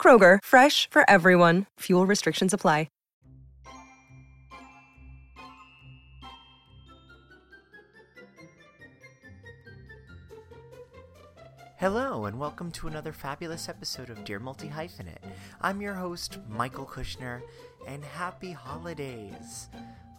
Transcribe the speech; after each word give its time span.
Kroger, 0.00 0.38
fresh 0.44 0.88
for 0.88 1.02
everyone. 1.10 1.66
Fuel 1.80 2.06
restrictions 2.06 2.54
apply. 2.54 2.86
Hello, 11.78 12.24
and 12.24 12.38
welcome 12.40 12.70
to 12.70 12.88
another 12.88 13.12
fabulous 13.12 13.68
episode 13.68 14.08
of 14.08 14.24
Dear 14.24 14.40
Multi 14.40 14.66
Hyphenate. 14.66 15.18
I'm 15.60 15.82
your 15.82 15.92
host, 15.92 16.38
Michael 16.48 16.86
Kushner, 16.86 17.42
and 17.86 18.02
happy 18.02 18.50
holidays! 18.50 19.68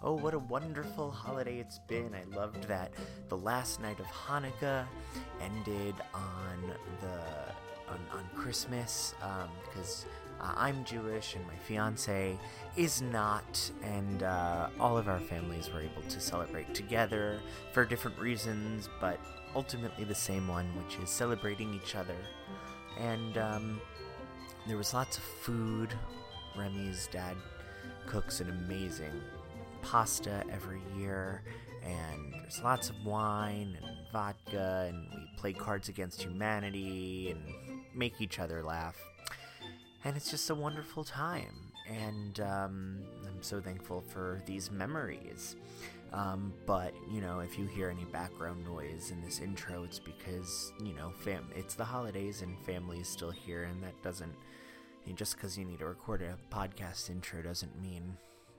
Oh, 0.04 0.14
what 0.14 0.36
a 0.36 0.40
wonderful 0.40 1.09
holiday 1.09 1.58
it's 1.58 1.80
been. 1.80 2.14
I 2.14 2.26
loved 2.38 2.68
that 2.68 2.94
the 3.30 3.38
last 3.38 3.82
night 3.82 4.00
of 4.00 4.06
Hanukkah 4.06 4.86
ended 5.42 5.96
on 6.14 6.73
the 7.02 7.23
on, 7.90 8.00
on 8.18 8.26
Christmas 8.36 9.14
because 9.66 10.05
uh, 10.40 10.54
I'm 10.55 10.84
Jewish 10.84 11.36
and 11.36 11.45
my 11.48 11.55
fiance 11.55 12.38
is 12.76 13.02
not, 13.02 13.72
and 13.81 14.23
uh, 14.23 14.70
all 14.80 14.98
of 14.98 15.08
our 15.08 15.20
families 15.20 15.72
were 15.73 15.81
able 15.81 16.03
to 16.09 16.20
celebrate 16.20 16.73
together 16.73 17.39
for 17.73 17.86
different 17.86 18.20
reasons, 18.20 18.88
but 19.02 19.20
ultimately 19.56 20.03
the 20.03 20.16
same 20.16 20.47
one, 20.47 20.66
which 20.84 20.97
is 21.02 21.09
celebrating 21.09 21.73
each 21.73 21.95
other. 21.95 22.16
And 23.00 23.38
um, 23.38 23.81
there 24.67 24.78
was 24.78 24.94
lots 24.94 25.17
of 25.17 25.23
food. 25.23 25.94
Remy's 26.56 27.08
dad 27.12 27.36
cooks 28.06 28.40
an 28.40 28.50
amazing 28.50 29.22
pasta 29.81 30.44
every 30.52 30.81
year, 30.97 31.42
and 31.84 32.34
there's 32.34 32.62
lots 32.64 32.90
of 32.90 33.06
wine 33.06 33.78
and 33.81 33.95
vodka, 34.12 34.86
and 34.90 35.08
we 35.12 35.30
play 35.38 35.53
Cards 35.53 35.90
Against 35.90 36.22
Humanity 36.22 37.31
and 37.31 37.42
make 37.98 38.22
each 38.22 38.40
other 38.40 38.64
laugh. 38.64 38.98
And 40.03 40.16
it's 40.16 40.30
just 40.30 40.50
a 40.50 40.56
wonderful 40.56 41.03
time, 41.03 41.72
and 41.88 42.40
um, 42.40 43.00
I'm 43.26 43.42
so 43.42 43.59
thankful 43.59 44.02
for 44.02 44.42
these 44.45 44.72
memories. 44.72 45.56
Um, 46.14 46.53
but 46.66 46.94
you 47.12 47.20
know, 47.20 47.40
if 47.40 47.59
you 47.59 47.66
hear 47.66 47.90
any 47.90 48.06
background 48.06 48.64
noise 48.64 49.12
in 49.12 49.22
this 49.22 49.40
intro, 49.40 49.84
it's 49.84 50.00
because 50.00 50.72
you 50.81 50.94
know, 50.94 51.12
fam, 51.20 51.50
it's 51.56 51.73
the 51.73 51.84
holidays 51.84 52.42
and 52.42 52.58
family 52.66 53.00
is 53.00 53.08
still 53.08 53.31
here, 53.31 53.64
and 53.64 53.84
that 53.84 54.02
doesn't. 54.03 54.31
I 54.31 55.08
mean, 55.08 55.16
just 55.16 55.36
because 55.36 55.58
you 55.58 55.66
need 55.66 55.80
to 55.80 55.86
record 55.86 56.22
a 56.22 56.38
podcast 56.53 57.09
intro 57.09 57.42
doesn't 57.42 57.81
mean 57.81 58.18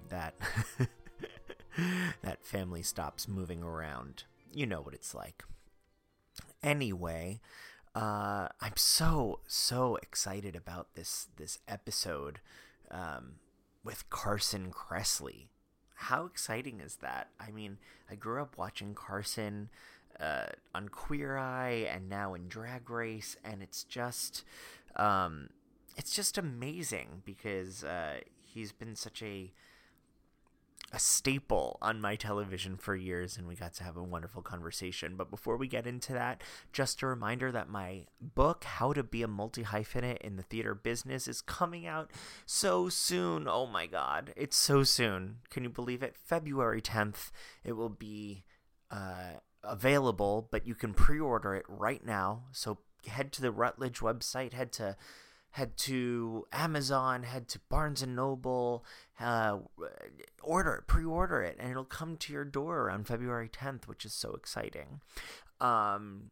that 0.08 0.34
that 2.22 2.44
family 2.44 2.82
stops 2.82 3.28
moving 3.28 3.62
around. 3.62 4.24
You 4.52 4.66
know 4.66 4.80
what 4.80 4.94
it's 4.94 5.14
like. 5.14 5.44
Anyway, 6.62 7.40
uh, 8.00 8.48
I'm 8.60 8.76
so 8.76 9.40
so 9.46 9.96
excited 9.96 10.54
about 10.54 10.94
this 10.94 11.28
this 11.36 11.58
episode 11.66 12.40
um, 12.90 13.36
with 13.84 14.08
Carson 14.10 14.70
Kressley 14.70 15.48
how 16.00 16.26
exciting 16.26 16.80
is 16.80 16.96
that? 16.96 17.28
I 17.40 17.50
mean, 17.50 17.78
I 18.08 18.14
grew 18.14 18.40
up 18.40 18.56
watching 18.56 18.94
Carson 18.94 19.68
uh, 20.20 20.46
on 20.72 20.88
Queer 20.90 21.36
Eye 21.36 21.88
and 21.92 22.08
now 22.08 22.34
in 22.34 22.46
Drag 22.46 22.88
Race, 22.88 23.36
and 23.44 23.64
it's 23.64 23.82
just, 23.82 24.44
um, 24.94 25.48
it's 25.96 26.14
just 26.14 26.38
amazing 26.38 27.22
because 27.24 27.82
uh, 27.82 28.20
he's 28.44 28.70
been 28.70 28.94
such 28.94 29.24
a 29.24 29.52
a 30.92 30.98
staple 30.98 31.78
on 31.82 32.00
my 32.00 32.16
television 32.16 32.76
for 32.76 32.96
years, 32.96 33.36
and 33.36 33.46
we 33.46 33.54
got 33.54 33.74
to 33.74 33.84
have 33.84 33.96
a 33.96 34.02
wonderful 34.02 34.40
conversation. 34.40 35.16
But 35.16 35.30
before 35.30 35.56
we 35.56 35.68
get 35.68 35.86
into 35.86 36.14
that, 36.14 36.42
just 36.72 37.02
a 37.02 37.06
reminder 37.06 37.52
that 37.52 37.68
my 37.68 38.04
book, 38.20 38.64
How 38.64 38.92
to 38.94 39.02
Be 39.02 39.22
a 39.22 39.28
Multi 39.28 39.64
Hyphenate 39.64 40.22
in 40.22 40.36
the 40.36 40.42
Theater 40.42 40.74
Business, 40.74 41.28
is 41.28 41.42
coming 41.42 41.86
out 41.86 42.10
so 42.46 42.88
soon. 42.88 43.46
Oh 43.46 43.66
my 43.66 43.86
God, 43.86 44.32
it's 44.36 44.56
so 44.56 44.82
soon. 44.82 45.36
Can 45.50 45.62
you 45.62 45.70
believe 45.70 46.02
it? 46.02 46.16
February 46.16 46.80
10th, 46.80 47.30
it 47.64 47.72
will 47.72 47.90
be 47.90 48.44
uh, 48.90 49.40
available, 49.62 50.48
but 50.50 50.66
you 50.66 50.74
can 50.74 50.94
pre 50.94 51.20
order 51.20 51.54
it 51.54 51.66
right 51.68 52.04
now. 52.04 52.44
So 52.52 52.78
head 53.06 53.32
to 53.32 53.42
the 53.42 53.52
Routledge 53.52 53.98
website, 53.98 54.54
head 54.54 54.72
to 54.72 54.96
head 55.52 55.76
to 55.76 56.46
Amazon, 56.52 57.22
head 57.22 57.48
to 57.48 57.60
Barnes 57.68 58.02
and 58.02 58.14
Noble, 58.14 58.84
uh, 59.20 59.58
order 60.42 60.74
it, 60.74 60.86
pre-order 60.86 61.42
it, 61.42 61.56
and 61.58 61.70
it'll 61.70 61.84
come 61.84 62.16
to 62.18 62.32
your 62.32 62.44
door 62.44 62.80
around 62.80 63.06
February 63.06 63.48
10th, 63.48 63.86
which 63.86 64.04
is 64.04 64.12
so 64.12 64.32
exciting. 64.34 65.00
Um, 65.60 66.30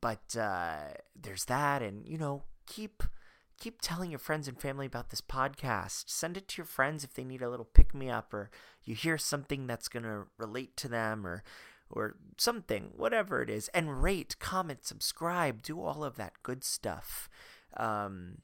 but 0.00 0.36
uh, 0.38 0.94
there's 1.20 1.46
that, 1.46 1.82
and 1.82 2.06
you 2.06 2.18
know, 2.18 2.44
keep 2.66 3.02
keep 3.60 3.80
telling 3.80 4.10
your 4.10 4.18
friends 4.18 4.48
and 4.48 4.60
family 4.60 4.86
about 4.86 5.10
this 5.10 5.20
podcast. 5.20 6.04
Send 6.08 6.36
it 6.36 6.48
to 6.48 6.58
your 6.58 6.66
friends 6.66 7.04
if 7.04 7.14
they 7.14 7.24
need 7.24 7.42
a 7.42 7.50
little 7.50 7.64
pick 7.64 7.94
me 7.94 8.10
up, 8.10 8.32
or 8.32 8.50
you 8.84 8.94
hear 8.94 9.18
something 9.18 9.66
that's 9.66 9.88
gonna 9.88 10.24
relate 10.38 10.76
to 10.78 10.88
them, 10.88 11.26
or 11.26 11.42
or 11.90 12.16
something, 12.38 12.90
whatever 12.96 13.42
it 13.42 13.50
is, 13.50 13.68
and 13.68 14.02
rate, 14.02 14.36
comment, 14.38 14.84
subscribe, 14.84 15.62
do 15.62 15.80
all 15.80 16.02
of 16.02 16.16
that 16.16 16.42
good 16.42 16.64
stuff. 16.64 17.28
Um, 17.76 18.38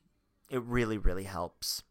it 0.48 0.62
really, 0.62 0.98
really 0.98 1.24
helps. 1.24 1.82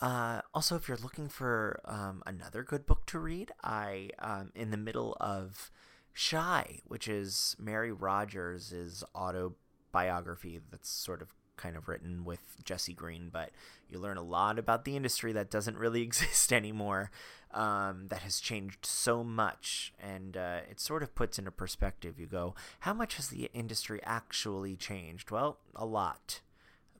Uh, 0.00 0.40
also, 0.54 0.76
if 0.76 0.88
you're 0.88 0.96
looking 0.96 1.28
for 1.28 1.80
um, 1.84 2.22
another 2.26 2.62
good 2.62 2.86
book 2.86 3.06
to 3.06 3.18
read, 3.18 3.52
I 3.62 4.10
um, 4.18 4.50
in 4.54 4.70
the 4.70 4.76
middle 4.76 5.16
of 5.20 5.70
Shy, 6.12 6.80
which 6.86 7.06
is 7.06 7.54
Mary 7.58 7.92
Rodgers' 7.92 9.04
autobiography 9.14 10.60
that's 10.70 10.88
sort 10.88 11.22
of 11.22 11.34
kind 11.60 11.76
of 11.76 11.88
written 11.88 12.24
with 12.24 12.40
Jesse 12.64 12.94
Green, 12.94 13.28
but 13.32 13.50
you 13.88 13.98
learn 13.98 14.16
a 14.16 14.22
lot 14.22 14.58
about 14.58 14.84
the 14.84 14.96
industry 14.96 15.32
that 15.32 15.50
doesn't 15.50 15.76
really 15.76 16.02
exist 16.10 16.52
anymore, 16.52 17.10
um, 17.52 18.06
that 18.08 18.22
has 18.22 18.40
changed 18.40 18.86
so 18.86 19.22
much, 19.24 19.92
and 20.00 20.36
uh, 20.36 20.60
it 20.70 20.80
sort 20.80 21.02
of 21.02 21.14
puts 21.14 21.38
into 21.38 21.50
perspective. 21.50 22.18
You 22.18 22.26
go, 22.26 22.54
how 22.80 22.94
much 22.94 23.16
has 23.16 23.28
the 23.28 23.50
industry 23.52 24.00
actually 24.04 24.76
changed? 24.76 25.30
Well, 25.30 25.58
a 25.74 25.84
lot, 25.84 26.40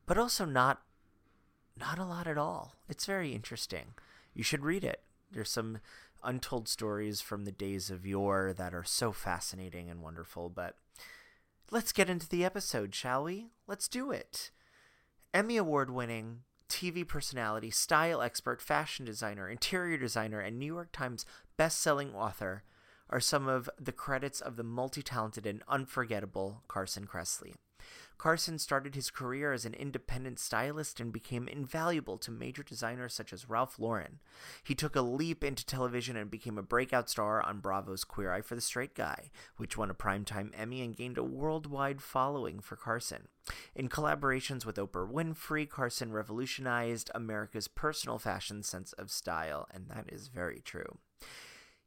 but 0.07 0.19
also 0.19 0.45
not 0.45 0.83
not 1.79 1.99
a 1.99 2.05
lot 2.05 2.27
at 2.27 2.37
all. 2.37 2.75
It's 2.89 3.07
very 3.07 3.33
interesting. 3.33 3.95
You 4.35 4.43
should 4.43 4.65
read 4.65 4.85
it. 4.85 5.01
There's 5.33 5.51
some 5.51 5.79
untold 6.23 6.69
stories 6.69 7.21
from 7.21 7.45
the 7.45 7.53
days 7.53 7.91
of 7.91 8.05
yore 8.05 8.53
that 8.53 8.75
are 8.75 8.85
so 8.85 9.13
fascinating 9.13 9.89
and 9.89 10.03
wonderful, 10.03 10.51
but 10.51 10.77
let's 11.71 11.93
get 11.93 12.11
into 12.11 12.29
the 12.29 12.45
episode, 12.45 12.95
shall 12.95 13.25
we? 13.25 13.51
Let's 13.67 13.89
do 13.89 14.11
it. 14.11 14.51
Emmy 15.33 15.57
Award 15.57 15.91
winning 15.91 16.41
TV 16.69 17.07
personality, 17.07 17.71
style 17.71 18.23
expert, 18.23 18.61
fashion 18.61 19.05
designer, 19.05 19.49
interior 19.49 19.97
designer, 19.97 20.41
and 20.41 20.59
New 20.59 20.67
York 20.67 20.91
Times 20.93 21.25
best-selling 21.57 22.15
author 22.15 22.65
are 23.09 23.21
some 23.21 23.49
of 23.49 23.69
the 23.79 23.93
credits 23.93 24.41
of 24.41 24.57
the 24.57 24.63
multi-talented 24.63 25.47
and 25.47 25.63
unforgettable 25.69 26.63
Carson 26.69 27.07
Kressley. 27.07 27.55
Carson 28.19 28.59
started 28.59 28.95
his 28.95 29.11
career 29.11 29.53
as 29.53 29.65
an 29.65 29.73
independent 29.73 30.39
stylist 30.39 31.01
and 31.01 31.13
became 31.13 31.49
invaluable 31.49 32.19
to 32.19 32.31
major 32.31 32.63
designers 32.63 33.15
such 33.15 33.33
as 33.33 33.49
Ralph 33.49 33.79
Lauren. 33.79 34.19
He 34.63 34.75
took 34.75 34.95
a 34.95 35.01
leap 35.01 35.43
into 35.43 35.65
television 35.65 36.17
and 36.17 36.31
became 36.31 36.59
a 36.59 36.63
breakout 36.63 37.09
star 37.09 37.43
on 37.43 37.61
Bravo's 37.61 38.05
Queer 38.05 38.33
Eye 38.33 38.43
for 38.43 38.55
the 38.55 38.61
Straight 38.61 38.95
Guy, 38.95 39.31
which 39.57 39.79
won 39.79 39.91
a 39.91 39.95
Primetime 39.95 40.51
Emmy 40.55 40.83
and 40.83 40.95
gained 40.95 41.17
a 41.17 41.25
worldwide 41.25 42.03
following 42.03 42.61
for 42.61 42.77
Carson. 42.77 43.29
In 43.75 43.89
collaborations 43.89 44.67
with 44.67 44.77
Oprah 44.77 45.11
Winfrey, 45.11 45.69
Carson 45.69 46.13
revolutionized 46.13 47.11
America's 47.15 47.69
personal 47.69 48.19
fashion 48.19 48.63
sense 48.63 48.93
of 48.93 49.11
style, 49.11 49.67
and 49.73 49.89
that 49.89 50.13
is 50.13 50.29
very 50.29 50.61
true. 50.61 50.99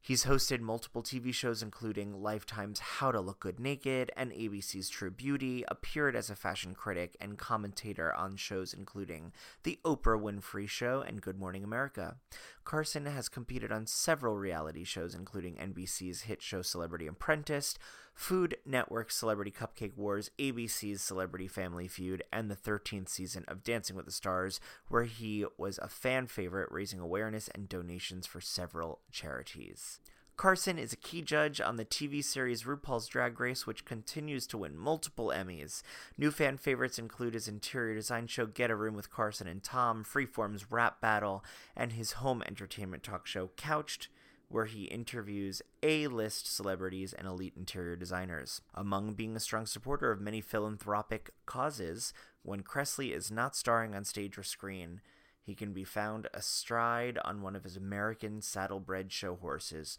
He's 0.04 0.26
hosted 0.26 0.60
multiple 0.60 1.02
TV 1.02 1.32
shows, 1.32 1.62
including 1.62 2.22
Lifetime's 2.22 2.78
How 2.78 3.10
to 3.10 3.22
Look 3.22 3.40
Good 3.40 3.58
Naked 3.58 4.12
and 4.14 4.32
ABC's 4.32 4.90
True 4.90 5.10
Beauty, 5.10 5.64
appeared 5.66 6.14
as 6.14 6.28
a 6.28 6.36
fashion 6.36 6.74
critic 6.74 7.16
and 7.22 7.38
commentator 7.38 8.14
on 8.14 8.36
shows 8.36 8.74
including 8.74 9.32
The 9.62 9.78
Oprah 9.82 10.20
Winfrey 10.20 10.68
Show 10.68 11.00
and 11.00 11.22
Good 11.22 11.38
Morning 11.38 11.64
America. 11.64 12.16
Carson 12.64 13.06
has 13.06 13.28
competed 13.28 13.70
on 13.70 13.86
several 13.86 14.36
reality 14.36 14.84
shows, 14.84 15.14
including 15.14 15.56
NBC's 15.56 16.22
hit 16.22 16.40
show 16.40 16.62
Celebrity 16.62 17.06
Apprentice, 17.06 17.76
Food 18.14 18.56
Network's 18.64 19.16
Celebrity 19.16 19.50
Cupcake 19.50 19.96
Wars, 19.96 20.30
ABC's 20.38 21.02
Celebrity 21.02 21.48
Family 21.48 21.88
Feud, 21.88 22.22
and 22.32 22.50
the 22.50 22.56
13th 22.56 23.08
season 23.08 23.44
of 23.48 23.64
Dancing 23.64 23.96
with 23.96 24.06
the 24.06 24.12
Stars, 24.12 24.60
where 24.88 25.04
he 25.04 25.44
was 25.58 25.78
a 25.78 25.88
fan 25.88 26.26
favorite, 26.26 26.70
raising 26.70 27.00
awareness 27.00 27.48
and 27.54 27.68
donations 27.68 28.26
for 28.26 28.40
several 28.40 29.00
charities. 29.12 30.00
Carson 30.36 30.78
is 30.78 30.92
a 30.92 30.96
key 30.96 31.22
judge 31.22 31.60
on 31.60 31.76
the 31.76 31.84
TV 31.84 32.22
series 32.22 32.64
RuPaul's 32.64 33.06
Drag 33.06 33.38
Race, 33.38 33.66
which 33.66 33.84
continues 33.84 34.48
to 34.48 34.58
win 34.58 34.76
multiple 34.76 35.32
Emmys. 35.34 35.82
New 36.18 36.32
fan 36.32 36.56
favorites 36.56 36.98
include 36.98 37.34
his 37.34 37.46
interior 37.46 37.94
design 37.94 38.26
show 38.26 38.44
Get 38.44 38.70
a 38.70 38.74
Room 38.74 38.94
with 38.94 39.12
Carson 39.12 39.46
and 39.46 39.62
Tom, 39.62 40.04
Freeform's 40.04 40.72
Rap 40.72 41.00
Battle, 41.00 41.44
and 41.76 41.92
his 41.92 42.12
home 42.12 42.42
entertainment 42.46 43.04
talk 43.04 43.28
show 43.28 43.50
Couched, 43.56 44.08
where 44.48 44.66
he 44.66 44.84
interviews 44.84 45.62
A 45.84 46.08
list 46.08 46.52
celebrities 46.52 47.12
and 47.12 47.28
elite 47.28 47.54
interior 47.56 47.94
designers. 47.94 48.60
Among 48.74 49.14
being 49.14 49.36
a 49.36 49.40
strong 49.40 49.66
supporter 49.66 50.10
of 50.10 50.20
many 50.20 50.40
philanthropic 50.40 51.30
causes, 51.46 52.12
when 52.42 52.64
Kressley 52.64 53.14
is 53.14 53.30
not 53.30 53.54
starring 53.54 53.94
on 53.94 54.04
stage 54.04 54.36
or 54.36 54.42
screen, 54.42 55.00
he 55.44 55.54
can 55.54 55.72
be 55.72 55.84
found 55.84 56.26
astride 56.32 57.18
on 57.24 57.42
one 57.42 57.54
of 57.54 57.64
his 57.64 57.76
American 57.76 58.40
saddlebred 58.40 59.12
show 59.12 59.36
horses, 59.36 59.98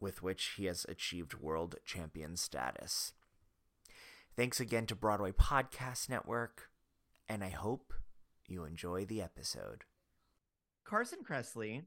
with 0.00 0.22
which 0.22 0.54
he 0.56 0.66
has 0.66 0.86
achieved 0.88 1.34
world 1.34 1.76
champion 1.84 2.36
status. 2.36 3.12
Thanks 4.36 4.60
again 4.60 4.86
to 4.86 4.94
Broadway 4.94 5.32
Podcast 5.32 6.08
Network, 6.10 6.70
and 7.28 7.42
I 7.42 7.48
hope 7.48 7.94
you 8.46 8.64
enjoy 8.64 9.04
the 9.04 9.22
episode. 9.22 9.84
Carson 10.84 11.20
Kressley, 11.28 11.82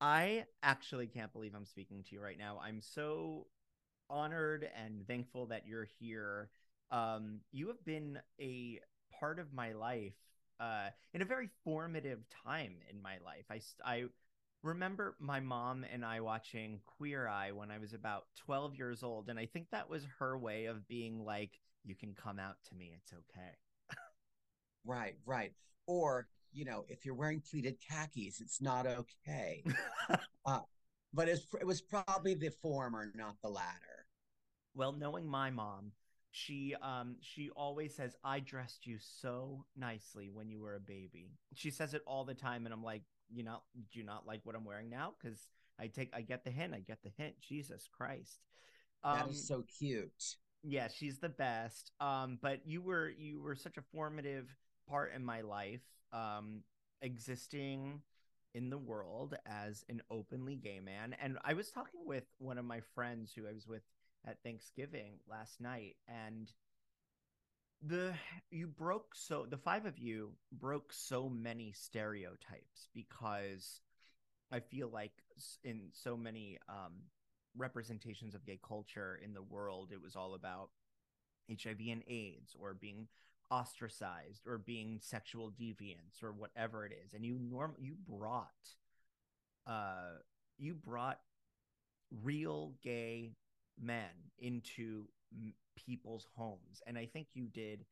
I 0.00 0.46
actually 0.62 1.06
can't 1.06 1.32
believe 1.32 1.54
I'm 1.54 1.66
speaking 1.66 2.02
to 2.04 2.14
you 2.14 2.20
right 2.20 2.38
now. 2.38 2.58
I'm 2.62 2.80
so 2.80 3.46
honored 4.10 4.68
and 4.74 5.06
thankful 5.06 5.46
that 5.46 5.66
you're 5.66 5.86
here. 6.00 6.50
Um, 6.90 7.40
you 7.52 7.68
have 7.68 7.84
been 7.84 8.18
a 8.40 8.80
part 9.18 9.38
of 9.38 9.52
my 9.52 9.72
life 9.72 10.16
uh, 10.58 10.88
in 11.14 11.22
a 11.22 11.26
very 11.26 11.50
formative 11.64 12.20
time 12.44 12.76
in 12.90 13.00
my 13.00 13.18
life. 13.24 13.44
I, 13.50 13.60
I 13.84 14.04
remember 14.62 15.16
my 15.18 15.40
mom 15.40 15.84
and 15.92 16.04
I 16.04 16.20
watching 16.20 16.80
Queer 16.86 17.26
Eye 17.26 17.52
when 17.52 17.70
I 17.70 17.78
was 17.78 17.92
about 17.92 18.24
12 18.44 18.76
years 18.76 19.02
old. 19.02 19.28
And 19.28 19.38
I 19.38 19.46
think 19.46 19.66
that 19.70 19.88
was 19.90 20.06
her 20.18 20.38
way 20.38 20.66
of 20.66 20.86
being 20.88 21.24
like, 21.24 21.60
you 21.84 21.94
can 21.94 22.14
come 22.14 22.38
out 22.38 22.56
to 22.68 22.74
me, 22.76 22.92
it's 22.96 23.12
okay. 23.12 23.56
right, 24.84 25.16
right. 25.26 25.52
Or, 25.86 26.28
you 26.52 26.64
know, 26.64 26.84
if 26.88 27.04
you're 27.04 27.14
wearing 27.14 27.40
pleated 27.40 27.76
khakis, 27.80 28.40
it's 28.40 28.60
not 28.60 28.86
okay. 28.86 29.64
uh, 30.46 30.60
but 31.12 31.28
it 31.28 31.40
was 31.64 31.80
probably 31.80 32.34
the 32.34 32.50
former, 32.50 33.10
not 33.14 33.36
the 33.42 33.48
latter. 33.48 34.06
Well, 34.74 34.92
knowing 34.92 35.26
my 35.26 35.50
mom, 35.50 35.92
she 36.32 36.74
um 36.80 37.14
she 37.20 37.50
always 37.50 37.94
says 37.94 38.16
i 38.24 38.40
dressed 38.40 38.86
you 38.86 38.96
so 38.98 39.66
nicely 39.76 40.30
when 40.32 40.48
you 40.48 40.58
were 40.58 40.74
a 40.74 40.80
baby 40.80 41.30
she 41.54 41.70
says 41.70 41.92
it 41.92 42.00
all 42.06 42.24
the 42.24 42.32
time 42.32 42.64
and 42.64 42.72
i'm 42.72 42.82
like 42.82 43.02
you 43.32 43.42
not 43.42 43.62
do 43.92 43.98
you 43.98 44.04
not 44.04 44.26
like 44.26 44.40
what 44.44 44.54
i'm 44.54 44.64
wearing 44.64 44.90
now? 44.90 45.12
Because 45.20 45.48
i 45.78 45.86
take 45.86 46.10
i 46.14 46.20
get 46.20 46.44
the 46.44 46.50
hint 46.50 46.74
i 46.74 46.80
get 46.80 47.02
the 47.02 47.10
hint. 47.16 47.34
Jesus 47.40 47.88
christ. 47.90 48.40
Um, 49.04 49.16
that 49.16 49.28
is 49.30 49.50
um, 49.50 49.58
so 49.58 49.64
cute. 49.78 50.36
yeah 50.62 50.88
she's 50.88 51.18
the 51.18 51.28
best. 51.28 51.92
Um 52.00 52.38
but 52.40 52.66
you 52.66 52.80
were 52.82 53.08
you 53.08 53.40
were 53.40 53.56
such 53.56 53.76
a 53.76 53.82
formative 53.92 54.48
part 54.88 55.12
in 55.14 55.24
my 55.24 55.40
life 55.42 55.82
um 56.12 56.62
existing 57.00 58.02
in 58.54 58.68
the 58.68 58.78
world 58.78 59.34
as 59.46 59.84
an 59.88 60.02
openly 60.10 60.56
gay 60.56 60.80
man. 60.80 61.16
And 61.20 61.38
i 61.44 61.54
was 61.54 61.70
talking 61.70 62.00
with 62.04 62.24
one 62.38 62.58
of 62.58 62.64
my 62.64 62.80
friends 62.94 63.32
who 63.34 63.46
i 63.48 63.52
was 63.52 63.66
with 63.66 63.82
at 64.26 64.42
Thanksgiving 64.44 65.14
last 65.28 65.60
night 65.60 65.96
and 66.06 66.48
the 67.84 68.12
you 68.50 68.66
broke 68.68 69.14
so 69.14 69.46
the 69.48 69.56
five 69.56 69.86
of 69.86 69.98
you 69.98 70.32
broke 70.52 70.92
so 70.92 71.28
many 71.28 71.72
stereotypes 71.72 72.88
because 72.94 73.80
I 74.52 74.60
feel 74.60 74.88
like 74.88 75.12
in 75.64 75.88
so 75.92 76.16
many 76.16 76.58
um, 76.68 76.92
representations 77.56 78.34
of 78.34 78.44
gay 78.44 78.60
culture 78.66 79.18
in 79.24 79.32
the 79.32 79.42
world, 79.42 79.90
it 79.92 80.02
was 80.02 80.14
all 80.14 80.34
about 80.34 80.68
HIV 81.50 81.80
and 81.90 82.02
AIDS 82.06 82.54
or 82.58 82.74
being 82.74 83.08
ostracized 83.50 84.46
or 84.46 84.58
being 84.58 84.98
sexual 85.02 85.50
deviants 85.50 86.22
or 86.22 86.32
whatever 86.32 86.84
it 86.84 86.92
is. 87.04 87.14
And 87.14 87.24
you 87.24 87.38
norm 87.38 87.74
you 87.78 87.94
brought 88.08 88.48
uh 89.66 90.18
you 90.58 90.74
brought 90.74 91.20
real 92.22 92.74
gay 92.82 93.32
men 93.80 94.10
into 94.38 95.04
people's 95.76 96.26
homes 96.36 96.82
and 96.86 96.98
i 96.98 97.06
think 97.06 97.28
you 97.34 97.46
did 97.48 97.84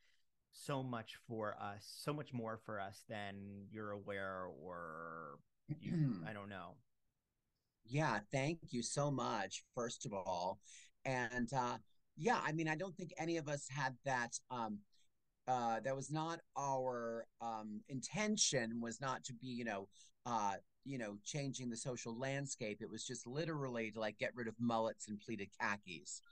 so 0.53 0.83
much 0.83 1.17
for 1.29 1.57
us 1.61 1.93
so 2.03 2.13
much 2.13 2.33
more 2.33 2.59
for 2.65 2.81
us 2.81 3.05
than 3.09 3.35
you're 3.71 3.93
aware 3.93 4.47
or 4.63 5.39
you, 5.81 6.15
i 6.29 6.33
don't 6.33 6.49
know 6.49 6.75
yeah 7.87 8.19
thank 8.33 8.59
you 8.71 8.83
so 8.83 9.11
much 9.11 9.63
first 9.75 10.07
of 10.07 10.13
all 10.13 10.59
and 11.05 11.53
uh 11.53 11.77
yeah 12.17 12.41
i 12.45 12.53
mean 12.53 12.69
i 12.69 12.75
don't 12.75 12.97
think 12.97 13.13
any 13.19 13.37
of 13.37 13.49
us 13.49 13.67
had 13.69 13.95
that 14.05 14.39
um 14.51 14.79
uh 15.49 15.81
that 15.81 15.97
was 15.97 16.11
not 16.11 16.41
our 16.59 17.27
um 17.41 17.81
intention 17.89 18.81
was 18.81 19.01
not 19.01 19.25
to 19.25 19.33
be 19.35 19.47
you 19.47 19.65
know 19.65 19.89
uh 20.27 20.55
you 20.85 20.99
know, 20.99 21.17
changing 21.25 21.71
the 21.71 21.77
social 21.77 22.19
landscape. 22.19 22.79
It 22.81 22.91
was 22.91 23.05
just 23.05 23.27
literally 23.27 23.91
to 23.93 24.01
like 24.01 24.19
get 24.19 24.35
rid 24.35 24.49
of 24.49 24.55
mullets 24.59 25.09
and 25.09 25.21
pleated 25.21 25.49
khakis. 25.61 26.23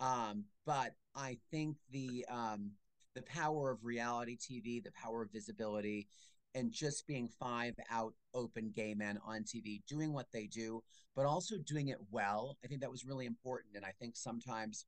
Um, 0.00 0.44
but 0.66 0.94
I 1.14 1.36
think 1.50 1.76
the 1.90 2.24
um, 2.28 2.72
the 3.14 3.22
power 3.22 3.70
of 3.70 3.84
reality 3.84 4.36
TV, 4.36 4.82
the 4.82 4.92
power 4.92 5.22
of 5.22 5.30
visibility, 5.32 6.08
and 6.54 6.72
just 6.72 7.06
being 7.06 7.28
five 7.28 7.74
out 7.90 8.14
open 8.34 8.72
gay 8.74 8.94
men 8.94 9.18
on 9.24 9.42
TV 9.42 9.82
doing 9.86 10.12
what 10.12 10.26
they 10.32 10.46
do, 10.46 10.82
but 11.14 11.26
also 11.26 11.56
doing 11.58 11.88
it 11.88 11.98
well. 12.10 12.56
I 12.64 12.68
think 12.68 12.80
that 12.80 12.90
was 12.90 13.04
really 13.04 13.26
important. 13.26 13.76
And 13.76 13.84
I 13.84 13.92
think 14.00 14.16
sometimes 14.16 14.86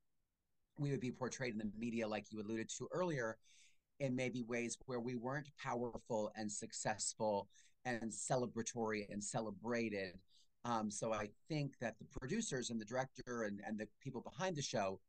we 0.79 0.91
would 0.91 1.01
be 1.01 1.13
portrayed 1.13 1.53
in 1.53 1.59
the 1.59 1.71
media, 1.79 2.09
like 2.09 2.27
you 2.31 2.41
alluded 2.41 2.69
to 2.79 2.89
earlier, 2.93 3.37
in 4.01 4.17
maybe 4.17 4.43
ways 4.43 4.77
where 4.87 5.01
we 5.01 5.15
weren't 5.15 5.51
powerful 5.63 6.33
and 6.37 6.51
successful 6.51 7.49
and 7.85 8.11
celebratory 8.11 9.07
and 9.11 9.23
celebrated. 9.23 10.19
Um, 10.65 10.91
so 10.91 11.13
I 11.13 11.29
think 11.49 11.79
that 11.81 11.97
the 11.99 12.07
producers 12.21 12.71
and 12.71 12.81
the 12.81 12.85
director 12.85 13.45
and, 13.45 13.61
and 13.67 13.79
the 13.79 13.89
people 14.01 14.21
behind 14.21 14.57
the 14.57 14.63
show 14.63 15.01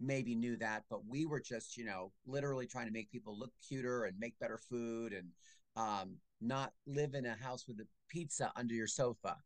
maybe 0.00 0.34
knew 0.34 0.56
that, 0.56 0.84
but 0.90 1.00
we 1.08 1.24
were 1.24 1.40
just, 1.40 1.76
you 1.76 1.84
know, 1.84 2.12
literally 2.26 2.66
trying 2.66 2.86
to 2.86 2.92
make 2.92 3.10
people 3.10 3.38
look 3.38 3.52
cuter 3.66 4.04
and 4.04 4.18
make 4.18 4.38
better 4.38 4.58
food 4.58 5.12
and 5.12 5.28
um, 5.76 6.16
not 6.40 6.72
live 6.86 7.14
in 7.14 7.24
a 7.24 7.34
house 7.34 7.66
with 7.66 7.78
a 7.80 7.86
pizza 8.08 8.52
under 8.56 8.74
your 8.74 8.86
sofa. 8.86 9.36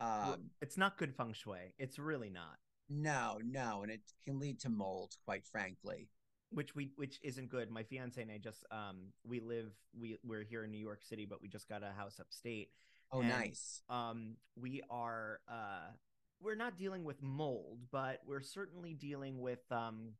Um, 0.00 0.50
it's 0.60 0.76
not 0.76 0.98
good 0.98 1.14
feng 1.14 1.32
shui. 1.32 1.74
It's 1.78 1.98
really 1.98 2.30
not. 2.30 2.56
No, 2.88 3.38
no, 3.44 3.82
and 3.82 3.92
it 3.92 4.00
can 4.24 4.40
lead 4.40 4.58
to 4.60 4.68
mold, 4.68 5.14
quite 5.24 5.46
frankly 5.46 6.08
which 6.52 6.74
we 6.74 6.90
which 6.96 7.18
isn't 7.22 7.48
good. 7.48 7.70
My 7.70 7.82
fiance 7.82 8.20
and 8.20 8.30
I 8.30 8.38
just 8.38 8.64
um 8.70 9.12
we 9.24 9.40
live 9.40 9.72
we 9.98 10.18
we're 10.22 10.44
here 10.44 10.64
in 10.64 10.70
New 10.70 10.78
York 10.78 11.02
City, 11.02 11.26
but 11.26 11.40
we 11.42 11.48
just 11.48 11.68
got 11.68 11.82
a 11.82 11.92
house 11.96 12.20
upstate. 12.20 12.70
Oh, 13.12 13.20
and, 13.20 13.28
nice. 13.28 13.82
Um, 13.88 14.36
we 14.60 14.82
are 14.90 15.40
uh 15.48 15.90
we're 16.40 16.56
not 16.56 16.78
dealing 16.78 17.04
with 17.04 17.22
mold, 17.22 17.78
but 17.90 18.20
we're 18.26 18.40
certainly 18.40 18.94
dealing 18.94 19.40
with 19.40 19.60
um 19.70 20.12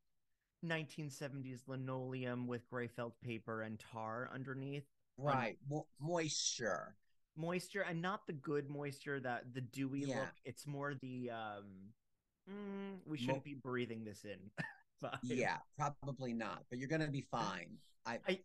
1970s 0.65 1.61
linoleum 1.67 2.47
with 2.47 2.69
gray 2.69 2.87
felt 2.87 3.21
paper 3.21 3.63
and 3.63 3.83
tar 3.93 4.31
underneath. 4.33 4.85
Right, 5.19 5.57
Mo- 5.69 5.87
moisture. 6.01 6.95
Moisture, 7.37 7.83
and 7.83 8.03
not 8.03 8.27
the 8.27 8.33
good 8.35 8.69
moisture 8.69 9.19
that 9.21 9.55
the 9.55 9.63
dewy 9.63 10.01
yeah. 10.01 10.21
look. 10.21 10.29
It's 10.45 10.67
more 10.67 10.95
the 10.95 11.31
um. 11.31 11.65
Mm, 12.51 12.99
we 13.07 13.19
shouldn't 13.19 13.39
Mo- 13.39 13.43
be 13.45 13.55
breathing 13.55 14.05
this 14.05 14.25
in. 14.25 14.39
Yeah, 15.25 15.57
probably 15.77 16.33
not, 16.33 16.63
but 16.71 16.79
you're 16.79 16.89
gonna 16.89 17.09
be 17.09 17.27
fine. 17.29 17.79
I, 18.07 18.21
I 18.25 18.39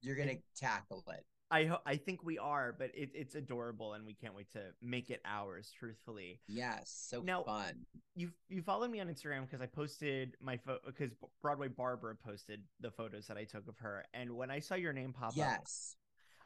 you're 0.00 0.14
gonna 0.14 0.32
I, 0.32 0.42
tackle 0.56 1.02
it. 1.08 1.24
I 1.50 1.64
ho- 1.64 1.80
I 1.84 1.96
think 1.96 2.24
we 2.24 2.38
are, 2.38 2.74
but 2.76 2.90
it, 2.94 3.10
it's 3.14 3.34
adorable, 3.34 3.92
and 3.94 4.06
we 4.06 4.14
can't 4.14 4.34
wait 4.34 4.50
to 4.52 4.60
make 4.80 5.10
it 5.10 5.20
ours. 5.24 5.70
Truthfully, 5.78 6.40
yes, 6.48 7.06
so 7.08 7.20
now, 7.20 7.42
fun. 7.42 7.86
You 8.16 8.30
you 8.48 8.62
followed 8.62 8.90
me 8.90 9.00
on 9.00 9.08
Instagram 9.08 9.42
because 9.42 9.60
I 9.60 9.66
posted 9.66 10.36
my 10.40 10.56
photo 10.56 10.80
because 10.86 11.10
Broadway 11.42 11.68
Barbara 11.68 12.16
posted 12.16 12.62
the 12.80 12.90
photos 12.90 13.26
that 13.26 13.36
I 13.36 13.44
took 13.44 13.68
of 13.68 13.78
her, 13.78 14.04
and 14.14 14.32
when 14.32 14.50
I 14.50 14.60
saw 14.60 14.74
your 14.74 14.92
name 14.92 15.12
pop 15.12 15.32
yes. 15.36 15.46
up, 15.46 15.60
yes, 15.60 15.96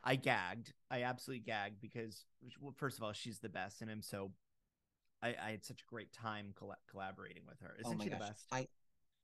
I 0.04 0.16
gagged. 0.16 0.72
I 0.90 1.04
absolutely 1.04 1.44
gagged 1.44 1.80
because 1.80 2.24
well, 2.60 2.74
first 2.76 2.98
of 2.98 3.04
all, 3.04 3.12
she's 3.12 3.38
the 3.38 3.48
best, 3.48 3.82
and 3.82 3.90
I'm 3.90 4.02
so 4.02 4.32
I, 5.22 5.34
I, 5.42 5.50
had 5.52 5.64
such 5.64 5.82
a 5.82 5.86
great 5.86 6.12
time 6.12 6.52
coll- 6.54 6.74
collaborating 6.90 7.42
with 7.46 7.60
her. 7.60 7.76
Oh 7.78 7.88
Isn't 7.88 8.00
oh 8.00 8.04
she 8.04 8.10
gosh. 8.10 8.18
the 8.18 8.24
best? 8.24 8.46
I 8.52 8.68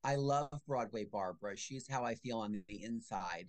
I 0.03 0.15
love 0.15 0.61
Broadway 0.67 1.05
Barbara. 1.05 1.57
She's 1.57 1.87
how 1.87 2.03
I 2.03 2.15
feel 2.15 2.37
on 2.39 2.63
the 2.67 2.83
inside. 2.83 3.47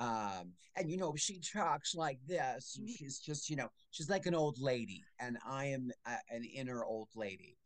Um, 0.00 0.54
and 0.76 0.90
you 0.90 0.96
know, 0.96 1.14
she 1.16 1.40
talks 1.40 1.94
like 1.94 2.18
this. 2.26 2.78
Mm-hmm. 2.80 2.90
She's 2.96 3.20
just, 3.20 3.50
you 3.50 3.56
know, 3.56 3.68
she's 3.90 4.08
like 4.10 4.26
an 4.26 4.34
old 4.34 4.58
lady, 4.58 5.04
and 5.20 5.36
I 5.46 5.66
am 5.66 5.90
a, 6.06 6.16
an 6.34 6.44
inner 6.44 6.84
old 6.84 7.08
lady. 7.14 7.58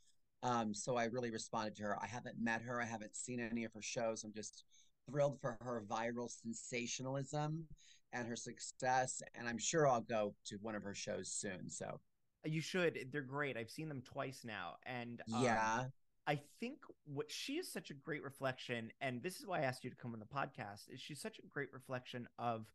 Um, 0.43 0.75
so 0.75 0.97
I 0.97 1.05
really 1.05 1.31
responded 1.31 1.77
to 1.77 1.85
her. 1.85 1.99
I 2.03 2.07
haven't 2.07 2.37
met 2.39 2.61
her. 2.63 2.83
I 2.83 2.85
haven't 2.85 3.17
seen 3.17 3.41
any 3.41 3.65
of 3.65 3.73
her 3.73 3.81
shows. 3.81 4.25
I'm 4.25 4.33
just 4.35 4.65
thrilled 5.09 5.41
for 5.41 5.57
her 5.63 5.83
viral 5.89 6.29
sensationalism 6.31 7.65
and 8.13 8.29
her 8.29 8.37
success. 8.37 9.23
And 9.35 9.49
I'm 9.49 9.59
sure 9.59 9.89
I'll 9.89 10.03
go 10.03 10.35
to 10.47 10.57
one 10.57 10.75
of 10.75 10.83
her 10.83 10.95
shows 10.95 11.31
soon. 11.31 11.71
So 11.71 11.99
you 12.45 12.61
should. 12.61 12.99
They're 13.11 13.23
great. 13.23 13.57
I've 13.57 13.71
seen 13.71 13.89
them 13.89 14.03
twice 14.03 14.43
now. 14.45 14.75
And 14.85 15.23
um, 15.35 15.43
yeah, 15.43 15.85
I 16.27 16.41
think 16.59 16.79
what 17.05 17.31
she 17.31 17.55
is 17.55 17.71
such 17.71 17.91
a 17.91 17.95
great 17.95 18.23
reflection, 18.23 18.91
and 19.01 19.23
this 19.23 19.41
is 19.41 19.47
why 19.47 19.59
I 19.59 19.65
asked 19.65 19.85
you 19.85 19.91
to 19.91 19.97
come 19.97 20.15
on 20.15 20.21
the 20.21 20.27
podcast, 20.27 20.93
is 20.93 21.01
she's 21.01 21.21
such 21.21 21.39
a 21.39 21.47
great 21.47 21.73
reflection 21.73 22.29
of 22.39 22.67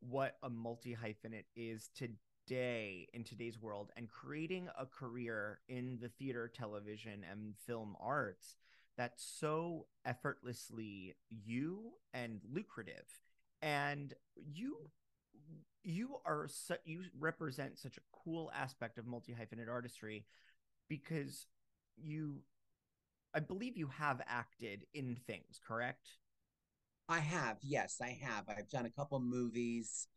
what 0.00 0.36
a 0.42 0.50
multi 0.50 0.96
hyphenate 0.96 1.44
is 1.54 1.90
today 1.94 3.08
in 3.14 3.24
today's 3.24 3.60
world 3.60 3.90
and 3.96 4.08
creating 4.08 4.68
a 4.78 4.86
career 4.86 5.60
in 5.68 5.98
the 6.00 6.08
theater, 6.08 6.50
television, 6.52 7.24
and 7.30 7.54
film 7.64 7.96
arts 8.00 8.56
that's 8.96 9.22
so 9.22 9.86
effortlessly 10.04 11.14
you 11.28 11.92
and 12.14 12.40
lucrative. 12.50 13.06
And 13.62 14.14
you 14.34 14.78
you 15.84 16.16
are 16.24 16.48
su- 16.48 16.74
you 16.84 17.02
represent 17.18 17.78
such 17.78 17.96
a 17.96 18.00
cool 18.24 18.50
aspect 18.54 18.98
of 18.98 19.06
multi 19.06 19.32
hyphenate 19.32 19.70
artistry 19.70 20.26
because 20.88 21.46
you 21.96 22.42
I 23.36 23.40
believe 23.40 23.76
you 23.76 23.88
have 23.88 24.22
acted 24.26 24.86
in 24.94 25.14
things, 25.26 25.60
correct? 25.68 26.08
I 27.06 27.18
have. 27.18 27.58
Yes, 27.62 28.00
I 28.02 28.18
have. 28.22 28.44
I've 28.48 28.70
done 28.70 28.86
a 28.86 28.90
couple 28.90 29.20
movies, 29.20 30.08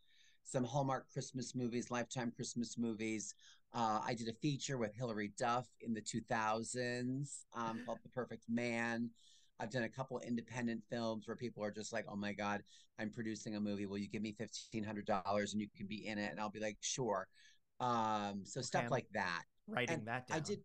some 0.46 0.64
Hallmark 0.64 1.12
Christmas 1.12 1.54
movies, 1.54 1.92
Lifetime 1.92 2.32
Christmas 2.34 2.78
movies. 2.78 3.36
Uh, 3.74 4.00
I 4.04 4.14
did 4.14 4.30
a 4.30 4.34
feature 4.34 4.78
with 4.78 4.96
Hilary 4.96 5.34
Duff 5.38 5.68
in 5.82 5.94
the 5.94 6.02
2000s 6.02 7.46
um, 7.54 7.82
called 7.86 8.00
The 8.04 8.10
Perfect 8.10 8.46
Man. 8.50 9.10
I've 9.60 9.70
done 9.70 9.84
a 9.84 9.90
couple 9.90 10.18
independent 10.22 10.82
films 10.90 11.28
where 11.28 11.36
people 11.36 11.62
are 11.62 11.72
just 11.72 11.92
like, 11.92 12.06
"Oh 12.08 12.16
my 12.16 12.32
god, 12.32 12.64
I'm 12.98 13.10
producing 13.10 13.58
a 13.58 13.60
movie. 13.60 13.86
Will 13.86 13.98
you 13.98 14.08
give 14.08 14.22
me 14.22 14.32
fifteen 14.32 14.86
hundred 14.86 15.06
dollars 15.06 15.52
and 15.52 15.62
you 15.62 15.68
can 15.76 15.88
be 15.88 16.08
in 16.08 16.18
it?" 16.18 16.32
And 16.32 16.40
I'll 16.40 16.50
be 16.50 16.62
like, 16.62 16.78
"Sure." 16.80 17.28
Um, 17.82 18.44
so 18.46 18.62
okay, 18.62 18.68
stuff 18.68 18.86
I'm 18.86 18.90
like 18.90 19.08
that. 19.14 19.44
Writing 19.68 19.98
and 19.98 20.08
that 20.08 20.28
down. 20.28 20.38
I 20.38 20.40
did. 20.40 20.60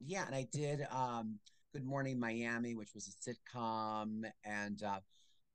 Yeah, 0.00 0.24
and 0.24 0.34
I 0.34 0.48
did. 0.50 0.86
Um, 0.90 1.38
Good 1.78 1.86
Morning 1.86 2.18
Miami, 2.18 2.74
which 2.74 2.92
was 2.92 3.06
a 3.06 3.30
sitcom. 3.30 4.24
And 4.44 4.82
uh, 4.82 4.98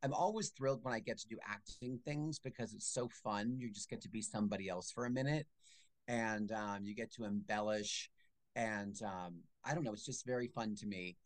I'm 0.01 0.13
always 0.13 0.51
thrilled 0.51 0.79
when 0.81 0.93
I 0.93 1.01
get 1.01 1.17
to 1.19 1.27
do 1.27 1.37
acting 1.45 1.99
things 2.05 2.39
because 2.39 2.73
it's 2.73 2.87
so 2.87 3.09
fun. 3.09 3.57
You 3.59 3.69
just 3.69 3.89
get 3.89 4.01
to 4.03 4.09
be 4.09 4.21
somebody 4.21 4.69
else 4.69 4.89
for 4.89 5.05
a 5.05 5.09
minute 5.09 5.47
and 6.07 6.49
um, 6.53 6.85
you 6.85 6.95
get 6.95 7.11
to 7.15 7.25
embellish. 7.25 8.09
And 8.55 8.97
um, 9.03 9.41
I 9.65 9.73
don't 9.73 9.83
know, 9.83 9.91
it's 9.91 10.05
just 10.05 10.25
very 10.25 10.47
fun 10.47 10.75
to 10.75 10.85
me 10.85 11.17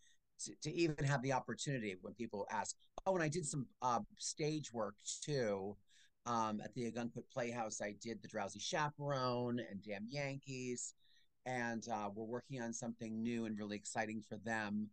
to, 0.45 0.53
to, 0.63 0.73
even 0.73 1.05
have 1.05 1.21
the 1.21 1.33
opportunity 1.33 1.95
when 2.01 2.15
people 2.15 2.47
ask, 2.49 2.75
Oh, 3.05 3.13
and 3.13 3.21
I 3.21 3.29
did 3.29 3.45
some 3.45 3.67
uh, 3.83 3.99
stage 4.17 4.73
work 4.73 4.95
too. 5.21 5.77
Um, 6.25 6.59
at 6.63 6.73
the 6.73 6.91
Ogunquit 6.91 7.29
Playhouse, 7.31 7.81
I 7.81 7.93
did 8.01 8.23
The 8.23 8.27
Drowsy 8.29 8.59
Chaperone 8.59 9.59
and 9.59 9.83
Damn 9.83 10.07
Yankees 10.09 10.95
and 11.47 11.87
uh, 11.91 12.09
we're 12.13 12.25
working 12.25 12.61
on 12.61 12.73
something 12.73 13.23
new 13.23 13.45
and 13.45 13.57
really 13.57 13.77
exciting 13.77 14.21
for 14.21 14.35
them 14.37 14.89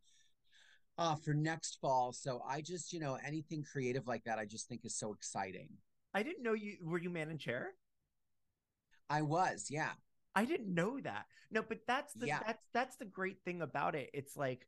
uh, 0.96 1.16
for 1.16 1.34
next 1.34 1.78
fall. 1.80 2.12
So 2.12 2.42
I 2.48 2.60
just, 2.60 2.92
you 2.92 3.00
know, 3.00 3.18
anything 3.26 3.64
creative 3.64 4.06
like 4.06 4.22
that, 4.24 4.38
I 4.38 4.44
just 4.44 4.68
think 4.68 4.84
is 4.84 4.96
so 4.96 5.12
exciting. 5.12 5.68
I 6.14 6.22
didn't 6.22 6.44
know 6.44 6.52
you 6.52 6.76
were 6.82 6.98
you 6.98 7.10
man 7.10 7.28
and 7.28 7.40
chair. 7.40 7.72
I 9.10 9.22
was, 9.22 9.66
yeah. 9.68 9.90
I 10.36 10.44
didn't 10.44 10.72
know 10.72 11.00
that. 11.00 11.26
No, 11.50 11.62
but 11.62 11.80
that's 11.86 12.14
the 12.14 12.26
yeah. 12.28 12.40
that's 12.46 12.64
that's 12.72 12.96
the 12.96 13.04
great 13.04 13.38
thing 13.44 13.62
about 13.62 13.94
it. 13.94 14.10
It's 14.14 14.36
like 14.36 14.66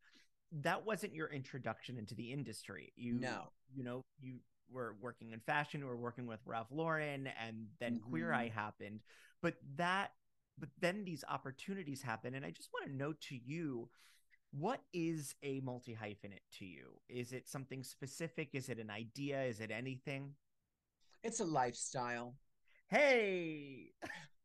that 0.61 0.85
wasn't 0.85 1.15
your 1.15 1.29
introduction 1.29 1.99
into 1.99 2.15
the 2.15 2.33
industry. 2.33 2.93
You 2.97 3.15
know, 3.15 3.49
you 3.75 3.83
know, 3.83 4.05
you 4.21 4.37
were 4.71 4.95
working 5.01 5.33
in 5.33 5.41
fashion, 5.41 5.81
you 5.81 5.87
were 5.87 5.97
working 5.97 6.27
with 6.27 6.41
Ralph 6.45 6.69
Lauren, 6.71 7.29
and 7.45 7.67
then 7.81 7.95
mm-hmm. 7.95 8.11
Queer 8.11 8.33
Eye 8.33 8.53
happened. 8.55 9.01
But 9.43 9.55
that 9.77 10.13
but 10.59 10.69
then 10.81 11.05
these 11.05 11.25
opportunities 11.29 12.03
happen 12.03 12.35
and 12.35 12.45
i 12.45 12.51
just 12.51 12.71
want 12.73 12.87
to 12.87 12.97
know 12.97 13.13
to 13.21 13.37
you 13.37 13.89
what 14.53 14.81
is 14.93 15.35
a 15.43 15.61
multi 15.61 15.93
hyphenate 15.93 16.41
to 16.59 16.65
you? 16.65 16.87
Is 17.09 17.33
it 17.33 17.49
something 17.49 17.83
specific? 17.83 18.51
Is 18.55 18.69
it 18.69 18.79
an 18.79 18.91
idea? 18.91 19.43
Is 19.43 19.61
it 19.61 19.71
anything? 19.71 20.33
It's 21.23 21.41
a 21.41 21.45
lifestyle. 21.45 22.35
Hey! 22.89 23.91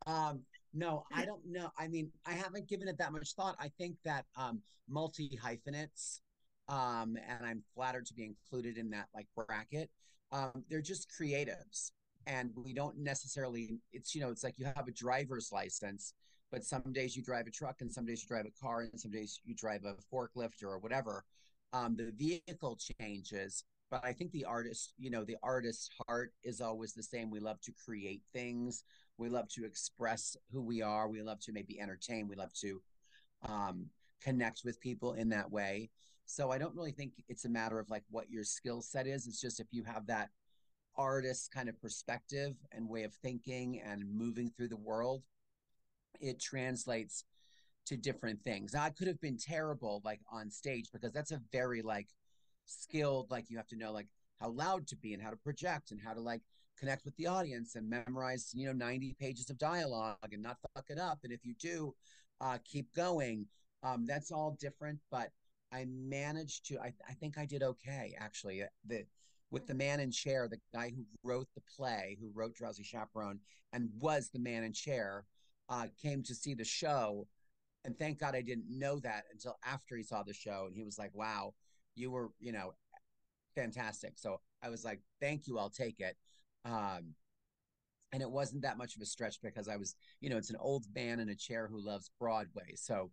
Um 0.08 0.42
no 0.74 1.04
i 1.14 1.26
don't 1.26 1.46
know. 1.46 1.70
I 1.78 1.88
mean 1.88 2.12
i 2.26 2.32
haven't 2.32 2.68
given 2.68 2.88
it 2.88 2.98
that 2.98 3.12
much 3.12 3.36
thought. 3.36 3.56
I 3.60 3.70
think 3.78 3.98
that 4.04 4.26
um 4.36 4.62
multi 4.90 5.38
hyphenates 5.42 6.22
um 6.68 7.18
and 7.28 7.46
i'm 7.46 7.64
flattered 7.76 8.06
to 8.06 8.14
be 8.14 8.24
included 8.24 8.78
in 8.78 8.90
that 8.90 9.08
like 9.14 9.28
bracket 9.36 9.90
um 10.32 10.64
they're 10.70 10.82
just 10.82 11.08
creatives 11.12 11.92
and 12.28 12.52
we 12.56 12.74
don't 12.74 12.98
necessarily 12.98 13.80
it's 13.94 14.14
you 14.14 14.22
know 14.22 14.30
it's 14.30 14.44
like 14.44 14.56
you 14.58 14.66
have 14.66 14.88
a 14.88 14.92
driver's 14.92 15.52
license 15.52 16.14
but 16.52 16.64
some 16.64 16.84
days 16.92 17.16
you 17.16 17.24
drive 17.24 17.48
a 17.48 17.52
truck 17.52 17.82
and 17.82 17.92
some 17.92 18.06
days 18.06 18.22
you 18.22 18.28
drive 18.28 18.46
a 18.46 18.62
car 18.62 18.82
and 18.82 19.00
some 19.00 19.12
days 19.12 19.40
you 19.44 19.56
drive 19.56 19.84
a 19.86 19.96
forklift 20.14 20.64
or 20.64 20.78
whatever 20.80 21.24
um, 21.74 21.96
the 21.96 22.12
vehicle 22.18 22.78
changes 23.00 23.64
but 23.90 24.04
i 24.04 24.14
think 24.14 24.32
the 24.32 24.46
artist 24.46 24.94
you 24.98 25.10
know 25.10 25.24
the 25.24 25.38
artist's 25.44 25.90
heart 26.08 26.34
is 26.44 26.62
always 26.62 26.94
the 26.94 27.04
same. 27.04 27.30
We 27.30 27.40
love 27.40 27.62
to 27.62 27.74
create 27.86 28.22
things. 28.34 28.84
We 29.18 29.30
love 29.30 29.48
to 29.50 29.66
express 29.66 30.36
who 30.52 30.62
we 30.62 30.82
are. 30.82 31.08
We 31.08 31.22
love 31.22 31.40
to 31.42 31.52
maybe 31.52 31.80
entertain. 31.80 32.28
We 32.28 32.36
love 32.36 32.54
to 32.62 32.82
um, 33.48 33.86
connect 34.22 34.62
with 34.64 34.80
people 34.80 35.14
in 35.14 35.30
that 35.30 35.52
way. 35.52 35.90
So 36.26 36.52
i 36.52 36.58
don't 36.58 36.76
really 36.76 36.92
think 36.92 37.12
it's 37.28 37.46
a 37.46 37.50
matter 37.50 37.78
of 37.80 37.90
like 37.90 38.04
what 38.10 38.30
your 38.30 38.44
skill 38.44 38.82
set 38.82 39.08
is. 39.08 39.28
It's 39.28 39.42
just 39.42 39.60
if 39.60 39.68
you 39.72 39.84
have 39.84 40.08
that 40.08 40.30
artist 40.98 41.52
kind 41.52 41.70
of 41.70 41.80
perspective 41.82 42.56
and 42.72 42.88
way 42.88 43.04
of 43.04 43.14
thinking 43.16 43.82
and 43.86 44.04
moving 44.12 44.50
through 44.50 44.70
the 44.70 44.78
world, 44.78 45.24
it 46.20 46.40
translates 46.40 47.26
to 47.86 47.98
different 47.98 48.44
things. 48.44 48.74
Now, 48.74 48.84
I 48.84 48.90
could 48.90 49.08
have 49.08 49.20
been 49.22 49.38
terrible 49.38 50.02
like 50.06 50.20
on 50.32 50.50
stage 50.50 50.90
because 50.92 51.12
that's 51.12 51.32
a 51.32 51.42
very 51.52 51.82
like 51.82 52.08
skilled, 52.66 53.32
like 53.32 53.50
you 53.50 53.58
have 53.58 53.68
to 53.68 53.76
know 53.76 53.92
like 53.92 54.08
how 54.40 54.50
loud 54.50 54.88
to 54.88 54.96
be 54.96 55.14
and 55.14 55.22
how 55.22 55.30
to 55.30 55.38
project 55.38 55.92
and 55.92 56.00
how 56.00 56.14
to 56.14 56.22
like 56.22 56.42
connect 56.78 57.06
with 57.06 57.16
the 57.18 57.28
audience 57.28 57.76
and 57.76 57.90
memorize, 57.90 58.52
you 58.54 58.66
know, 58.66 58.74
90 58.74 59.16
pages 59.20 59.50
of 59.50 59.58
dialogue 59.58 60.18
and 60.32 60.42
not 60.42 60.58
fuck 60.76 60.86
it 60.90 61.00
up. 61.00 61.20
And 61.24 61.34
if 61.34 61.46
you 61.46 61.54
do, 61.60 61.94
uh, 62.40 62.58
keep 62.66 62.94
going. 62.96 63.46
Um, 63.84 64.06
that's 64.06 64.32
all 64.32 64.58
different, 64.60 65.00
but 65.10 65.30
I 65.72 65.86
managed 65.90 66.66
to, 66.68 66.80
I, 66.80 66.94
I 67.08 67.14
think 67.14 67.38
I 67.38 67.46
did 67.46 67.64
okay 67.64 68.16
actually. 68.20 68.64
The, 68.88 69.06
with 69.52 69.68
the 69.68 69.74
man 69.74 70.00
in 70.00 70.12
chair, 70.12 70.48
the 70.48 70.60
guy 70.74 70.92
who 70.96 71.04
wrote 71.24 71.48
the 71.54 71.62
play, 71.76 72.18
who 72.20 72.32
wrote 72.34 72.56
Drowsy 72.56 72.84
Chaperone, 72.84 73.40
and 73.74 73.90
was 74.00 74.30
the 74.30 74.40
man 74.40 74.64
in 74.64 74.74
chair, 74.74 75.26
uh, 75.70 75.88
came 76.02 76.24
to 76.24 76.34
see 76.34 76.54
the 76.54 76.64
show. 76.64 77.28
And 77.84 77.98
thank 77.98 78.20
God 78.20 78.36
I 78.36 78.42
didn't 78.42 78.66
know 78.70 79.00
that 79.00 79.26
until 79.32 79.58
after 79.66 79.98
he 79.98 80.04
saw 80.04 80.24
the 80.24 80.34
show. 80.34 80.66
And 80.68 80.76
he 80.76 80.84
was 80.84 80.98
like, 80.98 81.12
wow, 81.14 81.54
you 81.96 82.12
were, 82.12 82.30
you 82.40 82.52
know, 82.52 82.74
fantastic. 83.56 84.14
So 84.16 84.40
I 84.64 84.70
was 84.70 84.86
like, 84.86 85.02
thank 85.20 85.48
you, 85.48 85.58
I'll 85.60 85.70
take 85.70 86.00
it. 86.00 86.16
Um, 86.64 87.14
and 88.14 88.22
it 88.22 88.30
wasn't 88.30 88.62
that 88.62 88.78
much 88.78 88.96
of 88.96 89.02
a 89.02 89.06
stretch 89.06 89.42
because 89.42 89.68
I 89.68 89.78
was, 89.78 89.96
you 90.20 90.30
know, 90.30 90.38
it's 90.38 90.50
an 90.50 90.58
old 90.60 90.86
man 90.94 91.20
in 91.20 91.30
a 91.30 91.36
chair 91.36 91.68
who 91.68 91.84
loves 91.84 92.12
Broadway. 92.20 92.76
So 92.76 93.12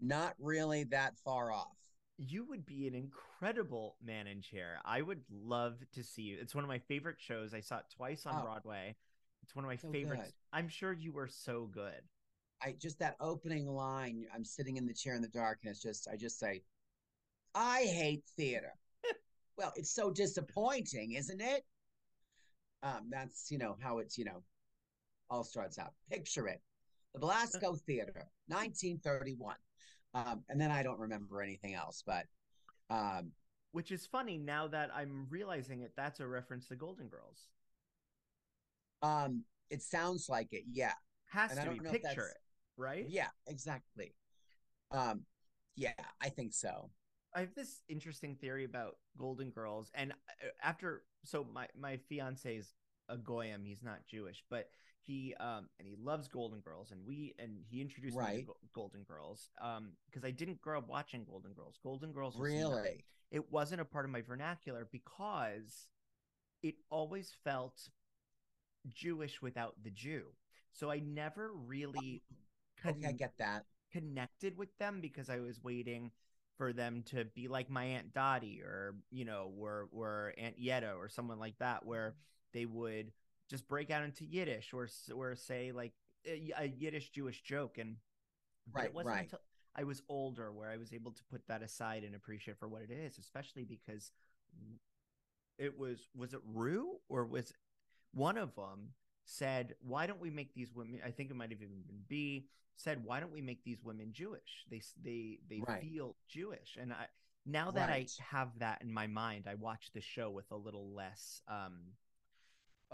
not 0.00 0.34
really 0.38 0.84
that 0.84 1.16
far 1.24 1.52
off 1.52 1.76
you 2.16 2.44
would 2.48 2.64
be 2.64 2.86
an 2.86 2.94
incredible 2.94 3.96
man 4.04 4.26
in 4.26 4.40
chair. 4.40 4.78
I 4.84 5.02
would 5.02 5.22
love 5.30 5.76
to 5.94 6.04
see 6.04 6.22
you. 6.22 6.38
It's 6.40 6.54
one 6.54 6.64
of 6.64 6.68
my 6.68 6.78
favorite 6.78 7.16
shows. 7.18 7.54
I 7.54 7.60
saw 7.60 7.78
it 7.78 7.84
twice 7.96 8.26
on 8.26 8.36
oh, 8.38 8.44
Broadway. 8.44 8.96
It's 9.42 9.54
one 9.54 9.64
of 9.64 9.68
my 9.68 9.76
so 9.76 9.90
favorites. 9.90 10.26
Good. 10.26 10.58
I'm 10.58 10.68
sure 10.68 10.92
you 10.92 11.12
were 11.12 11.28
so 11.28 11.68
good. 11.72 12.02
I 12.62 12.74
just 12.80 12.98
that 13.00 13.16
opening 13.20 13.66
line, 13.66 14.24
I'm 14.34 14.44
sitting 14.44 14.76
in 14.76 14.86
the 14.86 14.94
chair 14.94 15.14
in 15.14 15.22
the 15.22 15.28
dark 15.28 15.58
and 15.62 15.70
it's 15.70 15.82
just 15.82 16.08
I 16.10 16.16
just 16.16 16.38
say, 16.38 16.62
I 17.54 17.82
hate 17.82 18.24
theater. 18.36 18.72
well, 19.58 19.72
it's 19.76 19.94
so 19.94 20.10
disappointing, 20.10 21.12
isn't 21.12 21.40
it? 21.40 21.64
Um, 22.82 23.08
that's 23.10 23.50
you 23.50 23.58
know 23.58 23.76
how 23.80 23.98
it's 23.98 24.16
you 24.16 24.24
know 24.24 24.42
all 25.30 25.44
starts 25.44 25.78
out. 25.78 25.92
Picture 26.10 26.46
it. 26.48 26.60
The 27.12 27.20
Belasco 27.20 27.74
Theater, 27.86 28.12
1931. 28.48 29.56
Um, 30.14 30.44
and 30.48 30.60
then 30.60 30.70
I 30.70 30.82
don't 30.82 30.98
remember 30.98 31.42
anything 31.42 31.74
else, 31.74 32.02
but 32.06 32.26
um, 32.88 33.32
which 33.72 33.90
is 33.90 34.06
funny 34.06 34.38
now 34.38 34.68
that 34.68 34.90
I'm 34.94 35.26
realizing 35.28 35.80
it. 35.80 35.92
That's 35.96 36.20
a 36.20 36.26
reference 36.26 36.68
to 36.68 36.76
Golden 36.76 37.08
Girls. 37.08 37.48
Um, 39.02 39.42
it 39.70 39.82
sounds 39.82 40.28
like 40.28 40.48
it, 40.52 40.62
yeah. 40.70 40.92
Has 41.26 41.56
and 41.56 41.60
to 41.64 41.70
I 41.70 41.74
be. 41.74 41.98
Picture 41.98 42.28
it, 42.28 42.40
right? 42.76 43.06
Yeah, 43.08 43.28
exactly. 43.48 44.14
Um, 44.92 45.22
yeah, 45.76 45.92
I 46.22 46.28
think 46.28 46.54
so. 46.54 46.90
I 47.34 47.40
have 47.40 47.54
this 47.56 47.80
interesting 47.88 48.36
theory 48.36 48.64
about 48.64 48.96
Golden 49.18 49.50
Girls, 49.50 49.90
and 49.94 50.12
uh, 50.12 50.46
after 50.62 51.02
so 51.24 51.44
my 51.52 51.66
my 51.76 51.96
fiance's 52.08 52.74
a 53.08 53.16
goyim. 53.16 53.64
He's 53.64 53.82
not 53.82 54.06
Jewish, 54.08 54.44
but 54.48 54.68
he 55.06 55.34
um 55.40 55.68
and 55.78 55.86
he 55.88 55.96
loves 55.96 56.28
Golden 56.28 56.60
Girls, 56.60 56.90
and 56.92 57.00
we 57.06 57.34
and 57.38 57.58
he 57.70 57.80
introduced 57.80 58.16
me 58.16 58.22
to 58.40 58.42
Go- 58.42 58.56
Golden 58.74 59.02
Girls 59.02 59.50
um 59.60 59.92
because 60.06 60.24
I 60.24 60.30
didn't 60.30 60.60
grow 60.60 60.78
up 60.78 60.88
watching 60.88 61.24
Golden 61.24 61.52
Girls. 61.52 61.78
Golden 61.82 62.12
Girls 62.12 62.36
was 62.36 62.52
not- 62.52 62.72
Really? 62.72 63.04
it 63.30 63.50
wasn't 63.52 63.80
a 63.80 63.84
part 63.84 64.04
of 64.04 64.10
my 64.10 64.20
vernacular 64.22 64.86
because 64.92 65.88
it 66.62 66.76
always 66.90 67.32
felt 67.44 67.88
Jewish 68.88 69.40
without 69.42 69.74
the 69.82 69.90
Jew. 69.90 70.24
So 70.72 70.90
I 70.90 70.98
never 71.00 71.52
really 71.52 72.22
Okay, 72.84 73.06
I 73.08 73.12
get 73.12 73.32
that. 73.38 73.64
connected 73.92 74.56
with 74.56 74.76
them 74.78 75.00
because 75.00 75.30
I 75.30 75.40
was 75.40 75.62
waiting 75.62 76.10
for 76.58 76.72
them 76.72 77.02
to 77.06 77.24
be 77.24 77.48
like 77.48 77.70
my 77.70 77.84
Aunt 77.84 78.12
Dottie 78.12 78.60
or, 78.62 78.94
you 79.10 79.24
know, 79.24 79.52
or, 79.58 79.88
or 79.92 80.32
Aunt 80.38 80.58
Yetta 80.58 80.92
or 80.92 81.08
someone 81.08 81.38
like 81.38 81.58
that, 81.58 81.84
where 81.84 82.14
they 82.52 82.66
would 82.66 83.10
just 83.54 83.68
break 83.68 83.90
out 83.90 84.02
into 84.02 84.24
Yiddish 84.24 84.72
or, 84.72 84.88
or 85.14 85.36
say 85.36 85.72
like 85.72 85.92
a, 86.26 86.52
a 86.58 86.64
Yiddish 86.66 87.10
Jewish 87.10 87.40
joke. 87.42 87.78
And 87.78 87.96
Right, 88.72 88.86
it 88.86 88.94
wasn't 88.94 89.14
right. 89.14 89.24
until 89.24 89.40
I 89.76 89.84
was 89.84 90.02
older 90.08 90.52
where 90.52 90.70
I 90.70 90.76
was 90.76 90.92
able 90.92 91.12
to 91.12 91.24
put 91.30 91.46
that 91.48 91.62
aside 91.62 92.02
and 92.04 92.14
appreciate 92.14 92.58
for 92.58 92.68
what 92.68 92.82
it 92.82 92.90
is, 92.90 93.18
especially 93.18 93.64
because 93.64 94.10
it 95.58 95.78
was 95.78 96.08
was 96.14 96.34
it 96.34 96.40
Rue 96.52 96.96
or 97.08 97.24
was 97.24 97.52
one 98.12 98.36
of 98.38 98.54
them 98.56 98.90
said, 99.24 99.74
"Why 99.80 100.06
don't 100.06 100.20
we 100.20 100.30
make 100.30 100.54
these 100.54 100.74
women?" 100.74 101.00
I 101.04 101.10
think 101.10 101.30
it 101.30 101.36
might 101.36 101.50
have 101.50 101.62
even 101.62 101.82
been 101.86 102.02
Bea 102.08 102.48
said, 102.76 103.04
"Why 103.04 103.20
don't 103.20 103.32
we 103.32 103.40
make 103.40 103.62
these 103.64 103.82
women 103.84 104.12
Jewish? 104.12 104.64
They 104.70 104.82
they 105.02 105.38
they 105.48 105.60
Right. 105.60 105.80
feel 105.80 106.16
Jewish." 106.28 106.76
And 106.80 106.92
I 106.92 107.06
now 107.46 107.70
that 107.72 107.88
Right. 107.88 108.10
I 108.18 108.22
have 108.22 108.58
that 108.58 108.82
in 108.82 108.92
my 108.92 109.06
mind, 109.06 109.46
I 109.48 109.54
watch 109.54 109.90
the 109.92 110.00
show 110.00 110.30
with 110.30 110.50
a 110.50 110.56
little 110.56 110.92
less 110.92 111.40
um 111.48 111.94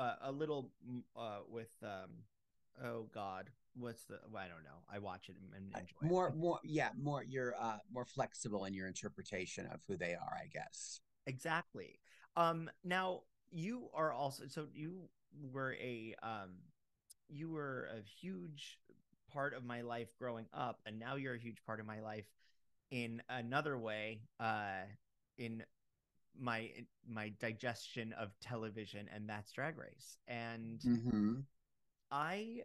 uh, 0.00 0.14
a 0.22 0.32
little 0.32 0.70
mm, 0.88 1.02
uh 1.16 1.40
with 1.48 1.70
um 1.82 2.10
oh 2.84 3.06
god 3.14 3.50
what's 3.76 4.04
the 4.04 4.14
I 4.36 4.48
don't 4.48 4.64
know 4.64 4.80
I 4.92 4.98
watch 4.98 5.28
it 5.28 5.36
and, 5.54 5.66
enjoy 5.66 6.08
more 6.08 6.28
it. 6.28 6.36
more 6.36 6.58
yeah 6.64 6.88
more 7.00 7.22
you're 7.22 7.54
uh 7.60 7.78
more 7.92 8.04
flexible 8.04 8.64
in 8.64 8.74
your 8.74 8.86
interpretation 8.88 9.66
of 9.72 9.80
who 9.86 9.96
they 9.96 10.14
are 10.14 10.36
i 10.42 10.46
guess 10.52 11.00
Exactly. 11.26 12.00
Um 12.36 12.70
now 12.82 13.20
you 13.50 13.88
are 13.94 14.12
also 14.12 14.44
so 14.48 14.66
you 14.74 15.08
were 15.52 15.74
a 15.74 16.14
um 16.22 16.50
you 17.28 17.50
were 17.50 17.88
a 17.96 18.00
huge 18.20 18.78
part 19.32 19.54
of 19.54 19.62
my 19.64 19.82
life 19.82 20.08
growing 20.18 20.46
up 20.52 20.80
and 20.86 20.98
now 20.98 21.14
you're 21.16 21.34
a 21.34 21.38
huge 21.38 21.62
part 21.64 21.78
of 21.78 21.86
my 21.86 22.00
life 22.00 22.26
in 22.90 23.22
another 23.28 23.78
way 23.78 24.22
uh 24.40 24.82
in 25.38 25.62
my 26.38 26.70
my 27.08 27.32
digestion 27.40 28.12
of 28.18 28.30
television 28.40 29.08
and 29.14 29.28
that's 29.28 29.52
drag 29.52 29.78
race 29.78 30.18
and 30.28 30.80
mm-hmm. 30.80 31.34
I, 32.10 32.62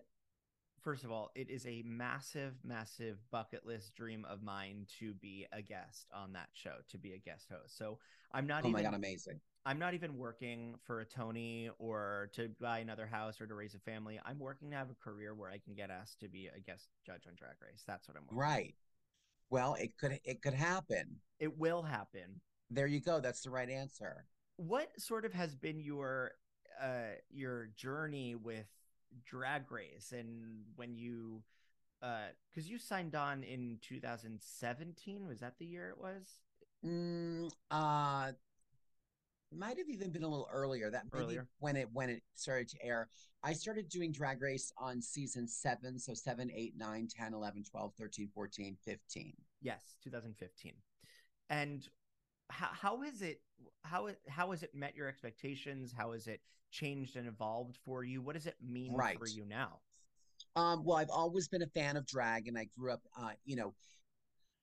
first 0.81 1.03
of 1.03 1.11
all, 1.11 1.31
it 1.35 1.49
is 1.49 1.65
a 1.65 1.83
massive, 1.85 2.55
massive 2.63 3.17
bucket 3.31 3.65
list 3.65 3.93
dream 3.95 4.25
of 4.29 4.41
mine 4.41 4.87
to 4.99 5.13
be 5.13 5.45
a 5.51 5.61
guest 5.61 6.07
on 6.13 6.33
that 6.33 6.49
show, 6.53 6.77
to 6.89 6.97
be 6.97 7.13
a 7.13 7.19
guest 7.19 7.49
host. 7.51 7.77
So 7.77 7.99
I'm 8.31 8.47
not 8.47 8.65
oh 8.65 8.69
even, 8.69 8.73
my 8.73 8.89
god 8.89 8.95
amazing 8.95 9.39
I'm 9.67 9.79
not 9.79 9.93
even 9.95 10.17
working 10.17 10.75
for 10.83 11.01
a 11.01 11.05
Tony 11.05 11.69
or 11.79 12.29
to 12.33 12.49
buy 12.61 12.79
another 12.79 13.07
house 13.07 13.41
or 13.41 13.47
to 13.47 13.55
raise 13.55 13.73
a 13.75 13.79
family. 13.79 14.19
I'm 14.25 14.37
working 14.39 14.69
to 14.71 14.75
have 14.77 14.89
a 14.91 14.95
career 14.95 15.33
where 15.33 15.49
I 15.49 15.57
can 15.57 15.73
get 15.73 15.89
asked 15.89 16.19
to 16.21 16.27
be 16.27 16.47
a 16.55 16.59
guest 16.59 16.89
judge 17.05 17.23
on 17.27 17.33
Drag 17.35 17.55
Race. 17.61 17.83
That's 17.87 18.07
what 18.07 18.17
I'm 18.17 18.23
working. 18.23 18.37
right 18.37 18.75
well 19.49 19.75
it 19.75 19.95
could 19.97 20.19
it 20.23 20.41
could 20.41 20.53
happen 20.53 21.17
It 21.39 21.57
will 21.57 21.83
happen. 21.83 22.41
There 22.75 22.87
you 22.87 22.99
go. 22.99 23.19
That's 23.19 23.41
the 23.41 23.49
right 23.49 23.69
answer. 23.69 24.25
What 24.57 24.89
sort 24.99 25.25
of 25.25 25.33
has 25.33 25.55
been 25.55 25.79
your 25.79 26.31
uh 26.81 27.15
your 27.29 27.69
journey 27.75 28.35
with 28.35 28.67
Drag 29.25 29.71
Race 29.71 30.11
and 30.11 30.63
when 30.75 30.95
you 30.95 31.41
uh 32.01 32.27
because 32.49 32.69
you 32.69 32.77
signed 32.77 33.15
on 33.15 33.43
in 33.43 33.77
2017 33.81 35.25
was 35.27 35.39
that 35.39 35.57
the 35.57 35.65
year 35.65 35.89
it 35.89 35.97
was? 35.97 36.39
Mm, 36.85 37.49
uh 37.71 38.31
might 39.57 39.77
have 39.77 39.89
even 39.89 40.09
been 40.11 40.23
a 40.23 40.27
little 40.27 40.49
earlier. 40.51 40.89
That 40.91 41.03
maybe 41.13 41.23
Earlier. 41.23 41.47
when 41.59 41.77
it 41.77 41.87
when 41.93 42.09
it 42.09 42.23
started 42.33 42.67
to 42.69 42.83
air. 42.83 43.07
I 43.43 43.53
started 43.53 43.87
doing 43.89 44.11
drag 44.11 44.41
race 44.41 44.73
on 44.77 45.01
season 45.01 45.47
7 45.47 45.99
so 45.99 46.13
7 46.13 46.51
8 46.53 46.73
9 46.77 47.07
10 47.15 47.33
11 47.33 47.63
12 47.63 47.93
13 47.97 48.29
14 48.33 48.77
15 48.83 49.33
yes 49.61 49.95
2015 50.03 50.73
and 51.49 51.87
how, 52.49 52.69
how 52.71 53.01
is 53.03 53.21
it 53.21 53.41
how 53.83 54.07
it 54.07 54.19
how 54.27 54.51
has 54.51 54.63
it 54.63 54.73
met 54.73 54.95
your 54.95 55.07
expectations 55.07 55.93
how 55.95 56.11
has 56.13 56.27
it 56.27 56.41
changed 56.71 57.15
and 57.15 57.27
evolved 57.27 57.77
for 57.85 58.03
you 58.03 58.21
what 58.21 58.35
does 58.35 58.45
it 58.45 58.55
mean 58.61 58.93
for 59.17 59.27
you 59.27 59.45
now 59.45 59.79
Um, 60.55 60.83
well, 60.85 60.97
I've 60.97 61.09
always 61.09 61.47
been 61.47 61.61
a 61.61 61.67
fan 61.67 61.97
of 61.97 62.05
drag, 62.05 62.47
and 62.47 62.57
I 62.57 62.67
grew 62.77 62.91
up, 62.91 63.01
uh, 63.17 63.31
you 63.45 63.55
know, 63.55 63.73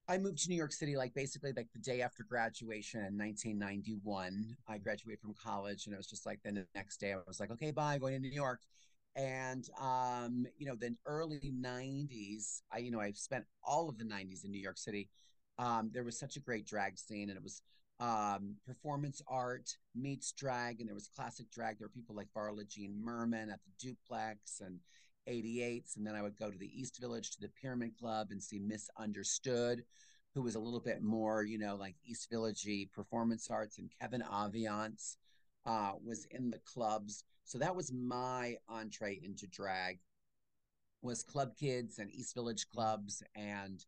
I 0.09 0.19
moved 0.19 0.39
to 0.43 0.49
New 0.49 0.57
York 0.57 0.73
City 0.73 0.97
like 0.97 1.15
basically 1.15 1.53
like 1.57 1.69
the 1.73 1.79
day 1.79 2.03
after 2.03 2.25
graduation 2.25 3.01
in 3.01 3.17
1991. 3.17 4.57
I 4.69 4.79
graduated 4.79 5.21
from 5.21 5.35
college, 5.35 5.87
and 5.87 5.95
it 5.95 5.99
was 5.99 6.07
just 6.09 6.27
like 6.27 6.41
then 6.45 6.55
the 6.55 6.67
next 6.75 6.99
day 6.99 7.13
I 7.13 7.19
was 7.27 7.41
like, 7.41 7.51
okay, 7.53 7.71
bye, 7.71 7.99
going 7.99 8.15
to 8.15 8.21
New 8.21 8.31
York. 8.31 8.61
And 9.15 9.69
um, 9.81 10.47
you 10.59 10.67
know, 10.67 10.75
the 10.75 10.97
early 11.07 11.53
90s, 11.55 12.63
I, 12.73 12.79
you 12.79 12.91
know, 12.91 13.01
I've 13.01 13.17
spent 13.19 13.45
all 13.63 13.89
of 13.89 13.99
the 13.99 14.05
90s 14.05 14.45
in 14.45 14.51
New 14.51 14.61
York 14.61 14.79
City. 14.79 15.09
Um, 15.63 15.91
there 15.93 16.05
was 16.05 16.19
such 16.19 16.37
a 16.37 16.41
great 16.41 16.67
drag 16.67 16.99
scene, 16.99 17.29
and 17.31 17.37
it 17.37 17.43
was 17.43 17.63
um 18.01 18.57
performance 18.67 19.23
art 19.29 19.77
meets 19.95 20.33
drag, 20.33 20.81
and 20.81 20.89
there 20.89 20.95
was 20.95 21.09
classic 21.15 21.51
drag. 21.51 21.79
There 21.79 21.87
were 21.87 22.01
people 22.01 22.17
like 22.17 22.33
Varla 22.37 22.67
Jean 22.67 22.95
Merman 23.03 23.51
at 23.51 23.61
the 23.65 23.71
Duplex 23.79 24.61
and 24.61 24.81
88s 25.29 25.97
and 25.97 26.07
then 26.07 26.15
I 26.15 26.23
would 26.23 26.39
go 26.39 26.51
to 26.51 26.59
the 26.59 26.71
East 26.81 27.01
Village 27.01 27.31
to 27.31 27.41
the 27.41 27.49
Pyramid 27.49 27.97
Club 27.97 28.29
and 28.31 28.43
see 28.43 28.59
Miss 28.59 28.89
Understood 28.99 29.85
who 30.35 30.43
was 30.43 30.55
a 30.55 30.61
little 30.61 30.81
bit 30.81 31.03
more 31.03 31.45
you 31.45 31.59
know 31.59 31.77
like 31.77 31.95
East 32.05 32.29
Villagey 32.31 32.91
performance 32.93 33.49
arts 33.51 33.79
and 33.79 33.91
Kevin 34.01 34.23
Aviance 34.23 35.17
uh 35.67 35.93
was 36.05 36.27
in 36.31 36.51
the 36.51 36.61
clubs 36.61 37.25
so 37.45 37.59
that 37.59 37.77
was 37.77 37.93
my 37.93 38.57
entree 38.69 39.21
into 39.23 39.47
drag 39.47 39.99
was 41.03 41.23
club 41.23 41.57
kids 41.57 41.99
and 41.99 42.11
East 42.13 42.35
Village 42.35 42.67
clubs 42.69 43.23
and 43.37 43.85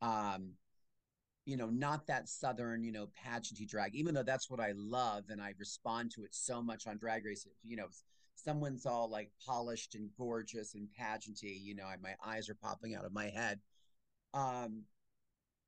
um 0.00 0.50
you 1.48 1.56
know 1.56 1.70
not 1.70 2.06
that 2.06 2.28
southern 2.28 2.84
you 2.84 2.92
know 2.92 3.08
pageanty 3.24 3.66
drag 3.66 3.94
even 3.94 4.14
though 4.14 4.22
that's 4.22 4.50
what 4.50 4.60
I 4.60 4.72
love 4.76 5.24
and 5.30 5.40
I 5.40 5.54
respond 5.58 6.10
to 6.12 6.24
it 6.24 6.34
so 6.34 6.60
much 6.62 6.86
on 6.86 6.98
drag 6.98 7.24
race 7.24 7.46
you 7.62 7.76
know 7.76 7.86
someone's 8.38 8.86
all 8.86 9.10
like 9.10 9.30
polished 9.44 9.94
and 9.94 10.10
gorgeous 10.16 10.74
and 10.74 10.88
pageanty, 10.98 11.60
you 11.60 11.74
know, 11.74 11.84
I, 11.84 11.96
my 12.02 12.14
eyes 12.24 12.48
are 12.48 12.54
popping 12.54 12.94
out 12.94 13.04
of 13.04 13.12
my 13.12 13.26
head. 13.26 13.60
Um, 14.32 14.84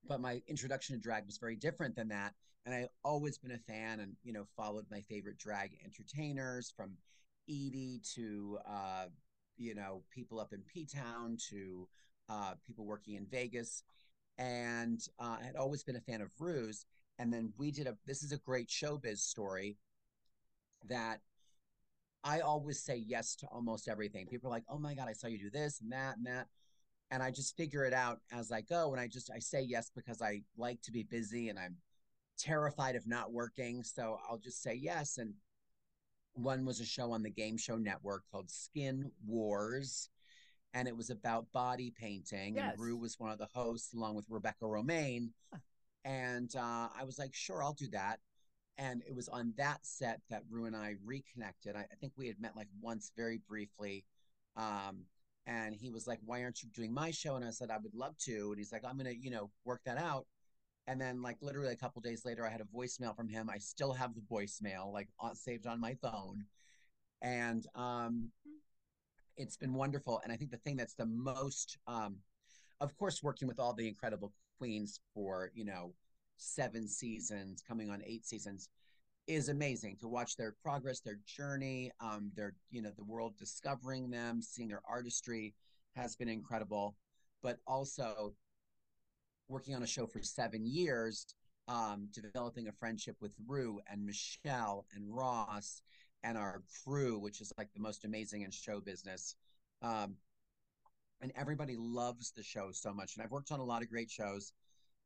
but 0.06 0.20
my 0.20 0.40
introduction 0.48 0.96
to 0.96 1.02
drag 1.02 1.26
was 1.26 1.38
very 1.38 1.56
different 1.56 1.96
than 1.96 2.08
that. 2.08 2.34
And 2.64 2.74
I've 2.74 2.88
always 3.04 3.38
been 3.38 3.52
a 3.52 3.58
fan 3.58 4.00
and, 4.00 4.16
you 4.22 4.32
know, 4.32 4.44
followed 4.56 4.86
my 4.90 5.00
favorite 5.02 5.38
drag 5.38 5.72
entertainers 5.84 6.72
from 6.74 6.92
Edie 7.48 8.00
to, 8.14 8.58
uh, 8.68 9.06
you 9.56 9.74
know, 9.74 10.02
people 10.14 10.38
up 10.38 10.52
in 10.52 10.62
P 10.72 10.86
Town 10.86 11.36
to 11.50 11.88
uh, 12.28 12.54
people 12.66 12.84
working 12.84 13.14
in 13.16 13.26
Vegas. 13.26 13.82
And 14.40 15.06
uh, 15.20 15.36
I 15.40 15.44
had 15.44 15.56
always 15.56 15.84
been 15.84 15.96
a 15.96 16.00
fan 16.00 16.22
of 16.22 16.30
Ru's. 16.38 16.86
And 17.18 17.32
then 17.32 17.52
we 17.58 17.70
did 17.70 17.86
a, 17.86 17.96
this 18.06 18.22
is 18.22 18.32
a 18.32 18.38
great 18.38 18.68
showbiz 18.68 19.18
story 19.18 19.76
that 20.88 21.20
I 22.24 22.40
always 22.40 22.82
say 22.82 22.96
yes 22.96 23.36
to 23.36 23.46
almost 23.46 23.88
everything. 23.88 24.26
People 24.26 24.48
are 24.48 24.54
like, 24.54 24.64
"Oh 24.68 24.78
my 24.78 24.94
god, 24.94 25.08
I 25.08 25.12
saw 25.12 25.26
you 25.26 25.38
do 25.38 25.50
this 25.50 25.80
and 25.80 25.92
that 25.92 26.16
and 26.16 26.26
that," 26.26 26.48
and 27.10 27.22
I 27.22 27.30
just 27.30 27.56
figure 27.56 27.84
it 27.84 27.92
out 27.92 28.20
as 28.32 28.52
I 28.52 28.60
go. 28.62 28.92
And 28.92 29.00
I 29.00 29.06
just 29.06 29.30
I 29.30 29.38
say 29.38 29.62
yes 29.62 29.90
because 29.94 30.20
I 30.20 30.42
like 30.56 30.80
to 30.82 30.92
be 30.92 31.02
busy 31.02 31.48
and 31.48 31.58
I'm 31.58 31.76
terrified 32.38 32.96
of 32.96 33.06
not 33.06 33.32
working, 33.32 33.82
so 33.82 34.18
I'll 34.28 34.38
just 34.38 34.62
say 34.62 34.74
yes. 34.74 35.18
And 35.18 35.34
one 36.34 36.64
was 36.64 36.80
a 36.80 36.84
show 36.86 37.12
on 37.12 37.22
the 37.22 37.30
Game 37.30 37.56
Show 37.56 37.76
Network 37.76 38.24
called 38.30 38.50
Skin 38.50 39.10
Wars, 39.26 40.10
and 40.74 40.86
it 40.88 40.96
was 40.96 41.10
about 41.10 41.50
body 41.52 41.92
painting. 41.98 42.54
Yes. 42.56 42.72
And 42.72 42.80
Ru 42.80 42.96
was 42.96 43.18
one 43.18 43.30
of 43.30 43.38
the 43.38 43.48
hosts, 43.52 43.92
along 43.94 44.14
with 44.16 44.26
Rebecca 44.28 44.64
Romijn. 44.64 45.30
Huh. 45.52 45.58
And 46.04 46.54
uh, 46.56 46.88
I 46.98 47.04
was 47.04 47.18
like, 47.18 47.34
"Sure, 47.34 47.62
I'll 47.62 47.74
do 47.74 47.88
that." 47.88 48.20
and 48.80 49.02
it 49.06 49.14
was 49.14 49.28
on 49.28 49.52
that 49.58 49.78
set 49.82 50.20
that 50.30 50.42
Ru 50.48 50.64
and 50.64 50.74
I 50.74 50.94
reconnected. 51.04 51.76
I, 51.76 51.80
I 51.80 51.94
think 52.00 52.14
we 52.16 52.26
had 52.26 52.40
met 52.40 52.56
like 52.56 52.68
once 52.80 53.12
very 53.14 53.38
briefly. 53.46 54.04
Um, 54.56 55.04
and 55.46 55.74
he 55.74 55.90
was 55.90 56.06
like, 56.06 56.18
Why 56.24 56.42
aren't 56.42 56.62
you 56.62 56.70
doing 56.70 56.92
my 56.92 57.10
show? 57.10 57.36
And 57.36 57.44
I 57.44 57.50
said, 57.50 57.70
I 57.70 57.76
would 57.76 57.94
love 57.94 58.16
to. 58.24 58.48
And 58.50 58.58
he's 58.58 58.72
like, 58.72 58.84
I'm 58.84 58.96
gonna, 58.96 59.10
you 59.10 59.30
know, 59.30 59.50
work 59.66 59.82
that 59.84 59.98
out. 59.98 60.26
And 60.86 60.98
then 60.98 61.20
like 61.20 61.36
literally 61.42 61.72
a 61.72 61.76
couple 61.76 62.00
days 62.00 62.24
later, 62.24 62.46
I 62.46 62.50
had 62.50 62.62
a 62.62 62.76
voicemail 62.76 63.14
from 63.14 63.28
him. 63.28 63.50
I 63.50 63.58
still 63.58 63.92
have 63.92 64.14
the 64.14 64.22
voicemail 64.22 64.92
like 64.92 65.08
on, 65.18 65.34
saved 65.34 65.66
on 65.66 65.78
my 65.78 65.94
phone. 66.00 66.46
And 67.20 67.66
um 67.74 68.30
it's 69.36 69.56
been 69.56 69.74
wonderful. 69.74 70.20
And 70.22 70.32
I 70.32 70.36
think 70.36 70.50
the 70.50 70.58
thing 70.58 70.76
that's 70.76 70.94
the 70.94 71.06
most 71.06 71.78
um 71.86 72.16
of 72.80 72.96
course 72.96 73.22
working 73.22 73.46
with 73.48 73.60
all 73.60 73.74
the 73.74 73.86
incredible 73.88 74.32
queens 74.58 75.00
for, 75.14 75.50
you 75.54 75.64
know, 75.64 75.94
seven 76.36 76.88
seasons, 76.88 77.62
coming 77.66 77.90
on 77.90 78.02
eight 78.04 78.26
seasons, 78.26 78.68
is 79.26 79.48
amazing 79.48 79.96
to 80.00 80.08
watch 80.08 80.36
their 80.36 80.54
progress, 80.62 81.00
their 81.00 81.18
journey, 81.26 81.90
um, 82.00 82.30
their 82.34 82.54
you 82.70 82.82
know 82.82 82.90
the 82.96 83.04
world 83.04 83.36
discovering 83.38 84.10
them, 84.10 84.42
seeing 84.42 84.68
their 84.68 84.82
artistry 84.88 85.54
has 85.94 86.16
been 86.16 86.28
incredible. 86.28 86.96
But 87.42 87.58
also 87.66 88.34
working 89.48 89.74
on 89.74 89.82
a 89.82 89.86
show 89.86 90.06
for 90.06 90.22
seven 90.22 90.64
years, 90.66 91.26
um, 91.68 92.08
developing 92.12 92.68
a 92.68 92.72
friendship 92.72 93.16
with 93.20 93.34
Ru 93.46 93.80
and 93.90 94.04
Michelle 94.04 94.86
and 94.94 95.04
Ross 95.08 95.82
and 96.22 96.36
our 96.36 96.62
crew, 96.84 97.18
which 97.18 97.40
is 97.40 97.52
like 97.58 97.68
the 97.74 97.80
most 97.80 98.04
amazing 98.04 98.42
in 98.42 98.50
show 98.50 98.80
business. 98.80 99.34
Um, 99.82 100.16
and 101.22 101.32
everybody 101.36 101.76
loves 101.78 102.32
the 102.32 102.42
show 102.42 102.70
so 102.72 102.92
much. 102.92 103.14
And 103.14 103.22
I've 103.22 103.30
worked 103.30 103.52
on 103.52 103.60
a 103.60 103.64
lot 103.64 103.82
of 103.82 103.90
great 103.90 104.10
shows. 104.10 104.52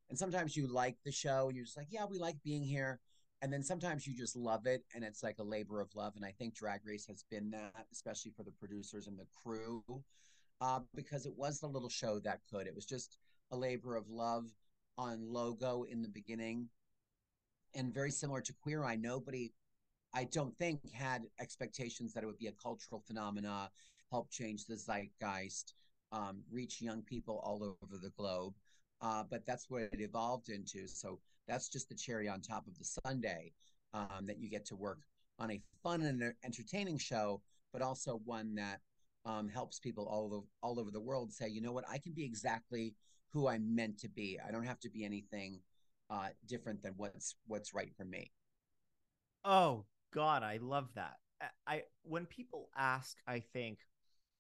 And 0.09 0.19
sometimes 0.19 0.57
you 0.57 0.67
like 0.67 0.97
the 1.05 1.13
show 1.13 1.49
and 1.49 1.57
you're 1.57 1.65
just 1.65 1.77
like, 1.77 1.89
yeah, 1.91 2.05
we 2.09 2.19
like 2.19 2.37
being 2.45 2.63
here. 2.63 3.01
And 3.43 3.53
then 3.53 3.63
sometimes 3.63 4.07
you 4.07 4.17
just 4.17 4.37
love 4.37 4.67
it 4.67 4.83
and 4.95 5.05
it's 5.05 5.23
like 5.23 5.39
a 5.39 5.45
labor 5.45 5.81
of 5.81 5.95
love. 5.95 6.15
And 6.17 6.25
I 6.25 6.31
think 6.31 6.55
Drag 6.55 6.81
Race 6.85 7.07
has 7.09 7.25
been 7.31 7.51
that, 7.51 7.87
especially 7.93 8.33
for 8.37 8.43
the 8.43 8.53
producers 8.53 9.07
and 9.07 9.19
the 9.19 9.27
crew, 9.43 9.83
uh, 10.61 10.81
because 10.95 11.27
it 11.27 11.37
was 11.37 11.61
the 11.61 11.67
little 11.67 11.89
show 11.89 12.21
that 12.21 12.41
could. 12.51 12.67
It 12.67 12.75
was 12.75 12.87
just 12.87 13.19
a 13.51 13.57
labor 13.57 13.97
of 13.97 14.09
love 14.09 14.45
on 14.97 15.33
logo 15.33 15.83
in 15.83 16.01
the 16.01 16.09
beginning. 16.09 16.69
And 17.75 17.93
very 17.93 18.11
similar 18.11 18.41
to 18.43 18.55
Queer 18.63 18.85
Eye, 18.85 18.97
nobody, 18.97 19.53
I 20.15 20.25
don't 20.25 20.57
think, 20.57 20.81
had 20.93 21.25
expectations 21.41 22.15
that 22.15 22.23
it 22.23 22.27
would 22.27 22.39
be 22.39 22.47
a 22.47 22.53
cultural 22.53 23.03
phenomena, 23.05 23.69
help 24.11 24.31
change 24.31 24.65
the 24.65 24.77
zeitgeist, 24.77 25.75
um, 26.13 26.43
reach 26.53 26.81
young 26.81 27.03
people 27.03 27.41
all 27.45 27.77
over 27.83 27.99
the 28.01 28.11
globe. 28.17 28.55
Uh, 29.01 29.25
but 29.29 29.45
that's 29.45 29.69
what 29.69 29.83
it 29.83 30.01
evolved 30.01 30.49
into. 30.49 30.87
So 30.87 31.19
that's 31.49 31.69
just 31.69 31.89
the 31.89 31.97
cherry 31.97 32.29
on 32.29 32.41
top 32.41 32.67
of 32.67 32.79
the 32.79 32.85
sundae 32.85 33.51
um, 33.93 34.25
that 34.27 34.39
you 34.39 34.49
get 34.49 34.65
to 34.67 34.77
work 34.77 35.01
on 35.41 35.51
a 35.51 35.61
fun 35.83 36.03
and 36.03 36.33
entertaining 36.45 36.97
show, 36.97 37.43
but 37.73 37.83
also 37.83 38.21
one 38.25 38.55
that 38.55 38.81
um, 39.27 39.49
helps 39.49 39.81
people 39.81 40.07
all 40.07 40.33
over, 40.33 40.47
all 40.63 40.79
over 40.79 40.93
the 40.93 41.01
world 41.01 41.33
say, 41.33 41.49
you 41.49 41.61
know 41.61 41.73
what, 41.73 41.85
I 41.91 41.99
can 41.99 42.13
be 42.13 42.25
exactly 42.25 42.95
who 43.31 43.49
I'm 43.49 43.75
meant 43.75 43.99
to 43.99 44.09
be. 44.09 44.39
I 44.47 44.53
don't 44.53 44.65
have 44.65 44.79
to 44.81 44.91
be 44.91 45.05
anything 45.05 45.59
uh, 46.09 46.29
different 46.47 46.83
than 46.83 46.95
what's 46.97 47.35
what's 47.49 47.75
right 47.75 47.91
for 47.97 48.05
me. 48.05 48.31
Oh 49.45 49.85
God, 50.15 50.43
I 50.43 50.59
love 50.63 50.89
that. 50.95 51.17
I 51.67 51.83
when 52.05 52.27
people 52.27 52.69
ask, 52.77 53.19
I 53.27 53.41
think, 53.41 53.79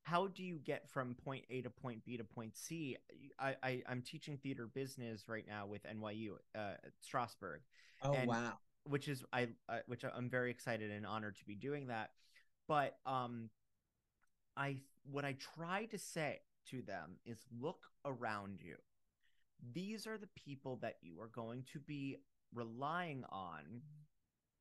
how 0.04 0.28
do 0.28 0.42
you 0.42 0.58
get 0.58 0.88
from 0.90 1.14
point 1.14 1.44
A 1.50 1.62
to 1.62 1.70
point 1.70 2.04
B 2.04 2.16
to 2.16 2.24
point 2.24 2.56
C? 2.56 2.96
I, 3.38 3.56
I 3.62 3.82
am 3.88 4.02
teaching 4.02 4.38
theater 4.38 4.66
business 4.66 5.24
right 5.28 5.44
now 5.46 5.66
with 5.66 5.82
NYU 5.84 6.34
uh, 6.56 6.74
Strasberg. 7.02 7.58
Oh 8.02 8.12
and, 8.12 8.28
wow! 8.28 8.52
Which 8.84 9.08
is 9.08 9.24
I 9.32 9.48
uh, 9.68 9.78
which 9.86 10.04
I'm 10.04 10.30
very 10.30 10.50
excited 10.50 10.90
and 10.90 11.04
honored 11.04 11.36
to 11.38 11.44
be 11.44 11.56
doing 11.56 11.88
that. 11.88 12.10
But 12.68 12.96
um, 13.04 13.50
I 14.56 14.78
what 15.10 15.24
I 15.24 15.36
try 15.56 15.86
to 15.86 15.98
say 15.98 16.40
to 16.70 16.82
them 16.82 17.16
is 17.26 17.38
look 17.60 17.80
around 18.04 18.60
you. 18.62 18.76
These 19.72 20.06
are 20.06 20.18
the 20.18 20.28
people 20.34 20.78
that 20.82 20.98
you 21.02 21.20
are 21.20 21.30
going 21.34 21.64
to 21.72 21.80
be 21.80 22.18
relying 22.54 23.24
on 23.30 23.82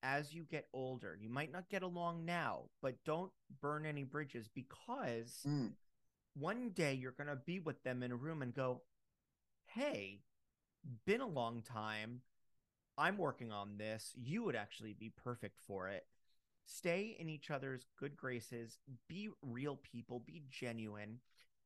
as 0.04 0.34
you 0.34 0.44
get 0.44 0.68
older. 0.74 1.18
You 1.20 1.30
might 1.30 1.52
not 1.52 1.70
get 1.70 1.82
along 1.82 2.26
now, 2.26 2.64
but 2.82 3.04
don't 3.06 3.32
burn 3.62 3.86
any 3.86 4.04
bridges 4.04 4.50
because 4.54 5.40
mm. 5.48 5.72
one 6.36 6.70
day 6.70 6.94
you're 6.94 7.12
going 7.14 7.28
to 7.28 7.38
be 7.38 7.60
with 7.60 7.82
them 7.84 8.04
in 8.04 8.12
a 8.12 8.16
room 8.16 8.42
and 8.42 8.54
go, 8.54 8.82
Hey, 9.66 10.20
been 11.06 11.22
a 11.22 11.28
long 11.28 11.62
time. 11.62 12.22
I'm 12.98 13.18
working 13.18 13.52
on 13.52 13.78
this. 13.78 14.14
You 14.22 14.44
would 14.44 14.56
actually 14.56 14.94
be 14.94 15.10
perfect 15.10 15.60
for 15.66 15.88
it. 15.88 16.06
Stay 16.66 17.16
in 17.18 17.30
each 17.30 17.50
other's 17.50 17.86
good 18.00 18.16
graces, 18.16 18.78
be 19.10 19.30
real 19.42 19.80
people, 19.92 20.20
be 20.26 20.44
genuine, 20.50 21.20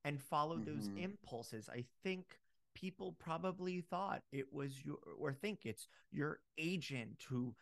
and 0.06 0.22
follow 0.22 0.56
mm-hmm. 0.56 0.74
those 0.74 0.90
impulses. 0.96 1.70
I 1.70 1.84
think 2.04 2.40
people 2.74 3.16
probably 3.20 3.82
thought 3.82 4.22
it 4.32 4.54
was 4.54 4.86
your 4.86 4.98
or 5.20 5.34
think 5.34 5.66
it's 5.66 5.88
your 6.12 6.40
agent 6.58 7.24
who 7.28 7.56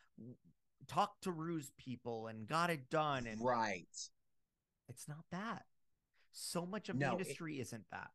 talked 0.87 1.23
to 1.23 1.31
Ru's 1.31 1.71
people 1.77 2.27
and 2.27 2.47
got 2.47 2.69
it 2.69 2.89
done 2.89 3.27
and 3.27 3.43
right. 3.43 3.87
It's 4.87 5.07
not 5.07 5.25
that. 5.31 5.63
So 6.31 6.65
much 6.65 6.89
of 6.89 6.95
no, 6.95 7.07
the 7.07 7.11
industry 7.13 7.55
is 7.55 7.67
isn't 7.67 7.85
that. 7.91 8.09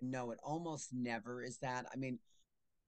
No 0.00 0.30
it 0.30 0.38
almost 0.42 0.90
never 0.92 1.42
is 1.42 1.58
that. 1.58 1.86
I 1.92 1.96
mean 1.96 2.18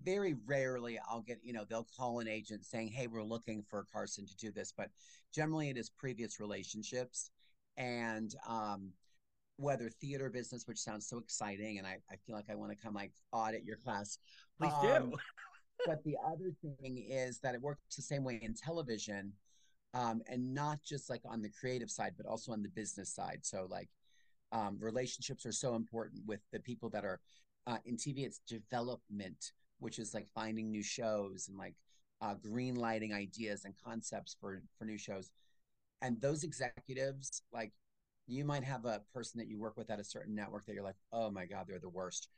very 0.03 0.35
rarely 0.47 0.99
i'll 1.11 1.21
get 1.21 1.39
you 1.43 1.53
know 1.53 1.63
they'll 1.69 1.87
call 1.95 2.21
an 2.21 2.29
agent 2.29 2.65
saying 2.65 2.89
hey 2.89 3.07
we're 3.07 3.23
looking 3.23 3.63
for 3.69 3.85
carson 3.93 4.25
to 4.25 4.35
do 4.37 4.51
this 4.51 4.73
but 4.75 4.89
generally 5.31 5.69
it 5.69 5.77
is 5.77 5.91
previous 5.91 6.41
relationships 6.41 7.31
and 7.77 8.35
um 8.49 8.91
whether 9.57 9.91
theater 9.91 10.31
business 10.31 10.67
which 10.67 10.79
sounds 10.79 11.07
so 11.07 11.19
exciting 11.19 11.77
and 11.77 11.87
i, 11.87 11.99
I 12.11 12.17
feel 12.25 12.35
like 12.35 12.49
i 12.51 12.55
want 12.55 12.73
to 12.73 12.83
come 12.83 12.95
like 12.95 13.13
audit 13.33 13.65
your 13.65 13.77
class. 13.77 14.19
Please 14.59 14.73
um, 14.73 15.11
do 15.11 15.17
but 15.87 16.03
the 16.05 16.17
other 16.27 16.53
thing 16.63 17.05
is 17.09 17.39
that 17.41 17.55
it 17.55 17.61
works 17.61 17.97
the 17.97 18.03
same 18.03 18.25
way 18.25 18.39
in 18.43 18.55
television 18.55 19.33
um, 19.95 20.23
and 20.29 20.55
not 20.55 20.83
just 20.83 21.11
like 21.11 21.23
on 21.25 21.43
the 21.43 21.49
creative 21.49 21.91
side 21.91 22.15
but 22.17 22.27
also 22.27 22.53
on 22.53 22.63
the 22.63 22.69
business 22.69 23.15
side. 23.15 23.41
So 23.43 23.67
like 23.71 23.89
um, 24.53 24.79
relationships 24.81 25.47
are 25.47 25.53
so 25.53 25.75
important 25.75 26.23
with 26.27 26.41
the 26.53 26.61
people 26.61 26.91
that 26.91 27.05
are 27.05 27.21
uh, 27.67 27.77
in 27.85 27.97
tv 27.97 28.25
it's 28.25 28.41
development 28.49 29.53
which 29.79 29.99
is 29.99 30.15
like 30.15 30.27
finding 30.29 30.71
new 30.71 30.83
shows 30.83 31.49
and 31.49 31.59
like 31.59 31.75
uh, 32.23 32.35
green 32.35 32.75
lighting 32.75 33.13
ideas 33.13 33.65
and 33.65 33.75
concepts 33.83 34.37
for 34.41 34.63
for 34.79 34.85
new 34.85 34.99
shows. 34.99 35.31
And 36.03 36.21
those 36.21 36.45
executives 36.45 37.43
like 37.53 37.73
you 38.27 38.45
might 38.45 38.65
have 38.65 38.85
a 38.85 39.03
person 39.13 39.39
that 39.39 39.49
you 39.49 39.59
work 39.59 39.77
with 39.77 39.91
at 39.91 40.01
a 40.01 40.05
certain 40.05 40.35
network 40.35 40.65
that 40.67 40.75
you're 40.75 40.85
like 40.85 41.01
oh 41.13 41.31
my 41.31 41.47
god 41.47 41.67
they're 41.67 41.79
the 41.81 41.89
worst 41.89 42.29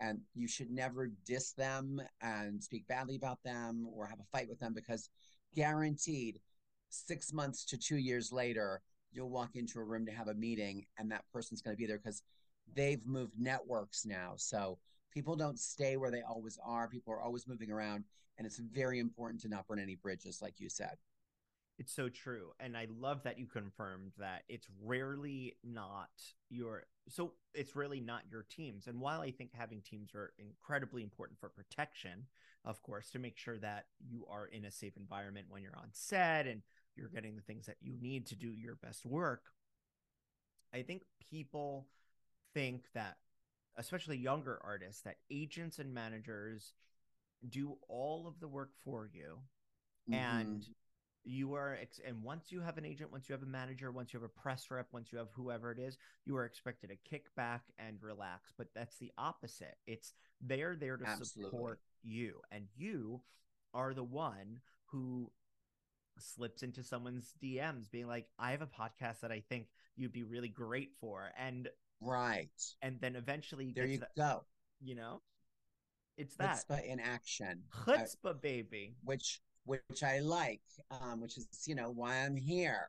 and 0.00 0.20
you 0.34 0.48
should 0.48 0.70
never 0.70 1.10
diss 1.26 1.52
them 1.52 2.00
and 2.22 2.62
speak 2.62 2.86
badly 2.88 3.16
about 3.16 3.42
them 3.44 3.86
or 3.94 4.06
have 4.06 4.20
a 4.20 4.36
fight 4.36 4.48
with 4.48 4.58
them 4.58 4.72
because 4.72 5.10
guaranteed 5.54 6.40
six 6.88 7.32
months 7.32 7.64
to 7.64 7.76
two 7.76 7.96
years 7.96 8.32
later 8.32 8.80
you'll 9.12 9.30
walk 9.30 9.56
into 9.56 9.78
a 9.78 9.84
room 9.84 10.06
to 10.06 10.12
have 10.12 10.28
a 10.28 10.34
meeting 10.34 10.86
and 10.98 11.10
that 11.10 11.24
person's 11.32 11.60
going 11.60 11.76
to 11.76 11.78
be 11.78 11.86
there 11.86 11.98
because 11.98 12.22
they've 12.74 13.04
moved 13.04 13.32
networks 13.38 14.06
now. 14.06 14.34
So 14.36 14.78
people 15.12 15.34
don't 15.34 15.58
stay 15.58 15.96
where 15.96 16.10
they 16.10 16.22
always 16.22 16.58
are. 16.64 16.88
People 16.88 17.12
are 17.12 17.20
always 17.20 17.48
moving 17.48 17.70
around 17.70 18.04
and 18.38 18.46
it's 18.46 18.58
very 18.58 18.98
important 18.98 19.40
to 19.42 19.48
not 19.48 19.66
burn 19.66 19.78
any 19.78 19.96
bridges 19.96 20.40
like 20.40 20.54
you 20.58 20.68
said 20.68 20.96
it's 21.80 21.94
so 21.94 22.10
true. 22.10 22.50
And 22.60 22.76
I 22.76 22.86
love 23.00 23.22
that 23.22 23.38
you 23.38 23.46
confirmed 23.46 24.12
that 24.18 24.42
it's 24.50 24.66
rarely 24.84 25.56
not 25.64 26.10
your 26.50 26.84
so 27.08 27.32
it's 27.54 27.74
really 27.74 28.00
not 28.00 28.24
your 28.30 28.44
teams. 28.50 28.86
And 28.86 29.00
while 29.00 29.22
I 29.22 29.30
think 29.30 29.52
having 29.54 29.80
teams 29.80 30.14
are 30.14 30.34
incredibly 30.38 31.02
important 31.02 31.40
for 31.40 31.48
protection, 31.48 32.26
of 32.66 32.82
course, 32.82 33.08
to 33.12 33.18
make 33.18 33.38
sure 33.38 33.58
that 33.60 33.86
you 33.98 34.26
are 34.30 34.46
in 34.46 34.66
a 34.66 34.70
safe 34.70 34.98
environment 34.98 35.46
when 35.48 35.62
you're 35.62 35.76
on 35.78 35.88
set 35.92 36.46
and 36.46 36.60
you're 36.96 37.08
getting 37.08 37.34
the 37.34 37.42
things 37.42 37.64
that 37.64 37.78
you 37.80 37.94
need 37.98 38.26
to 38.26 38.36
do 38.36 38.52
your 38.52 38.74
best 38.74 39.06
work, 39.06 39.44
I 40.74 40.82
think 40.82 41.04
people 41.30 41.88
think 42.52 42.82
that 42.92 43.16
especially 43.78 44.18
younger 44.18 44.60
artists 44.62 45.00
that 45.02 45.16
agents 45.30 45.78
and 45.78 45.94
managers 45.94 46.74
do 47.48 47.78
all 47.88 48.26
of 48.28 48.38
the 48.38 48.48
work 48.48 48.72
for 48.84 49.08
you 49.10 49.38
mm-hmm. 50.10 50.14
and 50.14 50.66
you 51.24 51.54
are 51.54 51.76
ex- 51.80 52.00
and 52.06 52.22
once 52.22 52.50
you 52.50 52.60
have 52.60 52.78
an 52.78 52.84
agent 52.84 53.12
once 53.12 53.28
you 53.28 53.34
have 53.34 53.42
a 53.42 53.46
manager 53.46 53.92
once 53.92 54.12
you 54.12 54.18
have 54.18 54.28
a 54.28 54.40
press 54.40 54.70
rep 54.70 54.86
once 54.92 55.12
you 55.12 55.18
have 55.18 55.28
whoever 55.34 55.70
it 55.70 55.78
is 55.78 55.98
you 56.24 56.34
are 56.36 56.44
expected 56.44 56.88
to 56.88 56.96
kick 57.08 57.34
back 57.36 57.62
and 57.78 58.02
relax. 58.02 58.52
But 58.56 58.68
that's 58.74 58.96
the 58.96 59.12
opposite. 59.18 59.76
It's 59.86 60.14
they're 60.40 60.76
there 60.76 60.96
to 60.96 61.06
Absolutely. 61.06 61.50
support 61.50 61.80
you 62.02 62.40
and 62.50 62.64
you 62.76 63.20
are 63.74 63.92
the 63.94 64.04
one 64.04 64.60
who 64.86 65.30
slips 66.18 66.62
into 66.62 66.82
someone's 66.82 67.34
DMs 67.42 67.90
being 67.90 68.06
like 68.06 68.26
I 68.38 68.52
have 68.52 68.62
a 68.62 68.66
podcast 68.66 69.20
that 69.20 69.32
I 69.32 69.42
think 69.48 69.66
you'd 69.96 70.12
be 70.12 70.24
really 70.24 70.48
great 70.48 70.92
for 71.00 71.30
and 71.38 71.68
right. 72.00 72.48
and 72.82 72.96
then 73.00 73.16
eventually 73.16 73.72
there 73.74 73.86
you 73.86 73.98
that, 73.98 74.16
go. 74.16 74.44
you 74.80 74.94
know? 74.94 75.20
It's 76.16 76.36
that. 76.36 76.64
chutzpah 76.68 76.84
in 76.84 77.00
action. 77.00 77.62
Chutzpah 77.86 78.40
baby. 78.40 78.96
Which 79.04 79.40
which 79.64 80.02
I 80.02 80.20
like, 80.20 80.62
um, 80.90 81.20
which 81.20 81.36
is 81.36 81.46
you 81.66 81.74
know 81.74 81.90
why 81.90 82.24
I'm 82.24 82.36
here. 82.36 82.88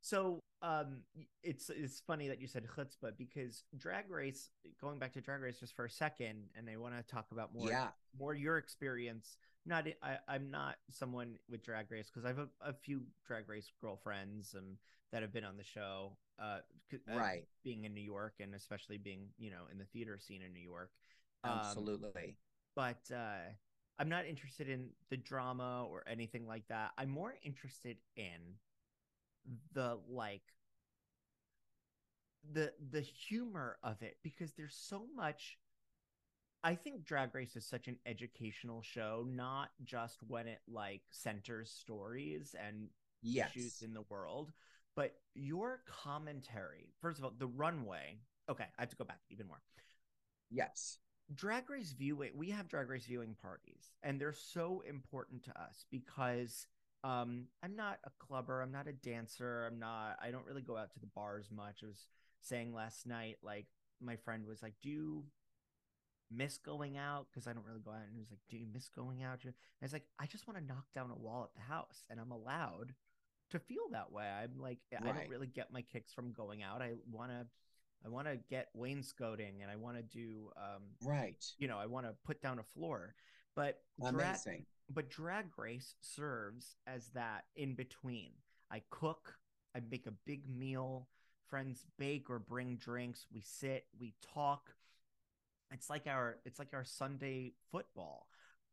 So 0.00 0.40
um, 0.62 0.98
it's 1.42 1.68
it's 1.68 2.00
funny 2.06 2.28
that 2.28 2.40
you 2.40 2.46
said 2.46 2.64
chutzpah 2.76 3.16
because 3.18 3.64
Drag 3.76 4.10
Race. 4.10 4.50
Going 4.80 4.98
back 4.98 5.12
to 5.14 5.20
Drag 5.20 5.40
Race 5.40 5.58
just 5.58 5.74
for 5.74 5.84
a 5.84 5.90
second, 5.90 6.44
and 6.56 6.68
I 6.70 6.76
want 6.76 6.94
to 6.96 7.02
talk 7.02 7.26
about 7.32 7.54
more 7.54 7.68
yeah. 7.68 7.88
more 8.18 8.34
your 8.34 8.56
experience. 8.56 9.36
Not 9.66 9.86
I, 10.02 10.18
I'm 10.28 10.50
not 10.50 10.76
someone 10.90 11.38
with 11.50 11.64
Drag 11.64 11.90
Race 11.90 12.08
because 12.08 12.24
I 12.24 12.28
have 12.28 12.38
a, 12.38 12.48
a, 12.60 12.72
few 12.72 13.02
Drag 13.26 13.48
Race 13.48 13.68
girlfriends 13.80 14.54
um, 14.56 14.76
that 15.12 15.22
have 15.22 15.32
been 15.32 15.44
on 15.44 15.56
the 15.56 15.64
show. 15.64 16.16
Uh, 16.38 16.58
uh, 17.12 17.16
right, 17.16 17.44
being 17.64 17.84
in 17.84 17.92
New 17.92 18.00
York 18.00 18.34
and 18.38 18.54
especially 18.54 18.98
being 18.98 19.26
you 19.38 19.50
know 19.50 19.64
in 19.72 19.78
the 19.78 19.86
theater 19.86 20.18
scene 20.20 20.42
in 20.42 20.52
New 20.52 20.60
York. 20.60 20.90
Um, 21.42 21.58
Absolutely. 21.64 22.36
But 22.76 23.00
uh, 23.12 23.50
I'm 23.98 24.08
not 24.08 24.26
interested 24.26 24.68
in 24.68 24.90
the 25.10 25.16
drama 25.16 25.86
or 25.88 26.04
anything 26.06 26.46
like 26.46 26.66
that. 26.68 26.92
I'm 26.98 27.10
more 27.10 27.34
interested 27.42 27.96
in 28.16 28.58
the 29.72 29.98
like 30.08 30.42
the 32.52 32.72
the 32.90 33.00
humor 33.00 33.78
of 33.82 34.02
it 34.02 34.18
because 34.22 34.52
there's 34.52 34.74
so 34.74 35.06
much 35.14 35.58
I 36.64 36.74
think 36.74 37.04
Drag 37.04 37.34
Race 37.34 37.56
is 37.56 37.64
such 37.64 37.86
an 37.88 37.98
educational 38.06 38.82
show, 38.82 39.24
not 39.28 39.70
just 39.84 40.22
when 40.24 40.48
it 40.48 40.60
like 40.66 41.02
centers 41.10 41.70
stories 41.70 42.54
and 42.58 42.88
Yes. 43.22 43.50
issues 43.50 43.82
in 43.82 43.94
the 43.94 44.02
world, 44.08 44.52
but 44.96 45.16
your 45.34 45.82
commentary. 45.86 46.88
First 47.00 47.18
of 47.18 47.24
all, 47.24 47.32
the 47.36 47.46
runway. 47.46 48.18
Okay, 48.48 48.66
I 48.78 48.82
have 48.82 48.90
to 48.90 48.96
go 48.96 49.04
back 49.04 49.20
even 49.30 49.46
more. 49.46 49.60
Yes. 50.50 50.98
Drag 51.34 51.68
Race 51.68 51.92
viewing, 51.92 52.30
we 52.34 52.50
have 52.50 52.68
Drag 52.68 52.88
Race 52.88 53.06
viewing 53.06 53.34
parties, 53.42 53.90
and 54.02 54.20
they're 54.20 54.32
so 54.32 54.82
important 54.88 55.42
to 55.44 55.60
us 55.60 55.84
because 55.90 56.66
um, 57.02 57.46
I'm 57.62 57.74
not 57.74 57.98
a 58.04 58.10
clubber, 58.18 58.62
I'm 58.62 58.72
not 58.72 58.86
a 58.86 58.92
dancer, 58.92 59.66
I'm 59.66 59.78
not, 59.78 60.16
I 60.22 60.30
don't 60.30 60.46
really 60.46 60.62
go 60.62 60.76
out 60.76 60.92
to 60.92 61.00
the 61.00 61.08
bars 61.14 61.48
much. 61.50 61.80
I 61.82 61.86
was 61.86 62.08
saying 62.40 62.72
last 62.72 63.06
night, 63.06 63.38
like 63.42 63.66
my 64.00 64.16
friend 64.16 64.46
was 64.46 64.62
like, 64.62 64.74
"Do 64.82 64.88
you 64.88 65.24
miss 66.30 66.58
going 66.58 66.96
out?" 66.96 67.26
Because 67.30 67.46
I 67.48 67.52
don't 67.52 67.66
really 67.66 67.80
go 67.80 67.90
out, 67.90 68.02
and 68.06 68.14
he 68.14 68.20
was 68.20 68.30
like, 68.30 68.40
"Do 68.48 68.56
you 68.56 68.66
miss 68.72 68.88
going 68.88 69.22
out?" 69.22 69.44
And 69.44 69.52
I 69.82 69.84
was 69.84 69.92
like, 69.92 70.06
"I 70.18 70.26
just 70.26 70.46
want 70.46 70.58
to 70.60 70.64
knock 70.64 70.86
down 70.94 71.10
a 71.10 71.18
wall 71.18 71.44
at 71.44 71.54
the 71.54 71.72
house, 71.72 72.04
and 72.08 72.20
I'm 72.20 72.30
allowed 72.30 72.94
to 73.50 73.58
feel 73.58 73.88
that 73.92 74.12
way. 74.12 74.26
I'm 74.26 74.58
like, 74.58 74.78
I 74.96 75.04
don't 75.04 75.28
really 75.28 75.46
get 75.46 75.72
my 75.72 75.82
kicks 75.82 76.12
from 76.12 76.32
going 76.32 76.62
out. 76.62 76.82
I 76.82 76.92
want 77.10 77.30
to." 77.32 77.46
I 78.06 78.08
want 78.08 78.28
to 78.28 78.36
get 78.48 78.68
wainscoting 78.74 79.62
and 79.62 79.70
I 79.70 79.76
want 79.76 79.96
to 79.96 80.02
do 80.02 80.50
um, 80.56 80.82
Right. 81.02 81.44
you 81.58 81.66
know, 81.68 81.78
I 81.78 81.86
want 81.86 82.06
to 82.06 82.14
put 82.24 82.40
down 82.40 82.58
a 82.60 82.62
floor. 82.62 83.14
But 83.56 83.80
drag, 84.10 84.36
Amazing. 84.36 84.66
but 84.90 85.10
drag 85.10 85.46
race 85.58 85.94
serves 86.00 86.76
as 86.86 87.08
that 87.14 87.44
in 87.56 87.74
between. 87.74 88.32
I 88.70 88.82
cook, 88.90 89.34
I 89.74 89.80
make 89.90 90.06
a 90.06 90.12
big 90.26 90.48
meal, 90.48 91.08
friends 91.48 91.84
bake 91.98 92.30
or 92.30 92.38
bring 92.38 92.76
drinks, 92.76 93.26
we 93.32 93.40
sit, 93.40 93.86
we 93.98 94.14
talk. 94.34 94.70
It's 95.72 95.90
like 95.90 96.06
our 96.06 96.38
it's 96.44 96.58
like 96.58 96.74
our 96.74 96.84
Sunday 96.84 97.54
football. 97.72 98.28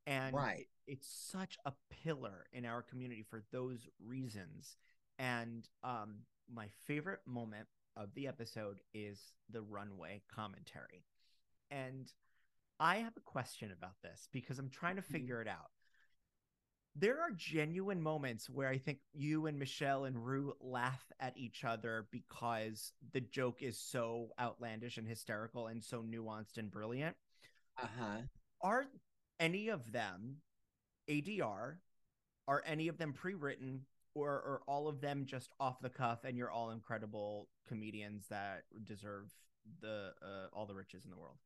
And 0.06 0.36
Right. 0.36 0.68
it's 0.86 1.08
such 1.08 1.58
a 1.66 1.74
pillar 2.04 2.46
in 2.52 2.66
our 2.66 2.82
community 2.82 3.24
for 3.24 3.42
those 3.52 3.88
reasons. 4.06 4.78
And 5.18 5.68
um 5.84 6.26
my 6.54 6.68
favorite 6.86 7.22
moment 7.26 7.68
of 7.96 8.14
the 8.14 8.28
episode 8.28 8.80
is 8.94 9.34
the 9.50 9.62
runway 9.62 10.22
commentary. 10.34 11.06
And 11.72 12.12
I 12.80 12.98
have 12.98 13.16
a 13.18 13.22
question 13.22 13.72
about 13.72 14.02
this 14.02 14.28
because 14.32 14.60
I'm 14.60 14.70
trying 14.70 14.96
to 14.98 15.02
Mhm. 15.02 15.12
figure 15.12 15.42
it 15.42 15.48
out. 15.48 15.72
There 16.96 17.22
are 17.22 17.32
genuine 17.32 18.02
moments 18.02 18.50
where 18.50 18.70
I 18.70 18.78
think 18.78 19.00
you 19.14 19.48
and 19.48 19.58
Michelle 19.58 20.06
and 20.06 20.24
Ru 20.24 20.56
laugh 20.60 21.12
at 21.20 21.36
each 21.38 21.64
other 21.64 22.08
because 22.12 22.94
the 23.14 23.22
joke 23.22 23.64
is 23.64 23.80
so 23.80 24.34
outlandish 24.40 24.98
and 24.98 25.08
hysterical 25.08 25.68
and 25.68 25.84
so 25.84 26.04
nuanced 26.04 26.58
and 26.58 26.70
brilliant. 26.70 27.18
Uh-huh. 27.78 28.22
Are 28.62 28.86
any 29.40 29.70
of 29.70 29.92
them 29.92 30.44
ADR? 31.08 31.82
Are 32.48 32.62
any 32.66 32.90
of 32.90 32.98
them 32.98 33.14
pre-written 33.14 33.88
or 34.16 34.30
are 34.30 34.62
all 34.68 34.88
of 34.88 35.02
them 35.02 35.26
just 35.26 35.52
off 35.60 35.80
the 35.82 35.90
cuff 35.90 36.24
and 36.24 36.38
you're 36.38 36.52
all 36.52 36.72
incredible 36.72 37.48
comedians 37.68 38.26
that 38.30 38.64
deserve 38.84 39.32
the 39.82 40.12
uh, 40.22 40.48
all 40.54 40.66
the 40.66 40.76
riches 40.76 41.06
in 41.06 41.12
the 41.12 41.18
world? 41.18 41.38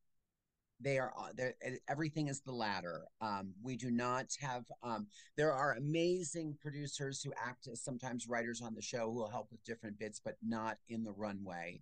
they 0.80 0.98
are 0.98 1.12
uh, 1.18 1.28
there 1.34 1.54
everything 1.88 2.28
is 2.28 2.40
the 2.40 2.52
latter. 2.52 3.02
Um 3.20 3.52
we 3.62 3.76
do 3.76 3.90
not 3.90 4.26
have 4.40 4.64
um 4.82 5.06
there 5.36 5.52
are 5.52 5.72
amazing 5.74 6.56
producers 6.60 7.22
who 7.22 7.32
act 7.42 7.66
as 7.66 7.82
sometimes 7.82 8.28
writers 8.28 8.62
on 8.62 8.74
the 8.74 8.82
show 8.82 9.10
who 9.10 9.18
will 9.18 9.30
help 9.30 9.50
with 9.50 9.64
different 9.64 9.98
bits 9.98 10.20
but 10.24 10.36
not 10.42 10.78
in 10.88 11.04
the 11.04 11.12
runway. 11.12 11.80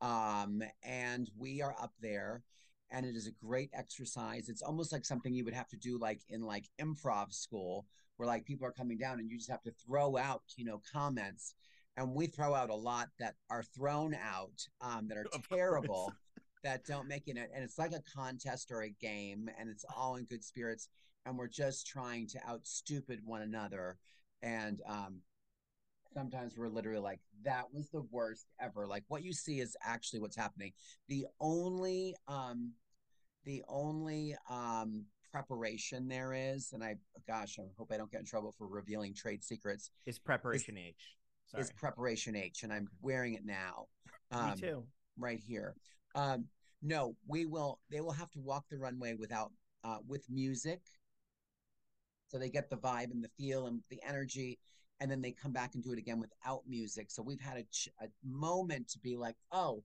Um 0.00 0.62
and 0.82 1.30
we 1.36 1.62
are 1.62 1.76
up 1.80 1.92
there 2.00 2.42
and 2.90 3.04
it 3.06 3.14
is 3.16 3.26
a 3.26 3.44
great 3.46 3.70
exercise 3.72 4.48
it's 4.48 4.62
almost 4.62 4.92
like 4.92 5.04
something 5.04 5.34
you 5.34 5.44
would 5.44 5.54
have 5.54 5.68
to 5.68 5.76
do 5.76 5.98
like 5.98 6.20
in 6.28 6.42
like 6.42 6.64
improv 6.80 7.32
school 7.32 7.86
where 8.16 8.26
like 8.26 8.44
people 8.44 8.66
are 8.66 8.72
coming 8.72 8.98
down 8.98 9.20
and 9.20 9.30
you 9.30 9.36
just 9.38 9.50
have 9.50 9.62
to 9.62 9.72
throw 9.86 10.16
out 10.16 10.42
you 10.56 10.64
know 10.64 10.80
comments 10.92 11.54
and 11.96 12.14
we 12.14 12.26
throw 12.26 12.54
out 12.54 12.70
a 12.70 12.74
lot 12.74 13.08
that 13.18 13.34
are 13.50 13.62
thrown 13.62 14.14
out 14.14 14.66
um 14.80 15.08
that 15.08 15.18
are 15.18 15.24
Of 15.32 15.48
course. 15.48 15.58
terrible 15.58 16.12
that 16.64 16.84
don't 16.84 17.06
make 17.08 17.28
it 17.28 17.36
and 17.36 17.62
it's 17.64 17.78
like 17.78 17.92
a 17.92 18.02
contest 18.14 18.70
or 18.72 18.82
a 18.82 18.90
game 18.90 19.48
and 19.58 19.68
it's 19.68 19.84
all 19.96 20.16
in 20.16 20.24
good 20.24 20.42
spirits 20.44 20.88
and 21.26 21.36
we're 21.38 21.46
just 21.48 21.86
trying 21.86 22.26
to 22.28 22.38
out 22.48 22.66
stupid 22.66 23.20
one 23.24 23.42
another 23.42 23.96
and 24.42 24.80
um 24.88 25.20
sometimes 26.18 26.54
we're 26.56 26.68
literally 26.68 26.98
like 27.00 27.20
that 27.44 27.62
was 27.72 27.88
the 27.90 28.02
worst 28.10 28.46
ever 28.60 28.86
like 28.88 29.04
what 29.06 29.22
you 29.22 29.32
see 29.32 29.60
is 29.60 29.76
actually 29.84 30.18
what's 30.18 30.34
happening 30.36 30.72
the 31.08 31.24
only 31.40 32.16
um 32.26 32.72
the 33.44 33.62
only 33.68 34.34
um 34.50 35.04
preparation 35.30 36.08
there 36.08 36.32
is 36.32 36.72
and 36.72 36.82
i 36.82 36.96
gosh 37.28 37.58
i 37.60 37.66
hope 37.76 37.92
i 37.92 37.96
don't 37.96 38.10
get 38.10 38.18
in 38.18 38.26
trouble 38.26 38.52
for 38.58 38.66
revealing 38.66 39.14
trade 39.14 39.44
secrets 39.44 39.90
Is 40.06 40.18
preparation 40.18 40.76
H. 40.76 41.14
Sorry. 41.46 41.62
is 41.62 41.70
preparation 41.72 42.34
h 42.34 42.64
and 42.64 42.72
i'm 42.72 42.88
wearing 43.00 43.34
it 43.34 43.44
now 43.46 43.86
Me 44.32 44.38
um 44.40 44.58
too. 44.58 44.84
right 45.16 45.40
here. 45.40 45.76
Um, 46.14 46.46
no, 46.82 47.14
we 47.26 47.44
will. 47.44 47.80
They 47.90 48.00
will 48.00 48.12
have 48.12 48.30
to 48.32 48.40
walk 48.40 48.64
the 48.70 48.78
runway 48.78 49.14
without 49.14 49.50
uh, 49.84 49.98
with 50.06 50.24
music, 50.30 50.80
so 52.28 52.38
they 52.38 52.48
get 52.50 52.70
the 52.70 52.76
vibe 52.76 53.10
and 53.10 53.22
the 53.22 53.30
feel 53.36 53.66
and 53.66 53.80
the 53.90 54.00
energy, 54.06 54.58
and 55.00 55.10
then 55.10 55.22
they 55.22 55.32
come 55.32 55.52
back 55.52 55.74
and 55.74 55.82
do 55.82 55.92
it 55.92 55.98
again 55.98 56.20
without 56.20 56.62
music. 56.66 57.10
So 57.10 57.22
we've 57.22 57.40
had 57.40 57.58
a, 57.58 57.62
ch- 57.64 57.90
a 58.00 58.06
moment 58.24 58.88
to 58.88 58.98
be 58.98 59.16
like, 59.16 59.36
oh, 59.52 59.84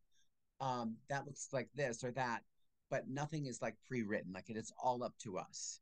um, 0.59 0.95
that 1.09 1.25
looks 1.25 1.49
like 1.51 1.69
this 1.75 2.03
or 2.03 2.11
that, 2.11 2.41
but 2.89 3.07
nothing 3.07 3.45
is 3.45 3.61
like 3.61 3.75
pre-written. 3.87 4.33
Like 4.33 4.49
it 4.49 4.57
is 4.57 4.71
all 4.81 5.03
up 5.03 5.13
to 5.23 5.37
us. 5.37 5.79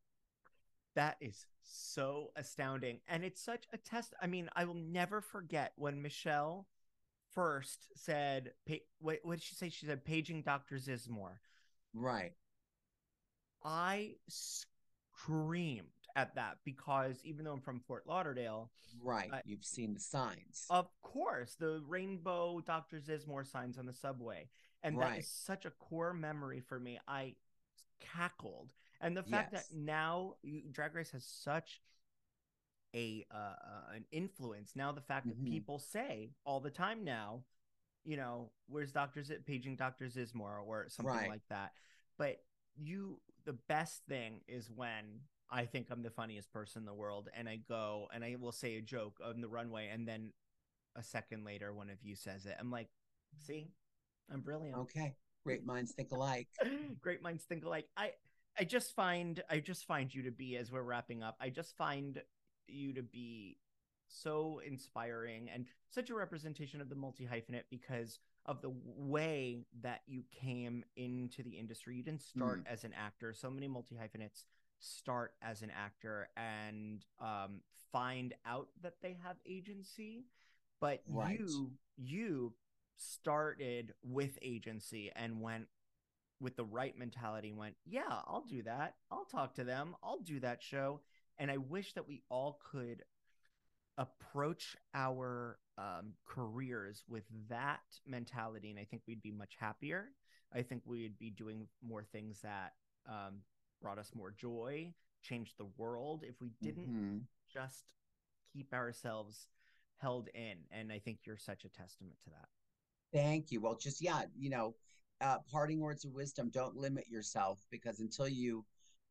That 0.94 1.16
is 1.20 1.46
so 1.62 2.32
astounding. 2.36 3.00
And 3.08 3.24
it's 3.24 3.42
such 3.42 3.64
a 3.72 3.78
test. 3.78 4.14
I 4.20 4.26
mean, 4.26 4.50
I 4.54 4.64
will 4.64 4.74
never 4.74 5.20
forget 5.20 5.72
when 5.76 6.02
Michelle 6.02 6.66
first 7.34 7.88
said, 7.94 8.52
what, 9.00 9.18
what 9.22 9.34
did 9.34 9.42
she 9.42 9.54
say? 9.54 9.70
She 9.70 9.86
said, 9.86 10.04
paging 10.04 10.42
Dr. 10.42 10.76
Zizmor. 10.76 11.38
Right. 11.94 12.32
I 13.64 14.16
screamed 14.28 15.86
at 16.16 16.34
that 16.34 16.58
because 16.64 17.20
even 17.24 17.44
though 17.44 17.52
I'm 17.52 17.60
from 17.60 17.80
Fort 17.80 18.06
Lauderdale, 18.06 18.70
Right. 19.00 19.32
I- 19.32 19.42
You've 19.44 19.64
seen 19.64 19.94
the 19.94 20.00
signs. 20.00 20.66
of 20.70 20.88
course, 21.00 21.54
the 21.54 21.80
rainbow 21.86 22.60
Dr. 22.60 22.98
Zizmor 23.00 23.46
signs 23.46 23.78
on 23.78 23.86
the 23.86 23.92
subway. 23.92 24.48
And 24.82 24.96
that 24.96 25.00
Right. 25.10 25.18
is 25.20 25.28
such 25.30 25.64
a 25.64 25.70
core 25.70 26.12
memory 26.12 26.60
for 26.60 26.78
me. 26.78 26.98
I 27.06 27.36
cackled. 28.00 28.72
And 29.00 29.16
the 29.16 29.22
fact 29.22 29.52
Yes. 29.52 29.68
that 29.68 29.76
now 29.76 30.36
Drag 30.72 30.94
Race 30.94 31.10
has 31.12 31.24
such 31.24 31.82
a 32.94 33.24
uh, 33.30 33.34
uh, 33.34 33.86
an 33.92 34.04
influence. 34.10 34.76
Now 34.76 34.92
the 34.92 35.00
fact 35.00 35.26
that 35.26 35.38
Mhm. 35.40 35.46
people 35.48 35.78
say 35.78 36.34
all 36.44 36.60
the 36.60 36.70
time 36.70 37.04
now, 37.04 37.44
you 38.04 38.16
know, 38.16 38.52
where's 38.66 38.92
Dr. 38.92 39.22
Z- 39.22 39.38
paging 39.46 39.76
Dr. 39.76 40.06
Zizmor 40.08 40.62
or 40.64 40.88
something 40.90 41.14
Right. 41.14 41.28
like 41.30 41.46
that. 41.48 41.74
But 42.18 42.44
you, 42.74 43.22
the 43.44 43.54
best 43.54 44.04
thing 44.04 44.44
is 44.46 44.70
when 44.70 45.26
I 45.50 45.66
think 45.66 45.88
I'm 45.90 46.02
the 46.02 46.10
funniest 46.10 46.52
person 46.52 46.82
in 46.82 46.86
the 46.86 46.94
world, 46.94 47.28
and 47.36 47.48
I 47.48 47.60
go 47.68 48.08
and 48.14 48.24
I 48.24 48.36
will 48.40 48.52
say 48.52 48.76
a 48.76 48.80
joke 48.80 49.18
on 49.24 49.40
the 49.40 49.48
runway, 49.48 49.88
and 49.92 50.06
then 50.06 50.32
a 50.96 51.02
second 51.02 51.44
later, 51.44 51.72
one 51.72 51.90
of 51.90 51.98
you 52.02 52.14
says 52.14 52.46
it. 52.46 52.56
I'm 52.58 52.70
like, 52.70 52.88
see, 53.46 53.70
I'm 54.32 54.40
brilliant. 54.40 54.78
Okay. 54.78 55.14
Great 55.44 55.66
minds 55.66 55.92
think 55.92 56.12
alike. 56.12 56.48
Great 57.00 57.22
minds 57.22 57.44
think 57.44 57.64
alike. 57.64 57.88
I 57.96 58.12
I 58.58 58.64
just 58.64 58.94
find 58.94 59.42
I 59.50 59.58
just 59.58 59.86
find 59.86 60.14
you 60.14 60.22
to 60.22 60.30
be 60.30 60.56
as 60.56 60.70
we're 60.70 60.82
wrapping 60.82 61.22
up. 61.22 61.36
I 61.40 61.48
just 61.48 61.76
find 61.76 62.20
you 62.68 62.94
to 62.94 63.02
be 63.02 63.58
so 64.08 64.60
inspiring 64.66 65.48
and 65.52 65.66
such 65.90 66.10
a 66.10 66.14
representation 66.14 66.80
of 66.80 66.88
the 66.88 66.94
multi 66.94 67.26
hyphenate 67.26 67.64
because 67.70 68.18
of 68.46 68.60
the 68.60 68.72
way 68.84 69.64
that 69.82 70.02
you 70.06 70.24
came 70.32 70.84
into 70.96 71.42
the 71.42 71.50
industry. 71.50 71.96
You 71.96 72.02
didn't 72.02 72.22
start 72.22 72.64
mm. 72.64 72.72
as 72.72 72.84
an 72.84 72.92
actor. 72.92 73.32
So 73.32 73.50
many 73.50 73.68
multi 73.68 73.96
hyphenates 73.96 74.44
start 74.82 75.34
as 75.40 75.62
an 75.62 75.70
actor 75.70 76.28
and 76.36 77.04
um, 77.20 77.60
find 77.92 78.34
out 78.44 78.68
that 78.82 79.00
they 79.02 79.16
have 79.22 79.36
agency, 79.46 80.26
but 80.80 81.02
Right. 81.08 81.38
you 81.38 81.72
you 81.96 82.54
started 82.96 83.94
with 84.02 84.38
agency 84.42 85.10
and 85.14 85.40
went 85.40 85.68
with 86.40 86.56
the 86.56 86.64
right 86.64 86.96
mentality 86.98 87.50
and 87.50 87.58
went, 87.58 87.76
yeah, 87.84 88.22
I'll 88.26 88.44
do 88.48 88.62
that. 88.64 88.96
I'll 89.10 89.24
talk 89.24 89.54
to 89.54 89.64
them. 89.64 89.94
I'll 90.02 90.18
do 90.20 90.40
that 90.40 90.62
show. 90.62 91.00
And 91.38 91.50
I 91.50 91.56
wish 91.58 91.92
that 91.94 92.08
we 92.08 92.22
all 92.28 92.58
could 92.70 93.04
approach 93.98 94.76
our 94.94 95.58
um, 95.78 96.14
careers 96.26 97.04
with 97.08 97.24
that 97.48 97.80
mentality. 98.06 98.70
And 98.70 98.78
I 98.78 98.84
think 98.84 99.02
we'd 99.06 99.22
be 99.22 99.30
much 99.30 99.56
happier. 99.58 100.08
I 100.52 100.62
think 100.62 100.82
we'd 100.84 101.18
be 101.18 101.30
doing 101.30 101.68
more 101.86 102.02
things 102.02 102.40
that 102.42 102.72
um, 103.08 103.40
brought 103.82 103.98
us 103.98 104.12
more 104.14 104.30
joy 104.30 104.92
changed 105.22 105.58
the 105.58 105.66
world 105.76 106.24
if 106.26 106.40
we 106.40 106.52
didn't 106.62 106.86
Mhm. 106.86 107.26
just 107.52 107.94
keep 108.52 108.72
ourselves 108.72 109.48
held 109.98 110.28
in. 110.34 110.58
And 110.70 110.92
I 110.92 110.98
think 110.98 111.20
you're 111.24 111.36
such 111.36 111.64
a 111.64 111.68
testament 111.68 112.18
to 112.24 112.30
that. 112.30 112.48
Thank 113.12 113.52
you. 113.52 113.60
Well, 113.60 113.76
just 113.76 114.00
yeah, 114.00 114.22
you 114.36 114.50
know, 114.50 114.74
uh, 115.20 115.38
parting 115.50 115.80
words 115.80 116.04
of 116.04 116.12
wisdom. 116.12 116.50
Don't 116.50 116.76
limit 116.76 117.08
yourself 117.08 117.64
because 117.70 118.00
until 118.00 118.28
you 118.28 118.64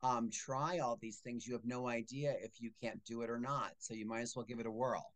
um, 0.04 0.30
try 0.32 0.80
all 0.80 0.98
these 0.98 1.20
things, 1.20 1.46
you 1.46 1.54
have 1.54 1.66
no 1.66 1.88
idea 1.88 2.36
if 2.42 2.60
you 2.60 2.72
can't 2.82 3.04
do 3.06 3.22
it 3.22 3.30
or 3.30 3.40
not. 3.40 3.74
So 3.78 3.94
you 3.94 4.06
might 4.06 4.22
as 4.22 4.36
well 4.36 4.46
give 4.46 4.60
it 4.60 4.66
a 4.66 4.72
whirl. 4.72 5.14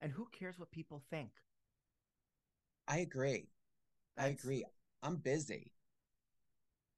And 0.00 0.12
who 0.12 0.26
cares 0.32 0.58
what 0.58 0.70
people 0.70 1.02
think? 1.10 1.30
I 2.86 2.98
agree. 2.98 3.48
I 4.16 4.28
agree. 4.28 4.64
I'm 5.02 5.16
busy. 5.16 5.72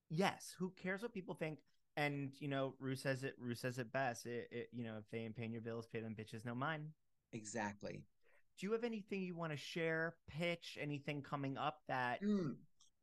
Yes, 0.09 0.55
who 0.59 0.71
cares 0.71 1.03
what 1.03 1.13
people 1.13 1.35
think? 1.35 1.61
And 1.97 2.33
you 2.41 2.49
know, 2.49 2.75
Ru 2.81 2.97
says 2.97 3.23
it. 3.23 3.35
Ru 3.39 3.55
says 3.55 3.79
it 3.79 3.93
best. 3.93 4.27
It, 4.27 4.49
it, 4.51 4.69
you 4.73 4.85
know, 4.85 4.95
if 4.99 5.05
they 5.11 5.19
ain't 5.19 5.37
paying 5.37 5.53
your 5.53 5.63
bills, 5.63 5.87
pay 5.87 6.01
them 6.01 6.17
bitches 6.19 6.45
no 6.45 6.55
mind. 6.55 6.89
Exactly. 7.33 8.03
Do 8.59 8.67
you 8.67 8.73
have 8.73 8.85
anything 8.85 9.23
you 9.23 9.35
want 9.35 9.51
to 9.53 9.59
share, 9.59 10.15
pitch, 10.29 10.79
anything 10.81 11.23
coming 11.23 11.57
up 11.59 11.81
that 11.89 12.23
Mm. 12.23 12.55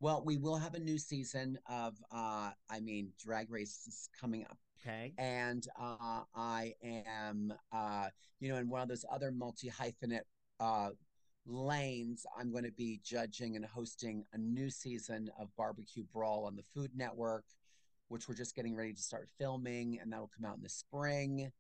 Well, 0.01 0.23
we 0.25 0.37
will 0.37 0.57
have 0.57 0.73
a 0.73 0.79
new 0.79 0.97
season 0.97 1.59
of, 1.69 1.95
uh, 2.11 2.49
I 2.71 2.79
mean, 2.81 3.13
Drag 3.19 3.51
Race 3.51 3.85
is 3.87 4.09
coming 4.19 4.43
up. 4.45 4.57
okay? 4.81 5.13
and 5.19 5.67
uh, 5.79 6.23
I 6.35 6.73
am, 6.83 7.53
uh, 7.71 8.07
you 8.39 8.49
know, 8.49 8.57
in 8.57 8.67
one 8.67 8.81
of 8.81 8.87
those 8.87 9.05
other 9.11 9.31
multi 9.31 9.69
hyphenate 9.69 10.21
uh, 10.59 10.89
lanes. 11.45 12.25
I'm 12.37 12.51
going 12.51 12.63
to 12.63 12.71
be 12.71 12.99
judging 13.03 13.55
and 13.55 13.63
hosting 13.63 14.25
a 14.33 14.39
new 14.39 14.71
season 14.71 15.29
of 15.39 15.55
Barbecue 15.55 16.03
Brawl 16.11 16.45
on 16.45 16.55
the 16.55 16.63
Food 16.73 16.91
Network, 16.95 17.45
which 18.11 18.27
we're 18.27 18.35
just 18.35 18.55
getting 18.55 18.75
ready 18.75 18.93
to 18.93 19.01
start 19.01 19.29
filming, 19.39 19.99
and 20.01 20.11
that'll 20.11 20.31
come 20.35 20.49
out 20.49 20.57
in 20.57 20.63
the 20.63 20.69
spring. 20.69 21.51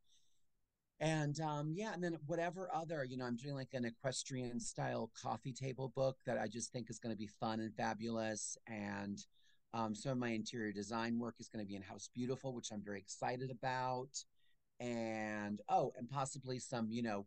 And 0.99 1.39
um, 1.39 1.73
yeah, 1.73 1.93
and 1.93 2.03
then 2.03 2.17
whatever 2.27 2.69
other, 2.73 3.03
you 3.03 3.17
know, 3.17 3.25
I'm 3.25 3.37
doing 3.37 3.55
like 3.55 3.73
an 3.73 3.85
equestrian 3.85 4.59
style 4.59 5.09
coffee 5.19 5.53
table 5.53 5.91
book 5.95 6.17
that 6.27 6.37
I 6.37 6.47
just 6.47 6.71
think 6.71 6.91
is 6.91 6.99
going 6.99 7.15
to 7.15 7.17
be 7.17 7.29
fun 7.39 7.59
and 7.59 7.73
fabulous. 7.73 8.55
And 8.67 9.17
um, 9.73 9.95
some 9.95 10.11
of 10.11 10.17
my 10.19 10.29
interior 10.29 10.71
design 10.71 11.17
work 11.17 11.35
is 11.39 11.49
going 11.49 11.65
to 11.65 11.67
be 11.67 11.75
in 11.75 11.81
House 11.81 12.09
Beautiful, 12.13 12.53
which 12.53 12.71
I'm 12.71 12.83
very 12.83 12.99
excited 12.99 13.49
about. 13.49 14.09
And 14.79 15.59
oh, 15.69 15.93
and 15.97 16.07
possibly 16.07 16.59
some, 16.59 16.87
you 16.91 17.01
know, 17.01 17.25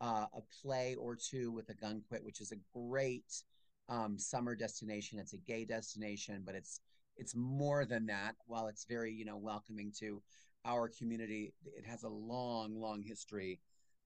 uh, 0.00 0.26
a 0.32 0.42
play 0.62 0.94
or 0.94 1.16
two 1.16 1.50
with 1.50 1.68
Ogunquit, 1.68 2.22
which 2.22 2.40
is 2.40 2.52
a 2.52 2.78
great 2.78 3.42
um, 3.88 4.18
summer 4.18 4.54
destination. 4.54 5.18
It's 5.18 5.32
a 5.32 5.38
gay 5.38 5.64
destination, 5.64 6.42
but 6.44 6.54
it's 6.54 6.80
it's 7.20 7.36
more 7.36 7.84
than 7.84 8.06
that. 8.06 8.34
While 8.46 8.66
it's 8.66 8.86
very, 8.86 9.12
you 9.12 9.26
know, 9.26 9.36
welcoming 9.36 9.92
to 10.00 10.22
our 10.64 10.88
community, 10.88 11.52
it 11.76 11.84
has 11.86 12.02
a 12.02 12.08
long, 12.08 12.80
long 12.80 13.02
history 13.02 13.60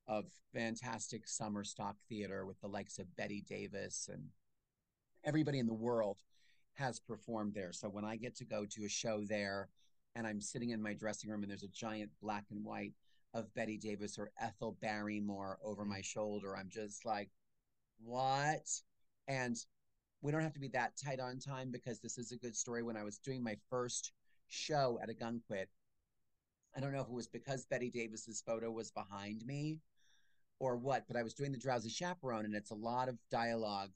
of 0.09 0.25
fantastic 0.53 1.27
summer 1.27 1.65
stock 1.65 1.97
theater 2.09 2.45
with 2.45 2.61
the 2.61 2.69
likes 2.69 2.99
of 2.99 3.17
Bette 3.17 3.45
Davis 3.49 4.11
and 4.13 4.25
everybody 5.25 5.61
in 5.61 5.67
the 5.67 5.73
world 5.73 6.19
has 6.75 6.99
performed 6.99 7.55
there. 7.55 7.73
So 7.73 7.89
when 7.89 8.05
I 8.05 8.17
get 8.17 8.37
to 8.37 8.45
go 8.45 8.67
to 8.69 8.85
a 8.85 8.89
show 8.89 9.23
there 9.27 9.69
and 10.17 10.27
I'm 10.27 10.41
sitting 10.41 10.71
in 10.71 10.83
my 10.83 10.93
dressing 10.93 11.31
room 11.31 11.43
and 11.43 11.51
there's 11.51 11.63
a 11.63 11.69
giant 11.69 12.11
black 12.21 12.47
and 12.51 12.65
white 12.65 12.93
of 13.33 13.53
Bette 13.55 13.79
Davis 13.79 14.19
or 14.19 14.31
Ethel 14.41 14.77
Barrymore 14.83 15.59
over 15.65 15.85
mm. 15.85 15.89
my 15.89 16.01
shoulder, 16.03 16.57
I'm 16.57 16.69
just 16.69 17.05
like, 17.05 17.31
what? 18.03 18.69
And 19.29 19.57
we 20.25 20.33
don't 20.33 20.41
have 20.41 20.55
to 20.55 20.59
be 20.61 20.69
that 20.69 20.97
tight 20.97 21.21
on 21.21 21.39
time 21.39 21.71
because 21.71 22.01
this 22.01 22.17
is 22.17 22.33
a 22.33 22.37
good 22.37 22.57
story. 22.57 22.83
When 22.83 22.97
I 22.97 23.05
was 23.05 23.19
doing 23.19 23.45
my 23.45 23.57
first 23.69 24.13
show 24.49 24.99
at 25.03 25.11
Ogunquit, 25.11 25.67
I 26.75 26.81
don't 26.81 26.95
know 26.95 27.03
if 27.03 27.09
it 27.09 27.13
was 27.13 27.29
because 27.29 27.67
Bette 27.67 27.91
Davis's 27.91 28.41
photo 28.41 28.71
was 28.71 28.91
behind 28.91 29.45
me 29.45 29.81
or 30.59 30.79
what, 30.79 31.05
but 31.07 31.19
I 31.19 31.23
was 31.23 31.35
doing 31.35 31.53
the 31.53 31.59
drowsy 31.59 31.91
chaperone 31.91 32.47
and 32.47 32.55
it's 32.55 32.71
a 32.71 32.75
lot 32.75 33.11
of 33.11 33.19
dialogue 33.31 33.91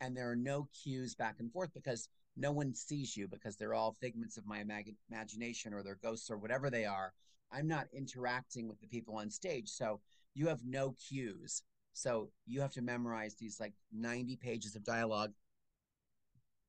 and 0.00 0.16
there 0.16 0.30
are 0.30 0.36
no 0.36 0.68
cues 0.82 1.14
back 1.14 1.36
and 1.38 1.52
forth 1.52 1.74
because 1.74 2.08
no 2.34 2.50
one 2.50 2.72
sees 2.74 3.14
you 3.14 3.28
because 3.28 3.56
they're 3.56 3.74
all 3.74 3.92
figments 4.00 4.38
of 4.38 4.46
my 4.46 4.64
imag- 4.64 4.96
imagination 5.10 5.74
or 5.74 5.82
they're 5.82 5.98
ghosts 6.02 6.30
or 6.30 6.38
whatever 6.38 6.70
they 6.70 6.86
are. 6.86 7.12
I'm 7.52 7.68
not 7.68 7.88
interacting 7.92 8.68
with 8.68 8.80
the 8.80 8.86
people 8.86 9.16
on 9.16 9.28
stage. 9.28 9.68
So 9.68 10.00
you 10.34 10.46
have 10.46 10.64
no 10.64 10.94
cues. 11.06 11.62
So 11.92 12.30
you 12.46 12.62
have 12.62 12.72
to 12.72 12.82
memorize 12.82 13.34
these 13.34 13.60
like 13.60 13.74
90 13.92 14.36
pages 14.36 14.74
of 14.74 14.82
dialogue 14.82 15.32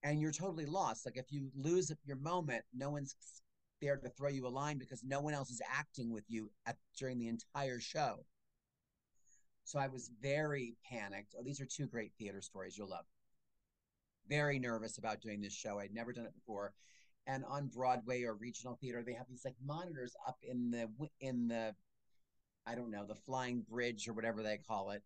and 0.03 0.19
you're 0.21 0.31
totally 0.31 0.65
lost. 0.65 1.05
Like 1.05 1.17
if 1.17 1.31
you 1.31 1.51
lose 1.55 1.91
your 2.05 2.17
moment, 2.17 2.63
no 2.73 2.89
one's 2.91 3.15
there 3.81 3.97
to 3.97 4.09
throw 4.09 4.29
you 4.29 4.47
a 4.47 4.49
line 4.49 4.77
because 4.77 5.03
no 5.03 5.21
one 5.21 5.33
else 5.33 5.49
is 5.49 5.61
acting 5.69 6.11
with 6.11 6.25
you 6.27 6.51
at 6.65 6.77
during 6.97 7.17
the 7.19 7.27
entire 7.27 7.79
show. 7.79 8.25
So 9.63 9.79
I 9.79 9.87
was 9.87 10.09
very 10.21 10.75
panicked. 10.83 11.35
Oh, 11.37 11.43
these 11.43 11.61
are 11.61 11.65
two 11.65 11.87
great 11.87 12.11
theater 12.17 12.41
stories 12.41 12.77
you'll 12.77 12.89
love. 12.89 13.05
Very 14.27 14.59
nervous 14.59 14.97
about 14.97 15.21
doing 15.21 15.41
this 15.41 15.53
show. 15.53 15.79
I'd 15.79 15.93
never 15.93 16.13
done 16.13 16.25
it 16.25 16.35
before. 16.35 16.73
And 17.27 17.43
on 17.45 17.67
Broadway 17.67 18.23
or 18.23 18.33
regional 18.35 18.75
theater, 18.75 19.03
they 19.03 19.13
have 19.13 19.27
these 19.29 19.45
like 19.45 19.55
monitors 19.63 20.15
up 20.27 20.37
in 20.41 20.71
the 20.71 20.89
in 21.19 21.47
the 21.47 21.75
I 22.65 22.75
don't 22.75 22.91
know, 22.91 23.05
the 23.05 23.15
flying 23.15 23.61
bridge 23.61 24.07
or 24.07 24.13
whatever 24.13 24.43
they 24.43 24.57
call 24.57 24.91
it. 24.91 25.03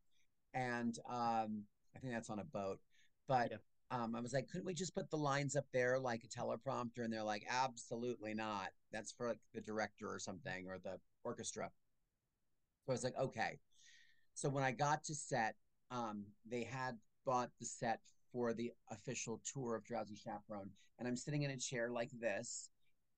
And 0.54 0.98
um 1.10 1.66
I 1.96 2.00
think 2.00 2.14
that's 2.14 2.30
on 2.30 2.40
a 2.40 2.44
boat. 2.46 2.80
But 3.28 3.52
Yeah. 3.52 3.58
Um 3.94 4.16
I 4.16 4.22
was 4.22 4.34
like, 4.34 4.50
couldn't 4.50 4.66
we 4.66 4.74
just 4.74 4.96
put 4.96 5.10
the 5.10 5.18
lines 5.18 5.56
up 5.56 5.66
there 5.72 6.00
like 6.00 6.24
a 6.24 6.28
teleprompter? 6.28 7.04
And 7.04 7.14
they're 7.14 7.24
like, 7.24 7.46
absolutely 7.50 8.34
not. 8.34 8.70
That's 8.92 9.12
for 9.12 9.30
like 9.30 9.40
the 9.54 9.62
director 9.62 10.12
or 10.12 10.20
something 10.20 10.68
or 10.68 10.78
the 10.84 10.98
orchestra. 11.24 11.70
So 12.86 12.92
I 12.92 12.94
was 12.94 13.04
like, 13.04 13.18
okay. 13.20 13.60
So 14.34 14.50
when 14.50 14.64
I 14.64 14.72
got 14.72 15.04
to 15.06 15.16
set, 15.16 15.56
um, 15.92 16.24
they 16.50 16.64
had 16.64 16.98
bought 17.26 17.52
the 17.60 17.66
set 17.66 18.00
for 18.32 18.54
the 18.54 18.72
official 18.90 19.42
tour 19.54 19.76
of 19.76 19.86
Drowsy 19.86 20.16
Chaperone, 20.16 20.72
and 20.98 21.08
I'm 21.08 21.16
sitting 21.16 21.44
in 21.44 21.52
a 21.52 21.58
chair 21.58 21.92
like 21.92 22.10
this, 22.20 22.70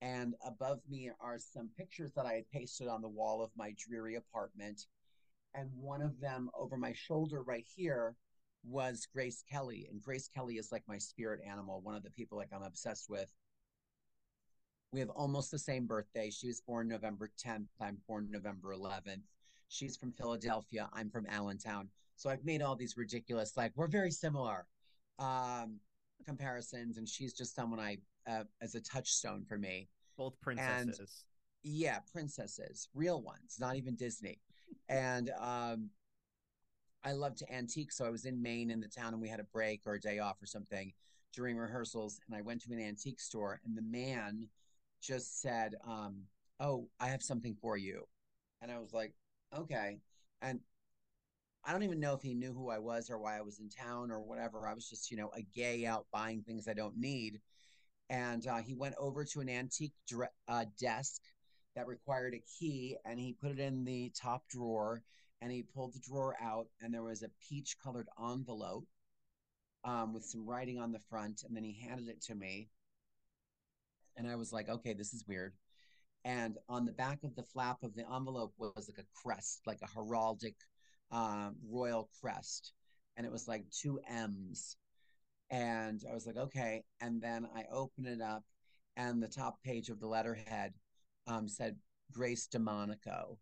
and 0.02 0.36
above 0.46 0.80
me 0.90 1.10
are 1.22 1.40
some 1.40 1.70
pictures 1.78 2.12
that 2.16 2.26
I 2.26 2.34
had 2.34 2.52
pasted 2.52 2.90
on 2.90 3.02
the 3.02 3.08
wall 3.08 3.42
of 3.42 3.50
my 3.56 3.74
dreary 3.78 4.16
apartment, 4.16 4.82
and 5.54 5.70
one 5.74 6.02
of 6.02 6.20
them 6.20 6.50
over 6.54 6.76
my 6.76 6.92
shoulder 6.92 7.42
right 7.44 7.66
here 7.76 8.18
was 8.68 9.08
Grace 9.12 9.44
Kelly, 9.50 9.88
and 9.92 10.02
Grace 10.02 10.28
Kelly 10.28 10.56
is 10.56 10.72
like 10.72 10.84
my 10.88 10.98
spirit 10.98 11.42
animal, 11.48 11.82
one 11.82 11.96
of 11.96 12.04
the 12.04 12.10
people 12.10 12.38
like 12.38 12.50
I'm 12.54 12.64
obsessed 12.64 13.10
with. 13.10 13.30
We 14.92 15.00
have 15.00 15.10
almost 15.10 15.52
the 15.52 15.60
same 15.60 15.86
birthday. 15.86 16.30
She 16.30 16.48
was 16.48 16.62
born 16.62 16.88
November 16.88 17.30
10th. 17.44 17.68
I'm 17.82 17.98
born 18.08 18.28
November 18.32 18.74
11th. 18.74 19.22
She's 19.68 19.98
from 19.98 20.12
Philadelphia. 20.14 20.90
I'm 20.94 21.10
from 21.10 21.26
Allentown. 21.28 21.90
So 22.16 22.30
I've 22.30 22.46
made 22.46 22.62
all 22.62 22.76
these 22.76 22.96
ridiculous, 22.96 23.58
like 23.58 23.74
we're 23.76 23.88
very 23.88 24.12
similar 24.12 24.68
um, 25.20 25.80
comparisons, 26.26 26.98
and 26.98 27.08
she's 27.08 27.34
just 27.34 27.56
someone 27.56 27.80
I 27.80 27.98
uh, 28.28 28.44
as 28.62 28.76
a 28.76 28.82
touchstone 28.82 29.44
for 29.48 29.58
me. 29.58 29.90
Both 30.18 30.40
princesses. 30.40 31.26
Yeah, 31.64 32.00
princesses, 32.12 32.90
real 32.94 33.22
ones, 33.22 33.58
not 33.60 33.76
even 33.76 33.96
Disney. 33.96 34.40
And 34.88 35.32
um, 35.40 35.90
I 37.06 37.12
love 37.12 37.36
to 37.36 37.54
antique, 37.54 37.92
so 37.92 38.04
I 38.04 38.10
was 38.10 38.26
in 38.26 38.42
Maine 38.42 38.72
in 38.72 38.82
the 38.82 38.88
town, 38.88 39.14
and 39.14 39.22
we 39.22 39.30
had 39.30 39.40
a 39.40 39.46
break 39.46 39.82
or 39.86 39.94
a 39.94 40.02
day 40.02 40.18
off 40.20 40.42
or 40.42 40.48
something 40.48 40.92
during 41.34 41.56
rehearsals, 41.56 42.20
and 42.28 42.36
I 42.36 42.42
went 42.42 42.62
to 42.64 42.74
an 42.74 42.82
antique 42.82 43.20
store, 43.20 43.62
and 43.64 43.78
the 43.78 43.84
man 43.84 44.50
just 45.02 45.40
said, 45.40 45.76
um, 45.86 46.24
"Oh, 46.60 46.90
I 47.00 47.08
have 47.08 47.22
something 47.22 47.56
for 47.62 47.78
you," 47.78 48.08
and 48.62 48.72
I 48.72 48.80
was 48.80 48.92
like, 48.92 49.14
"Okay," 49.56 50.00
and 50.42 50.62
I 51.64 51.72
don't 51.72 51.84
even 51.84 52.00
know 52.00 52.14
if 52.14 52.22
he 52.22 52.34
knew 52.34 52.54
who 52.54 52.70
I 52.70 52.80
was 52.80 53.10
or 53.10 53.20
why 53.20 53.38
I 53.38 53.42
was 53.42 53.60
in 53.60 53.70
town 53.70 54.12
or 54.12 54.20
whatever. 54.22 54.68
I 54.68 54.74
was 54.74 54.88
just, 54.90 55.10
you 55.10 55.18
know, 55.18 55.32
a 55.36 55.42
gay 55.42 55.86
out 55.86 56.06
buying 56.12 56.44
things 56.44 56.68
I 56.68 56.74
don't 56.74 56.98
need. 56.98 57.42
And 58.10 58.46
uh, 58.46 58.58
he 58.58 58.76
went 58.76 58.96
over 59.00 59.26
to 59.26 59.42
an 59.42 59.50
antique 59.50 59.96
dre- 60.08 60.28
uh, 60.48 60.66
desk 60.80 61.22
that 61.76 61.88
required 61.88 62.36
a 62.36 62.44
key 62.60 62.98
and 63.04 63.20
he 63.20 63.34
put 63.34 63.52
it 63.52 63.60
in 63.60 63.84
the 63.84 64.12
top 64.16 64.48
drawer 64.48 65.02
and 65.42 65.52
he 65.52 65.64
pulled 65.64 65.94
the 65.94 66.00
drawer 66.00 66.36
out 66.42 66.68
and 66.82 66.94
there 66.94 67.04
was 67.04 67.24
a 67.24 67.30
peach 67.48 67.78
colored 67.84 68.08
envelope 68.20 68.88
um, 69.84 70.14
with 70.14 70.24
some 70.24 70.46
writing 70.46 70.80
on 70.80 70.92
the 70.92 71.00
front. 71.10 71.44
And 71.46 71.56
then 71.56 71.64
he 71.64 71.80
handed 71.88 72.08
it 72.08 72.22
to 72.24 72.36
me. 72.36 72.70
And 74.18 74.28
I 74.28 74.36
was 74.36 74.52
like, 74.54 74.70
okay, 74.70 74.94
this 74.94 75.14
is 75.14 75.26
weird. 75.28 75.54
And 76.24 76.58
on 76.68 76.86
the 76.86 76.92
back 76.92 77.20
of 77.24 77.36
the 77.36 77.44
flap 77.44 77.84
of 77.84 77.94
the 77.96 78.06
envelope 78.12 78.54
was 78.58 78.90
like 78.90 79.06
a 79.06 79.08
crest, 79.22 79.62
like 79.68 79.80
a 79.84 79.88
heraldic 79.88 80.56
um, 81.12 81.56
royal 81.70 82.10
crest, 82.20 82.74
and 83.16 83.26
it 83.26 83.32
was 83.32 83.48
like 83.48 83.66
two 83.70 84.00
M's. 84.10 84.78
And 85.52 86.02
I 86.10 86.14
was 86.14 86.26
like, 86.26 86.38
okay. 86.38 86.84
And 87.00 87.22
then 87.22 87.48
I 87.56 87.66
opened 87.72 88.08
it 88.08 88.22
up, 88.22 88.44
and 88.98 89.22
the 89.22 89.28
top 89.28 89.62
page 89.64 89.90
of 89.90 90.00
the 90.00 90.08
letterhead 90.08 90.74
um, 91.28 91.48
said 91.48 91.76
Grace 92.12 92.48
de 92.48 92.58
Monaco. 92.58 93.38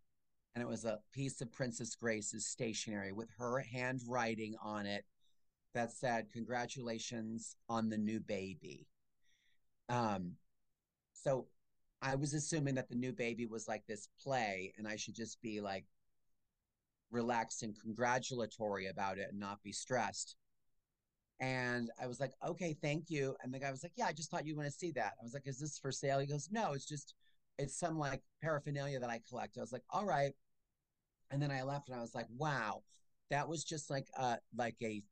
And 0.54 0.62
it 0.62 0.68
was 0.68 0.84
a 0.84 1.00
piece 1.12 1.40
of 1.40 1.52
Princess 1.52 1.96
Grace's 1.96 2.46
stationery 2.46 3.12
with 3.12 3.28
her 3.38 3.58
handwriting 3.60 4.54
on 4.62 4.86
it 4.86 5.04
that 5.74 5.92
said, 5.92 6.30
Congratulations 6.32 7.56
on 7.68 7.88
the 7.88 7.98
new 7.98 8.20
baby. 8.20 8.86
Um, 9.88 10.32
so 11.12 11.46
I 12.00 12.14
was 12.14 12.34
assuming 12.34 12.74
that 12.74 12.88
the 12.88 12.94
new 12.94 13.12
baby 13.12 13.46
was 13.46 13.66
like 13.66 13.86
this 13.86 14.08
play 14.22 14.72
and 14.78 14.86
I 14.86 14.96
should 14.96 15.14
just 15.14 15.40
be 15.42 15.60
like 15.60 15.84
relaxed 17.10 17.62
and 17.62 17.74
congratulatory 17.80 18.86
about 18.88 19.18
it 19.18 19.28
and 19.30 19.40
not 19.40 19.62
be 19.62 19.72
stressed. 19.72 20.36
And 21.40 21.90
I 22.00 22.06
was 22.06 22.20
like, 22.20 22.32
okay, 22.46 22.76
thank 22.80 23.10
you. 23.10 23.34
And 23.42 23.52
the 23.52 23.58
guy 23.58 23.70
was 23.70 23.82
like, 23.82 23.92
yeah, 23.96 24.06
I 24.06 24.12
just 24.12 24.30
thought 24.30 24.46
you 24.46 24.56
want 24.56 24.68
to 24.68 24.72
see 24.72 24.92
that. 24.92 25.14
I 25.20 25.24
was 25.24 25.34
like, 25.34 25.46
is 25.46 25.58
this 25.58 25.78
for 25.78 25.90
sale? 25.90 26.18
He 26.20 26.26
goes, 26.26 26.48
no, 26.50 26.72
it's 26.72 26.86
just, 26.86 27.14
it's 27.58 27.78
some 27.78 27.98
like 27.98 28.22
paraphernalia 28.42 29.00
that 29.00 29.10
I 29.10 29.20
collect. 29.28 29.58
I 29.58 29.60
was 29.60 29.72
like, 29.72 29.82
all 29.90 30.04
right. 30.04 30.32
And 31.34 31.42
then 31.42 31.50
I 31.50 31.64
left 31.64 31.88
and 31.88 31.98
I 31.98 32.00
was 32.00 32.14
like, 32.14 32.28
wow, 32.38 32.84
that 33.28 33.48
was 33.48 33.64
just 33.64 33.90
like 33.90 34.06
a, 34.16 34.38
like 34.56 34.76
a 34.80 35.02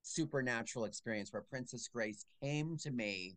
supernatural 0.00 0.86
experience 0.86 1.34
where 1.34 1.42
Princess 1.42 1.86
Grace 1.86 2.24
came 2.42 2.78
to 2.78 2.90
me, 2.90 3.36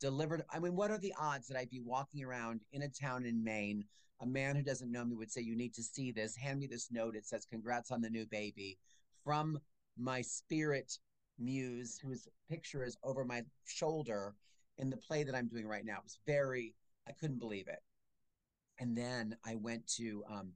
delivered. 0.00 0.44
I 0.54 0.60
mean, 0.60 0.76
what 0.76 0.92
are 0.92 0.98
the 0.98 1.12
odds 1.18 1.48
that 1.48 1.58
I'd 1.58 1.68
be 1.68 1.80
walking 1.80 2.22
around 2.24 2.60
in 2.70 2.82
a 2.82 2.88
town 2.88 3.24
in 3.26 3.42
Maine? 3.42 3.84
A 4.20 4.26
man 4.26 4.54
who 4.54 4.62
doesn't 4.62 4.92
know 4.92 5.04
me 5.04 5.16
would 5.16 5.32
say, 5.32 5.40
You 5.40 5.56
need 5.56 5.74
to 5.74 5.82
see 5.82 6.12
this. 6.12 6.36
Hand 6.36 6.60
me 6.60 6.68
this 6.68 6.92
note. 6.92 7.16
It 7.16 7.26
says, 7.26 7.44
Congrats 7.44 7.90
on 7.90 8.00
the 8.00 8.10
new 8.10 8.26
baby 8.26 8.78
from 9.24 9.58
my 9.98 10.22
spirit 10.22 10.96
muse, 11.36 11.98
whose 12.00 12.28
picture 12.48 12.84
is 12.84 12.96
over 13.02 13.24
my 13.24 13.42
shoulder 13.64 14.36
in 14.78 14.88
the 14.88 14.96
play 14.96 15.24
that 15.24 15.34
I'm 15.34 15.48
doing 15.48 15.66
right 15.66 15.84
now. 15.84 15.96
It 15.96 16.04
was 16.04 16.20
very, 16.28 16.76
I 17.08 17.12
couldn't 17.12 17.40
believe 17.40 17.66
it. 17.66 17.80
And 18.78 18.96
then 18.96 19.36
I 19.44 19.56
went 19.56 19.84
to, 19.96 20.22
um, 20.30 20.52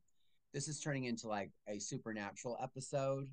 this 0.53 0.69
is 0.69 0.81
turning 0.81 1.05
into 1.05 1.29
like 1.29 1.51
a 1.69 1.79
supernatural 1.79 2.59
episode 2.63 3.29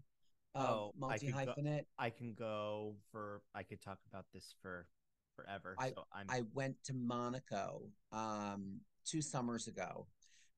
Oh, 0.56 0.92
I 0.96 1.00
multi 1.00 1.32
hyphenate. 1.32 1.86
I 2.00 2.10
can 2.10 2.34
go 2.34 2.96
for. 3.12 3.42
I 3.54 3.62
could 3.62 3.80
talk 3.80 4.00
about 4.12 4.26
this 4.34 4.56
for 4.62 4.88
forever. 5.36 5.76
I- 5.78 5.90
so 5.90 6.06
I'm. 6.12 6.26
I 6.30 6.42
went 6.54 6.76
to 6.86 6.94
Monaco 6.94 7.84
um, 8.12 8.80
two 9.06 9.22
summers 9.22 9.68
ago, 9.68 10.08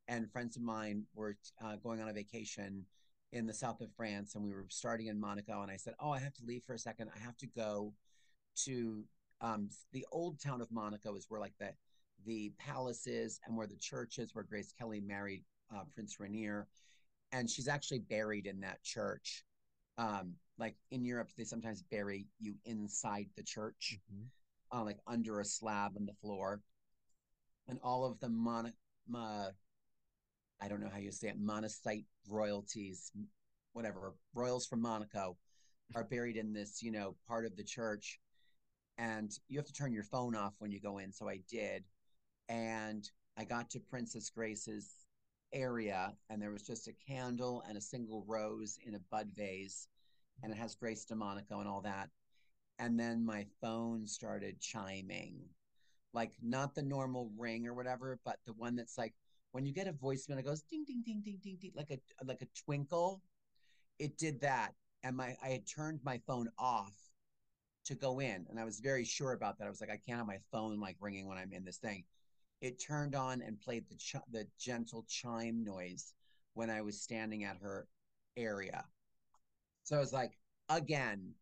and 0.07 0.31
friends 0.31 0.55
of 0.55 0.63
mine 0.63 1.03
were 1.13 1.37
uh, 1.61 1.75
going 1.77 1.99
on 2.01 2.07
a 2.07 2.13
vacation 2.13 2.85
in 3.33 3.45
the 3.45 3.53
south 3.53 3.81
of 3.81 3.89
France, 3.97 4.35
and 4.35 4.43
we 4.43 4.51
were 4.51 4.65
starting 4.69 5.07
in 5.07 5.19
Monaco. 5.19 5.61
And 5.63 5.71
I 5.71 5.75
said, 5.75 5.95
"Oh, 5.99 6.11
I 6.11 6.19
have 6.19 6.33
to 6.35 6.45
leave 6.45 6.63
for 6.63 6.75
a 6.75 6.79
second. 6.79 7.09
I 7.13 7.19
have 7.19 7.35
to 7.37 7.47
go 7.47 7.93
to 8.63 9.03
um, 9.41 9.69
the 9.91 10.05
old 10.13 10.39
town 10.39 10.61
of 10.61 10.71
Monaco, 10.71 11.15
is 11.15 11.25
where 11.27 11.41
like 11.41 11.57
the 11.59 11.73
the 12.25 12.53
palace 12.57 13.05
is, 13.05 13.41
and 13.45 13.57
where 13.57 13.67
the 13.67 13.75
church 13.75 14.17
is, 14.17 14.33
where 14.33 14.45
Grace 14.45 14.71
Kelly 14.71 15.01
married 15.01 15.43
uh, 15.73 15.83
Prince 15.93 16.19
Rainier, 16.19 16.67
and 17.31 17.49
she's 17.49 17.67
actually 17.67 17.99
buried 17.99 18.45
in 18.47 18.59
that 18.61 18.83
church. 18.83 19.45
Um, 19.97 20.35
like 20.57 20.75
in 20.91 21.03
Europe, 21.05 21.29
they 21.37 21.43
sometimes 21.43 21.81
bury 21.83 22.27
you 22.39 22.55
inside 22.65 23.27
the 23.35 23.43
church 23.43 23.99
Mhm. 24.11 24.29
uh, 24.71 24.83
like 24.83 24.99
under 25.07 25.39
a 25.39 25.45
slab 25.45 25.95
on 25.97 26.05
the 26.05 26.13
floor, 26.13 26.61
and 27.67 27.79
all 27.81 28.05
of 28.05 28.19
the 28.19 28.29
mon, 28.29 28.73
ma, 29.07 29.51
I 30.59 30.67
don't 30.67 30.81
know 30.81 30.89
how 30.89 30.97
you 30.97 31.11
say 31.11 31.29
it, 31.29 31.39
monocyte 31.39 32.05
royalties, 32.27 33.11
whatever 33.73 34.15
royals 34.33 34.67
from 34.67 34.81
Monaco, 34.81 35.37
are 35.95 36.03
buried 36.03 36.37
in 36.37 36.53
this, 36.53 36.83
you 36.83 36.91
know, 36.91 37.15
part 37.27 37.45
of 37.45 37.55
the 37.55 37.63
church, 37.63 38.19
and 38.97 39.31
you 39.47 39.57
have 39.57 39.65
to 39.65 39.73
turn 39.73 39.91
your 39.91 40.03
phone 40.03 40.35
off 40.35 40.53
when 40.59 40.71
you 40.71 40.79
go 40.79 40.97
in. 40.99 41.11
So 41.11 41.27
I 41.27 41.37
did, 41.49 41.85
and 42.47 43.09
I 43.37 43.45
got 43.45 43.69
to 43.71 43.79
Princess 43.79 44.29
Grace's 44.29 45.05
area, 45.53 46.13
and 46.29 46.41
there 46.41 46.51
was 46.51 46.63
just 46.63 46.87
a 46.87 46.93
candle 47.07 47.63
and 47.67 47.77
a 47.77 47.81
single 47.81 48.23
rose 48.27 48.77
in 48.85 48.95
a 48.95 48.99
bud 49.11 49.29
vase, 49.35 49.87
and 50.43 50.51
it 50.51 50.57
has 50.57 50.75
Grace 50.75 51.05
de 51.05 51.15
Monaco 51.15 51.59
and 51.59 51.67
all 51.67 51.81
that. 51.81 52.09
And 52.79 52.99
then 52.99 53.25
my 53.25 53.45
phone 53.61 54.07
started 54.07 54.59
chiming. 54.59 55.41
Like 56.13 56.31
not 56.41 56.73
the 56.73 56.81
normal 56.81 57.29
ring 57.37 57.67
or 57.67 57.75
whatever 57.75 58.19
but 58.25 58.37
the 58.47 58.53
one 58.53 58.75
that's 58.75 58.97
like 58.97 59.13
when 59.51 59.65
you 59.65 59.71
get 59.71 59.87
a 59.87 59.93
voicemail 59.93 60.39
it 60.39 60.45
goes 60.45 60.63
ding 60.63 60.83
ding 60.83 61.03
ding 61.05 61.21
ding 61.23 61.37
ding 61.43 61.57
ding 61.61 61.71
like 61.75 61.91
a 61.91 61.99
like 62.25 62.41
a 62.41 62.47
twinkle. 62.65 63.21
It 63.99 64.17
did 64.17 64.41
that 64.41 64.73
and 65.03 65.15
my 65.15 65.35
i 65.43 65.49
had 65.49 65.67
turned 65.67 65.99
my 66.03 66.19
phone 66.25 66.49
off 66.57 66.93
to 67.85 67.95
go 67.95 68.19
in 68.19 68.45
and 68.49 68.59
i 68.59 68.63
was 68.63 68.79
very 68.79 69.05
sure 69.05 69.33
about 69.33 69.57
that. 69.59 69.65
I 69.65 69.69
was 69.69 69.81
like 69.81 69.91
i 69.91 69.99
can't 70.05 70.17
have 70.17 70.27
my 70.27 70.39
phone 70.51 70.79
like 70.79 70.97
ringing 70.99 71.27
when 71.27 71.37
i'm 71.37 71.53
in 71.53 71.63
this 71.63 71.77
thing 71.77 72.03
it 72.61 72.81
turned 72.81 73.15
on 73.15 73.41
and 73.41 73.59
played 73.59 73.85
the 73.89 73.95
ch- 73.95 74.15
the 74.31 74.45
gentle 74.59 75.05
chime 75.07 75.63
noise 75.63 76.13
when 76.53 76.69
i 76.69 76.81
was 76.81 77.01
standing 77.01 77.43
at 77.43 77.57
her 77.57 77.87
area 78.37 78.83
so 79.83 79.95
i 79.95 79.99
was 79.99 80.13
like 80.13 80.37
again 80.69 81.33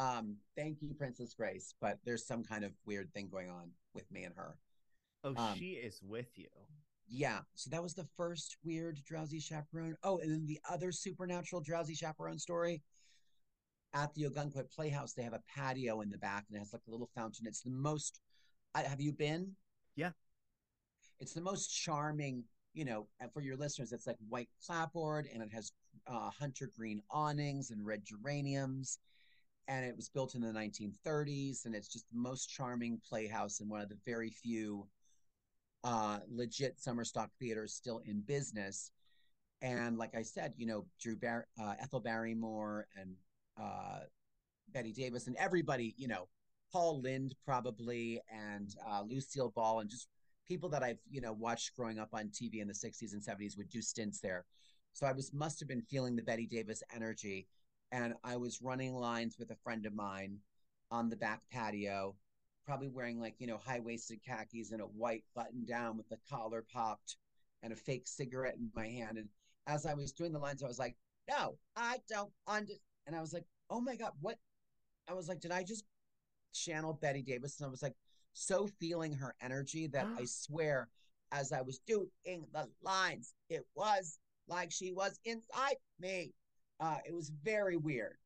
um, 0.00 0.36
thank 0.56 0.78
you, 0.80 0.94
Princess 0.94 1.34
Grace, 1.34 1.74
but 1.78 1.98
there's 2.06 2.26
some 2.26 2.42
kind 2.42 2.64
of 2.64 2.72
weird 2.86 3.12
thing 3.12 3.28
going 3.30 3.50
on 3.50 3.70
with 3.94 4.10
me 4.10 4.24
and 4.24 4.34
her. 4.34 4.56
oh, 5.24 5.34
um, 5.36 5.54
she 5.58 5.72
is 5.72 6.00
with 6.02 6.38
you. 6.38 6.48
Yeah, 7.06 7.40
so 7.54 7.68
that 7.70 7.82
was 7.82 7.92
the 7.92 8.06
first 8.16 8.56
weird 8.64 8.98
drowsy 9.04 9.40
chaperone. 9.40 9.96
Oh, 10.02 10.18
and 10.18 10.30
then 10.30 10.46
the 10.46 10.60
other 10.70 10.90
supernatural 10.90 11.60
drowsy 11.60 11.94
chaperone 11.94 12.38
story. 12.38 12.82
At 13.92 14.14
the 14.14 14.24
Ogunquit 14.24 14.72
Playhouse, 14.72 15.12
they 15.12 15.24
have 15.24 15.34
a 15.34 15.42
patio 15.54 16.00
in 16.00 16.08
the 16.08 16.18
back, 16.18 16.44
and 16.48 16.56
it 16.56 16.60
has 16.60 16.72
like 16.72 16.82
a 16.86 16.90
little 16.90 17.10
fountain. 17.14 17.46
It's 17.46 17.60
the 17.60 17.70
most. 17.70 18.20
I, 18.74 18.82
have 18.82 19.00
you 19.00 19.12
been? 19.12 19.50
Yeah. 19.96 20.12
It's 21.20 21.34
the 21.34 21.40
most 21.40 21.68
charming. 21.68 22.44
You 22.72 22.84
know, 22.84 23.08
and 23.18 23.32
for 23.32 23.40
your 23.40 23.56
listeners, 23.56 23.90
it's 23.90 24.06
like 24.06 24.16
white 24.28 24.48
clapboard, 24.64 25.26
and 25.32 25.42
it 25.42 25.52
has 25.52 25.72
uh, 26.06 26.30
hunter 26.30 26.70
green 26.76 27.02
awnings 27.10 27.70
and 27.70 27.84
red 27.84 28.02
geraniums 28.04 28.98
and 29.68 29.84
it 29.84 29.96
was 29.96 30.08
built 30.08 30.34
in 30.34 30.40
the 30.40 30.52
1930s 30.52 31.64
and 31.64 31.74
it's 31.74 31.88
just 31.88 32.06
the 32.10 32.18
most 32.18 32.48
charming 32.48 33.00
playhouse 33.08 33.60
and 33.60 33.70
one 33.70 33.80
of 33.80 33.88
the 33.88 33.98
very 34.04 34.30
few 34.30 34.86
uh, 35.84 36.18
legit 36.28 36.78
summer 36.78 37.04
stock 37.04 37.30
theaters 37.38 37.74
still 37.74 38.02
in 38.04 38.20
business 38.20 38.90
and 39.62 39.96
like 39.96 40.14
i 40.14 40.22
said 40.22 40.52
you 40.56 40.66
know 40.66 40.86
drew 41.00 41.16
Bar- 41.16 41.46
uh, 41.60 41.74
ethel 41.80 42.00
barrymore 42.00 42.86
and 42.98 43.14
uh, 43.60 44.00
bette 44.72 44.92
davis 44.92 45.26
and 45.26 45.36
everybody 45.36 45.94
you 45.96 46.08
know 46.08 46.28
paul 46.72 47.00
lynde 47.00 47.34
probably 47.44 48.20
and 48.30 48.74
uh, 48.88 49.02
lucille 49.02 49.52
ball 49.54 49.80
and 49.80 49.90
just 49.90 50.08
people 50.50 50.68
that 50.68 50.82
i've 50.82 50.98
you 51.10 51.20
know 51.20 51.32
watched 51.32 51.74
growing 51.76 51.98
up 51.98 52.10
on 52.12 52.24
tv 52.24 52.60
in 52.60 52.68
the 52.68 52.74
60s 52.74 53.12
and 53.12 53.22
70s 53.22 53.56
would 53.56 53.70
do 53.70 53.80
stints 53.80 54.20
there 54.20 54.44
so 54.92 55.06
i 55.06 55.12
was 55.12 55.32
must 55.32 55.60
have 55.60 55.68
been 55.68 55.82
feeling 55.82 56.16
the 56.16 56.22
bette 56.22 56.46
davis 56.46 56.82
energy 56.94 57.46
and 57.92 58.14
I 58.22 58.36
was 58.36 58.62
running 58.62 58.94
lines 58.94 59.36
with 59.38 59.50
a 59.50 59.56
friend 59.56 59.84
of 59.86 59.94
mine 59.94 60.38
on 60.90 61.08
the 61.08 61.16
back 61.16 61.40
patio, 61.52 62.14
probably 62.64 62.88
wearing 62.88 63.20
like, 63.20 63.34
you 63.38 63.46
know, 63.46 63.58
high 63.58 63.80
waisted 63.80 64.20
khakis 64.24 64.72
and 64.72 64.80
a 64.80 64.84
white 64.84 65.24
button 65.34 65.64
down 65.64 65.96
with 65.96 66.08
the 66.08 66.18
collar 66.28 66.64
popped 66.72 67.16
and 67.62 67.72
a 67.72 67.76
fake 67.76 68.06
cigarette 68.06 68.54
in 68.54 68.70
my 68.74 68.86
hand. 68.86 69.18
And 69.18 69.28
as 69.66 69.86
I 69.86 69.94
was 69.94 70.12
doing 70.12 70.32
the 70.32 70.38
lines, 70.38 70.62
I 70.62 70.68
was 70.68 70.78
like, 70.78 70.96
no, 71.28 71.56
I 71.76 71.98
don't 72.08 72.30
understand. 72.46 72.80
And 73.06 73.16
I 73.16 73.20
was 73.20 73.32
like, 73.32 73.44
oh 73.70 73.80
my 73.80 73.96
God, 73.96 74.12
what? 74.20 74.38
I 75.08 75.14
was 75.14 75.28
like, 75.28 75.40
did 75.40 75.50
I 75.50 75.64
just 75.64 75.84
channel 76.54 76.98
Bette 77.00 77.22
Davis? 77.22 77.58
And 77.58 77.66
I 77.66 77.70
was 77.70 77.82
like, 77.82 77.94
so 78.32 78.68
feeling 78.78 79.12
her 79.14 79.34
energy 79.40 79.86
that 79.88 80.06
I 80.18 80.24
swear, 80.26 80.88
as 81.32 81.52
I 81.52 81.62
was 81.62 81.80
doing 81.86 82.08
the 82.26 82.68
lines, 82.82 83.34
it 83.48 83.64
was 83.74 84.18
like 84.48 84.70
she 84.70 84.92
was 84.92 85.18
inside 85.24 85.76
me. 85.98 86.32
Uh, 86.80 86.98
it 87.06 87.14
was 87.14 87.30
very 87.42 87.76
weird. 87.76 88.16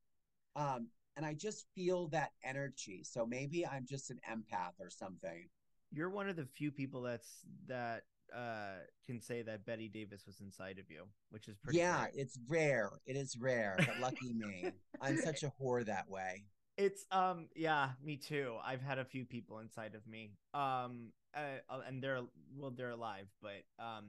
Um, 0.57 0.88
and 1.16 1.24
I 1.24 1.34
just 1.34 1.66
feel 1.74 2.09
that 2.09 2.32
energy. 2.42 3.02
So 3.05 3.26
maybe 3.26 3.66
I'm 3.66 3.86
just 3.88 4.11
an 4.11 4.20
empath 4.30 4.80
or 4.80 4.90
something. 4.90 5.48
You're 5.92 6.11
one 6.11 6.28
of 6.28 6.36
the 6.36 6.46
few 6.57 6.72
people 6.72 7.02
that's 7.02 7.28
that 7.68 8.02
uh 8.34 8.78
can 9.07 9.20
say 9.20 9.42
that 9.42 9.64
Bette 9.64 9.88
Davis 9.88 10.24
was 10.26 10.40
inside 10.40 10.78
of 10.78 10.90
you, 10.90 11.05
which 11.30 11.46
is 11.46 11.57
pretty. 11.59 11.78
yeah, 11.78 12.02
great. 12.05 12.14
it's 12.16 12.38
rare. 12.48 12.90
It 13.07 13.16
is 13.16 13.36
rare, 13.38 13.76
but 13.78 14.00
lucky 14.00 14.32
me. 14.36 14.72
I'm 15.00 15.18
such 15.18 15.42
a 15.44 15.52
whore 15.61 15.84
that 15.86 16.09
way. 16.09 16.44
It's 16.76 17.04
um 17.12 17.48
yeah, 17.54 17.90
me 18.02 18.16
too. 18.16 18.54
I've 18.64 18.82
had 18.82 18.98
a 18.98 19.04
few 19.04 19.24
people 19.24 19.58
inside 19.60 19.94
of 19.94 20.06
me. 20.06 20.32
Um 20.52 21.12
uh, 21.36 21.80
and 21.86 22.02
they're 22.02 22.20
well 22.56 22.72
they're 22.76 22.90
alive, 22.90 23.26
but 23.42 23.64
um 23.78 24.04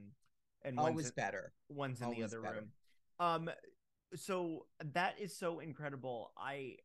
and 0.64 0.78
Always 0.78 1.06
in, 1.06 1.12
better. 1.16 1.52
one's 1.68 2.00
in 2.00 2.10
the 2.10 2.22
other 2.24 2.40
better. 2.40 2.54
room. 2.56 2.68
Um 3.20 3.50
so 4.14 4.66
that 4.94 5.14
is 5.20 5.36
so 5.36 5.58
incredible. 5.60 6.32
I 6.36 6.76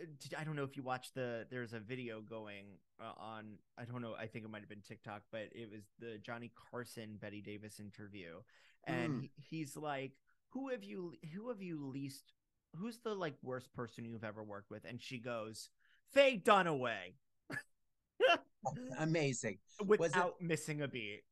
uh, 0.00 0.06
I 0.38 0.44
don't 0.44 0.54
know 0.56 0.64
if 0.64 0.76
you 0.76 0.82
watched 0.82 1.14
the 1.14 1.46
there's 1.50 1.72
a 1.72 1.80
video 1.80 2.20
going 2.20 2.78
uh, 3.00 3.12
on 3.18 3.58
I 3.76 3.84
don't 3.84 4.02
know 4.02 4.14
I 4.18 4.26
think 4.26 4.44
it 4.44 4.50
might 4.50 4.60
have 4.60 4.68
been 4.68 4.82
TikTok 4.86 5.22
but 5.32 5.48
it 5.52 5.68
was 5.70 5.82
the 5.98 6.18
Johnny 6.18 6.52
Carson 6.70 7.16
Bette 7.20 7.40
Davis 7.40 7.80
interview 7.80 8.40
and 8.84 9.22
Mm. 9.24 9.30
he's 9.36 9.76
like 9.76 10.12
who 10.50 10.68
have 10.68 10.84
you 10.84 11.14
who 11.34 11.48
have 11.48 11.60
you 11.62 11.86
least 11.86 12.32
who's 12.74 12.98
the 13.00 13.14
like 13.14 13.34
worst 13.42 13.72
person 13.74 14.04
you've 14.04 14.24
ever 14.24 14.42
worked 14.42 14.70
with 14.70 14.84
and 14.84 15.00
she 15.00 15.18
goes 15.18 15.70
Faye 16.12 16.40
Dunaway 16.44 17.14
Amazing. 18.98 19.58
without 19.84 20.34
missing 20.40 20.82
a 20.82 20.88
beat 20.88 21.22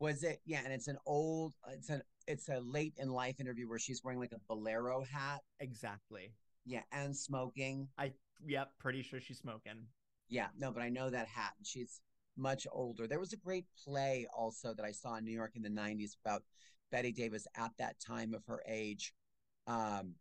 Was 0.00 0.22
it? 0.24 0.40
Yeah, 0.44 0.60
and 0.64 0.72
it's 0.72 0.88
an 0.88 0.98
old. 1.06 1.54
It's 1.72 1.90
an. 1.90 2.02
It's 2.26 2.48
a 2.48 2.60
late 2.60 2.94
in 2.98 3.10
life 3.10 3.38
interview 3.40 3.68
where 3.68 3.78
she's 3.78 4.02
wearing 4.02 4.18
like 4.18 4.32
a 4.32 4.40
bolero 4.48 5.04
hat. 5.04 5.40
exactly 5.60 6.32
Yeah, 6.64 6.82
and 6.92 7.16
smoking. 7.16 7.88
I 7.98 8.12
yep 8.46 8.70
pretty 8.78 9.02
sure 9.02 9.20
she's 9.20 9.38
smoking 9.38 9.86
Yeah, 10.28 10.48
no, 10.58 10.72
but 10.72 10.82
I 10.82 10.88
know 10.88 11.10
that 11.10 11.28
hat. 11.28 11.52
And 11.58 11.66
she's 11.66 12.00
much 12.36 12.66
older. 12.72 13.06
There 13.06 13.20
was 13.20 13.32
a 13.32 13.36
great 13.36 13.66
play 13.84 14.26
also 14.36 14.74
that 14.74 14.84
I 14.84 14.92
saw 14.92 15.16
in 15.16 15.24
New 15.24 15.32
York 15.32 15.52
in 15.54 15.62
the 15.62 15.68
90s 15.70 16.16
about 16.24 16.42
Bette 16.90 17.12
Davis 17.12 17.46
at 17.56 17.72
that 17.78 18.00
time 18.00 18.34
of 18.34 18.44
her 18.46 18.62
age. 18.68 19.14
Um, 19.66 20.14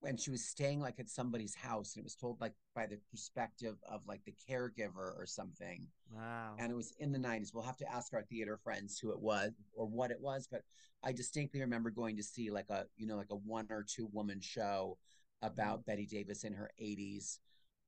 when 0.00 0.16
she 0.16 0.30
was 0.30 0.44
staying 0.44 0.80
like 0.80 0.98
at 0.98 1.10
somebody's 1.10 1.54
house 1.54 1.94
and 1.94 2.00
it 2.02 2.04
was 2.04 2.14
told 2.14 2.40
like 2.40 2.54
by 2.74 2.86
the 2.86 2.98
perspective 3.10 3.76
of 3.88 4.00
like 4.06 4.24
the 4.24 4.34
caregiver 4.48 5.14
or 5.16 5.26
something. 5.26 5.86
Wow. 6.10 6.54
And 6.58 6.72
it 6.72 6.74
was 6.74 6.94
in 6.98 7.12
the 7.12 7.18
90s. 7.18 7.52
We'll 7.52 7.64
have 7.64 7.76
to 7.78 7.92
ask 7.92 8.14
our 8.14 8.22
theater 8.22 8.56
friends 8.56 8.98
who 8.98 9.12
it 9.12 9.20
was 9.20 9.52
or 9.74 9.86
what 9.86 10.10
it 10.10 10.20
was, 10.20 10.48
but 10.50 10.62
I 11.04 11.12
distinctly 11.12 11.60
remember 11.60 11.90
going 11.90 12.16
to 12.16 12.22
see 12.22 12.50
like 12.50 12.70
a, 12.70 12.86
you 12.96 13.06
know, 13.06 13.16
like 13.16 13.30
a 13.30 13.36
one 13.36 13.66
or 13.70 13.84
two 13.86 14.08
woman 14.12 14.40
show 14.40 14.96
about 15.42 15.84
Bette 15.84 16.06
Davis 16.06 16.44
in 16.44 16.54
her 16.54 16.70
80s 16.82 17.38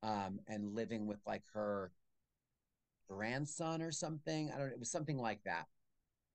um, 0.02 0.38
and 0.46 0.74
living 0.74 1.06
with 1.06 1.20
like 1.26 1.42
her 1.54 1.92
grandson 3.08 3.80
or 3.80 3.90
something. 3.90 4.50
I 4.50 4.58
don't 4.58 4.68
know. 4.68 4.72
It 4.74 4.78
was 4.78 4.90
something 4.90 5.18
like 5.18 5.42
that. 5.44 5.66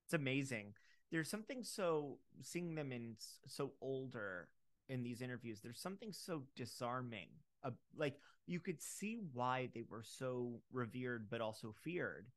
It's 0.05 0.13
amazing. 0.13 0.73
There's 1.11 1.29
something 1.29 1.63
so 1.63 2.17
seeing 2.41 2.75
them 2.75 2.91
in 2.91 3.15
so 3.47 3.73
older 3.81 4.49
in 4.89 5.03
these 5.03 5.21
interviews. 5.21 5.59
There's 5.61 5.79
something 5.79 6.11
so 6.13 6.43
disarming. 6.55 7.27
Uh, 7.63 7.71
like 7.97 8.19
you 8.45 8.59
could 8.59 8.81
see 8.81 9.17
why 9.33 9.69
they 9.73 9.83
were 9.89 10.03
so 10.03 10.61
revered, 10.71 11.29
but 11.29 11.41
also 11.41 11.73
feared. 11.83 12.27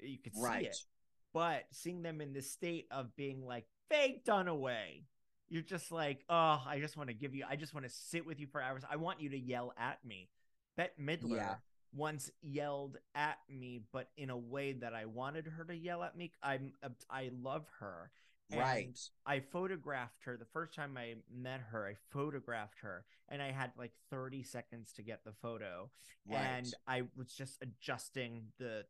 You 0.00 0.18
could 0.18 0.34
see 0.34 0.40
it. 0.66 0.76
But 1.34 1.64
seeing 1.72 2.02
them 2.02 2.20
in 2.20 2.32
this 2.32 2.50
state 2.50 2.86
of 2.90 3.14
being 3.16 3.44
like 3.44 3.66
Faye 3.90 4.22
Dunaway, 4.26 5.02
you're 5.50 5.62
just 5.62 5.92
like, 5.92 6.24
oh, 6.28 6.62
I 6.66 6.78
just 6.80 6.96
want 6.96 7.08
to 7.08 7.14
give 7.14 7.34
you, 7.34 7.44
I 7.48 7.56
just 7.56 7.74
want 7.74 7.86
to 7.86 7.92
sit 7.92 8.24
with 8.26 8.40
you 8.40 8.46
for 8.46 8.62
hours. 8.62 8.82
I 8.90 8.96
want 8.96 9.20
you 9.20 9.30
to 9.30 9.38
yell 9.38 9.72
at 9.78 10.02
me. 10.04 10.28
Bette 10.76 10.92
Midler 11.00 11.36
Yeah. 11.36 11.54
once 11.94 12.30
yelled 12.40 12.96
at 13.14 13.38
me, 13.48 13.80
but 13.92 14.08
in 14.16 14.30
a 14.30 14.36
way 14.36 14.72
that 14.74 14.94
I 14.94 15.04
wanted 15.06 15.46
her 15.46 15.64
to 15.64 15.74
yell 15.74 16.02
at 16.02 16.16
me. 16.16 16.32
I'm, 16.42 16.72
I 17.10 17.30
love 17.42 17.66
her. 17.80 18.10
And 18.50 18.60
Right. 18.60 18.98
I 19.26 19.40
photographed 19.40 20.24
her 20.24 20.36
the 20.36 20.46
first 20.46 20.74
time 20.74 20.96
I 20.96 21.16
met 21.30 21.60
her. 21.70 21.86
I 21.86 21.94
photographed 22.10 22.80
her, 22.80 23.04
and 23.28 23.42
I 23.42 23.50
had 23.52 23.72
like 23.76 23.92
30 24.10 24.42
seconds 24.42 24.92
to 24.94 25.02
get 25.02 25.24
the 25.24 25.32
photo, 25.42 25.90
Right. 26.26 26.64
and 26.64 26.74
I 26.86 27.02
was 27.16 27.32
just 27.32 27.58
adjusting 27.62 28.52
the 28.58 28.86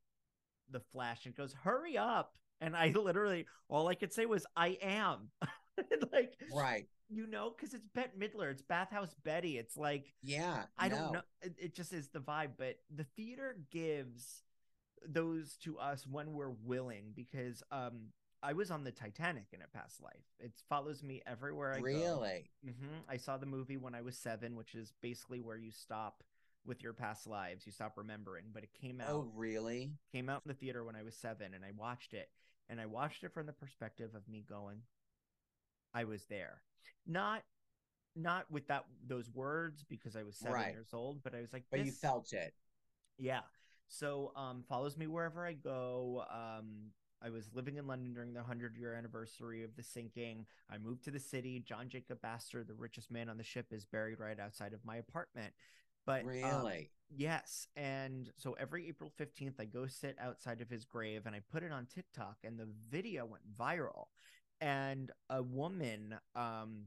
the 0.70 0.80
flash, 0.80 1.26
and 1.26 1.34
goes, 1.34 1.52
"Hurry 1.52 1.96
up!" 1.98 2.36
And 2.60 2.76
I 2.76 2.88
literally 2.96 3.46
all 3.68 3.88
I 3.88 3.94
could 3.94 4.12
say 4.12 4.26
was, 4.26 4.46
"I 4.56 4.78
am," 4.82 5.30
like 6.12 6.38
right. 6.52 6.86
you 7.08 7.26
know, 7.26 7.50
because 7.56 7.74
it's 7.74 7.86
Bette 7.94 8.12
Midler, 8.18 8.50
it's 8.50 8.62
Bathhouse 8.62 9.14
Betty. 9.24 9.58
It's 9.58 9.76
like 9.76 10.14
Yeah. 10.22 10.64
I 10.78 10.88
don't 10.88 11.12
know. 11.12 11.22
It, 11.42 11.54
it 11.58 11.74
just 11.74 11.92
is 11.92 12.08
the 12.08 12.20
vibe, 12.20 12.52
but 12.58 12.78
the 12.94 13.04
theater 13.16 13.56
gives 13.70 14.42
those 15.06 15.56
to 15.64 15.78
us 15.78 16.06
when 16.06 16.32
we're 16.32 16.50
willing 16.64 17.12
because 17.14 17.62
um 17.70 18.08
I 18.42 18.52
was 18.52 18.70
on 18.70 18.84
the 18.84 18.92
Titanic 18.92 19.46
in 19.52 19.62
a 19.62 19.68
past 19.76 20.00
life. 20.02 20.24
It 20.38 20.52
follows 20.68 21.02
me 21.02 21.22
everywhere 21.26 21.72
I 21.72 21.78
go. 21.78 21.82
Really? 21.82 22.50
hmm 22.64 22.98
I 23.08 23.16
saw 23.16 23.36
the 23.36 23.46
movie 23.46 23.76
when 23.76 23.94
I 23.94 24.02
was 24.02 24.16
seven, 24.16 24.54
which 24.56 24.74
is 24.74 24.92
basically 25.02 25.40
where 25.40 25.56
you 25.56 25.70
stop 25.72 26.22
with 26.64 26.82
your 26.82 26.92
past 26.92 27.26
lives. 27.26 27.66
You 27.66 27.72
stop 27.72 27.96
remembering, 27.96 28.44
but 28.52 28.62
it 28.62 28.70
came 28.80 29.00
out 29.00 29.10
Oh, 29.10 29.30
really? 29.34 29.90
came 30.12 30.28
out 30.28 30.42
in 30.44 30.48
the 30.48 30.54
theater 30.54 30.84
when 30.84 30.96
I 30.96 31.02
was 31.02 31.14
seven, 31.16 31.54
and 31.54 31.64
I 31.64 31.70
watched 31.76 32.14
it, 32.14 32.30
and 32.68 32.80
I 32.80 32.86
watched 32.86 33.24
it 33.24 33.32
from 33.32 33.46
the 33.46 33.52
perspective 33.52 34.14
of 34.14 34.28
me 34.28 34.44
going, 34.48 34.82
I 35.94 36.04
was 36.04 36.24
there, 36.26 36.62
not 37.06 37.42
not 38.14 38.50
with 38.50 38.66
that 38.68 38.84
those 39.06 39.30
words 39.30 39.84
because 39.88 40.16
I 40.16 40.22
was 40.22 40.36
seven 40.36 40.54
Right. 40.54 40.72
years 40.72 40.92
old, 40.92 41.22
but 41.22 41.34
I 41.34 41.40
was 41.40 41.52
like, 41.52 41.64
But 41.70 41.80
you 41.80 41.92
felt 41.92 42.32
it. 42.32 42.54
yeah. 43.18 43.40
So 43.88 44.32
um 44.36 44.64
follows 44.68 44.96
me 44.96 45.06
wherever 45.06 45.46
I 45.46 45.54
go. 45.54 46.24
Um 46.30 46.92
I 47.22 47.30
was 47.30 47.50
living 47.54 47.76
in 47.76 47.86
London 47.86 48.14
during 48.14 48.32
the 48.32 48.40
100 48.40 48.76
year 48.76 48.94
anniversary 48.94 49.64
of 49.64 49.74
the 49.76 49.82
sinking. 49.82 50.46
I 50.70 50.78
moved 50.78 51.04
to 51.04 51.10
the 51.10 51.20
city. 51.20 51.60
John 51.60 51.88
Jacob 51.88 52.18
Astor, 52.24 52.64
the 52.64 52.74
richest 52.74 53.10
man 53.10 53.28
on 53.28 53.36
the 53.38 53.44
ship, 53.44 53.66
is 53.72 53.84
buried 53.84 54.20
right 54.20 54.38
outside 54.38 54.72
of 54.72 54.84
my 54.84 54.96
apartment. 54.96 55.52
But 56.06 56.20
um, 56.20 56.28
Really? 56.28 56.90
yes. 57.10 57.66
And 57.76 58.30
so 58.36 58.52
every 58.58 58.88
April 58.88 59.12
15th, 59.18 59.60
I 59.60 59.64
go 59.64 59.86
sit 59.86 60.16
outside 60.20 60.60
of 60.60 60.70
his 60.70 60.84
grave 60.84 61.26
and 61.26 61.34
I 61.34 61.40
put 61.52 61.62
it 61.62 61.72
on 61.72 61.86
TikTok, 61.86 62.38
and 62.44 62.58
the 62.58 62.68
video 62.90 63.26
went 63.26 63.42
viral. 63.52 64.06
And 64.60 65.10
a 65.30 65.42
woman 65.42 66.16
um, 66.34 66.84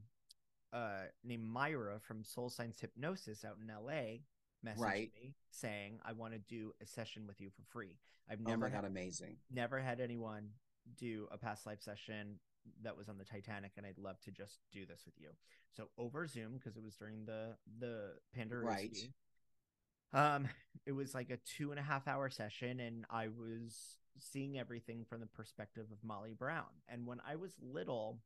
uh, 0.72 1.04
named 1.24 1.44
Myra 1.44 2.00
from 2.00 2.24
Soul 2.24 2.50
Science 2.50 2.80
Hypnosis 2.80 3.44
out 3.44 3.56
in 3.62 3.68
LA 3.68 4.18
messaged 4.64 4.78
Right. 4.80 5.12
me 5.14 5.34
saying, 5.50 6.00
I 6.04 6.12
want 6.12 6.32
to 6.34 6.38
do 6.38 6.72
a 6.82 6.86
session 6.86 7.26
with 7.26 7.40
you 7.40 7.50
for 7.50 7.62
free. 7.64 7.98
I've 8.28 8.40
Oh 8.46 8.50
never 8.50 8.66
my 8.66 8.70
had 8.70 8.82
God, 8.82 8.90
amazing. 8.90 9.36
never 9.50 9.80
had 9.80 10.00
anyone 10.00 10.50
do 10.96 11.28
a 11.30 11.38
past 11.38 11.66
life 11.66 11.80
session 11.82 12.38
that 12.82 12.96
was 12.96 13.08
on 13.08 13.18
the 13.18 13.24
Titanic, 13.24 13.72
and 13.76 13.84
I'd 13.86 13.98
love 13.98 14.20
to 14.20 14.30
just 14.30 14.60
do 14.72 14.86
this 14.86 15.02
with 15.04 15.14
you. 15.18 15.30
So 15.70 15.88
over 15.98 16.26
Zoom 16.26 16.54
because 16.58 16.76
it 16.76 16.82
was 16.82 16.94
during 16.96 17.24
the 17.24 17.56
the 17.78 18.12
Pandorowski. 18.36 19.12
Um, 20.12 20.48
it 20.86 20.92
was 20.92 21.14
like 21.14 21.30
a 21.30 21.38
two 21.38 21.70
and 21.70 21.80
a 21.80 21.82
half 21.82 22.06
hour 22.06 22.28
session, 22.30 22.80
and 22.80 23.04
I 23.10 23.28
was 23.28 23.96
seeing 24.18 24.58
everything 24.58 25.04
from 25.04 25.20
the 25.20 25.26
perspective 25.26 25.86
of 25.90 26.04
Molly 26.04 26.34
Brown. 26.34 26.66
And 26.88 27.06
when 27.06 27.20
I 27.26 27.36
was 27.36 27.56
little, 27.60 28.20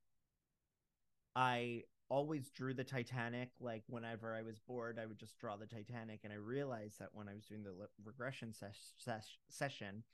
I 1.34 1.84
always 2.08 2.50
drew 2.50 2.74
the 2.74 2.84
Titanic. 2.84 3.50
Like 3.60 3.82
whenever 3.88 4.34
I 4.34 4.42
was 4.42 4.58
bored, 4.58 4.98
I 5.00 5.06
would 5.06 5.18
just 5.18 5.38
draw 5.38 5.56
the 5.56 5.66
Titanic. 5.66 6.20
And 6.24 6.32
I 6.32 6.36
realized 6.36 6.98
that 6.98 7.10
when 7.12 7.28
I 7.28 7.34
was 7.34 7.46
doing 7.46 7.62
the 7.62 7.72
le- 7.72 7.88
regression 8.04 8.52
ses- 8.52 8.94
ses- 8.96 9.38
session, 9.48 10.04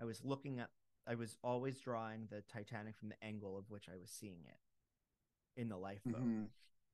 I 0.00 0.04
was 0.04 0.24
looking 0.24 0.58
at, 0.60 0.70
I 1.06 1.14
was 1.14 1.36
always 1.42 1.78
drawing 1.80 2.26
the 2.30 2.42
Titanic 2.42 2.96
from 2.96 3.08
the 3.08 3.22
angle 3.24 3.58
of 3.58 3.70
which 3.70 3.88
I 3.88 3.96
was 3.96 4.10
seeing 4.10 4.44
it 4.46 5.60
in 5.60 5.68
the 5.68 5.76
lifeboat. 5.76 6.22
Mhm. 6.22 6.48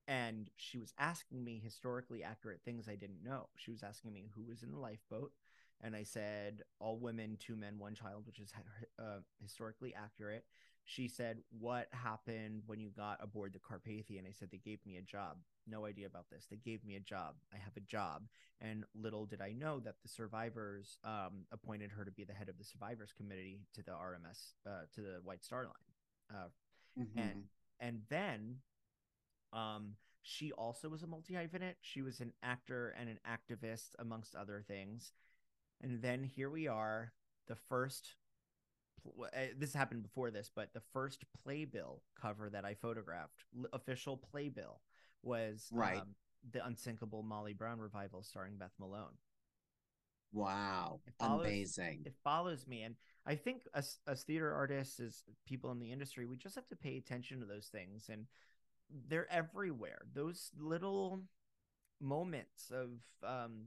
And 0.06 0.50
she 0.56 0.78
was 0.78 0.94
asking 0.98 1.44
me 1.44 1.58
historically 1.58 2.24
accurate 2.24 2.62
things 2.64 2.88
I 2.88 2.96
didn't 2.96 3.22
know. 3.22 3.50
She 3.56 3.70
was 3.70 3.82
asking 3.82 4.12
me 4.12 4.30
who 4.34 4.42
was 4.42 4.62
in 4.62 4.72
the 4.72 4.78
lifeboat. 4.78 5.32
And 5.80 5.94
I 5.94 6.02
said, 6.02 6.62
all 6.80 6.98
women, 6.98 7.36
two 7.36 7.54
men, 7.54 7.78
one 7.78 7.94
child, 7.94 8.26
which 8.26 8.40
is 8.40 8.52
uh, 8.98 9.20
historically 9.40 9.94
accurate 9.94 10.44
she 10.88 11.08
said, 11.08 11.38
What 11.58 11.88
happened 11.92 12.62
when 12.66 12.80
you 12.80 12.90
got 12.90 13.18
aboard 13.22 13.54
the 13.54 13.60
Carpathia? 13.60 14.18
And 14.18 14.28
I 14.28 14.32
said, 14.32 14.50
They 14.50 14.58
gave 14.58 14.80
me 14.86 14.96
a 14.98 15.02
job. 15.02 15.38
No 15.68 15.86
idea 15.86 16.06
about 16.06 16.26
this. 16.30 16.46
They 16.50 16.56
gave 16.58 16.84
me 16.84 16.96
a 16.96 17.00
job. 17.00 17.36
I 17.54 17.58
have 17.58 17.76
a 17.76 17.80
job. 17.80 18.24
And 18.60 18.84
little 18.94 19.26
did 19.26 19.42
I 19.42 19.52
know 19.52 19.80
that 19.80 19.96
the 20.02 20.08
survivors 20.08 20.98
um, 21.04 21.46
appointed 21.52 21.92
her 21.92 22.04
to 22.04 22.12
be 22.12 22.24
the 22.24 22.34
head 22.34 22.48
of 22.48 22.58
the 22.58 22.64
survivors 22.64 23.12
committee 23.16 23.60
to 23.74 23.82
the 23.84 23.92
RMS, 23.92 24.54
uh, 24.66 24.86
to 24.94 25.02
the 25.02 25.20
White 25.24 25.44
Star 25.44 25.64
Line. 25.64 25.72
Uh, 26.34 26.48
Mhm. 26.96 27.16
and 27.20 27.44
and 27.80 28.02
then 28.10 28.56
um 29.52 29.94
she 30.22 30.52
also 30.52 30.88
was 30.88 31.02
a 31.02 31.06
multi-hyphenate 31.06 31.74
she 31.80 32.02
was 32.02 32.20
an 32.20 32.32
actor 32.42 32.94
and 32.98 33.08
an 33.08 33.18
activist 33.26 33.90
amongst 33.98 34.34
other 34.34 34.62
things 34.66 35.12
and 35.82 36.02
then 36.02 36.22
here 36.24 36.50
we 36.50 36.66
are 36.68 37.12
the 37.48 37.56
first 37.56 38.14
this 39.56 39.72
happened 39.74 40.02
before 40.02 40.30
this 40.30 40.50
but 40.54 40.72
the 40.74 40.82
first 40.92 41.24
playbill 41.42 42.02
cover 42.20 42.48
that 42.50 42.64
i 42.64 42.74
photographed 42.74 43.44
official 43.72 44.16
playbill 44.16 44.80
was 45.22 45.68
Right. 45.72 45.98
um, 46.00 46.14
the 46.52 46.64
unsinkable 46.64 47.22
molly 47.22 47.52
brown 47.52 47.78
revival 47.80 48.22
starring 48.22 48.56
beth 48.56 48.72
malone 48.78 49.16
Wow. 50.32 51.00
It 51.06 51.14
follows- 51.18 51.46
Amazing. 51.46 52.02
it 52.04 52.14
follows 52.22 52.66
me 52.66 52.82
and 52.82 52.96
i 53.24 53.34
think 53.34 53.62
as, 53.74 53.98
as 54.06 54.22
theater 54.24 54.52
artists 54.52 55.00
as 55.00 55.22
people 55.46 55.70
in 55.70 55.78
the 55.78 55.90
industry 55.90 56.26
we 56.26 56.36
just 56.36 56.54
have 56.54 56.68
to 56.68 56.76
pay 56.76 56.98
attention 56.98 57.40
to 57.40 57.46
those 57.46 57.68
things 57.68 58.08
and 58.10 58.26
they're 59.08 59.30
everywhere 59.32 60.00
those 60.14 60.50
little 60.58 61.22
moments 62.00 62.70
of 62.70 62.90
um 63.26 63.66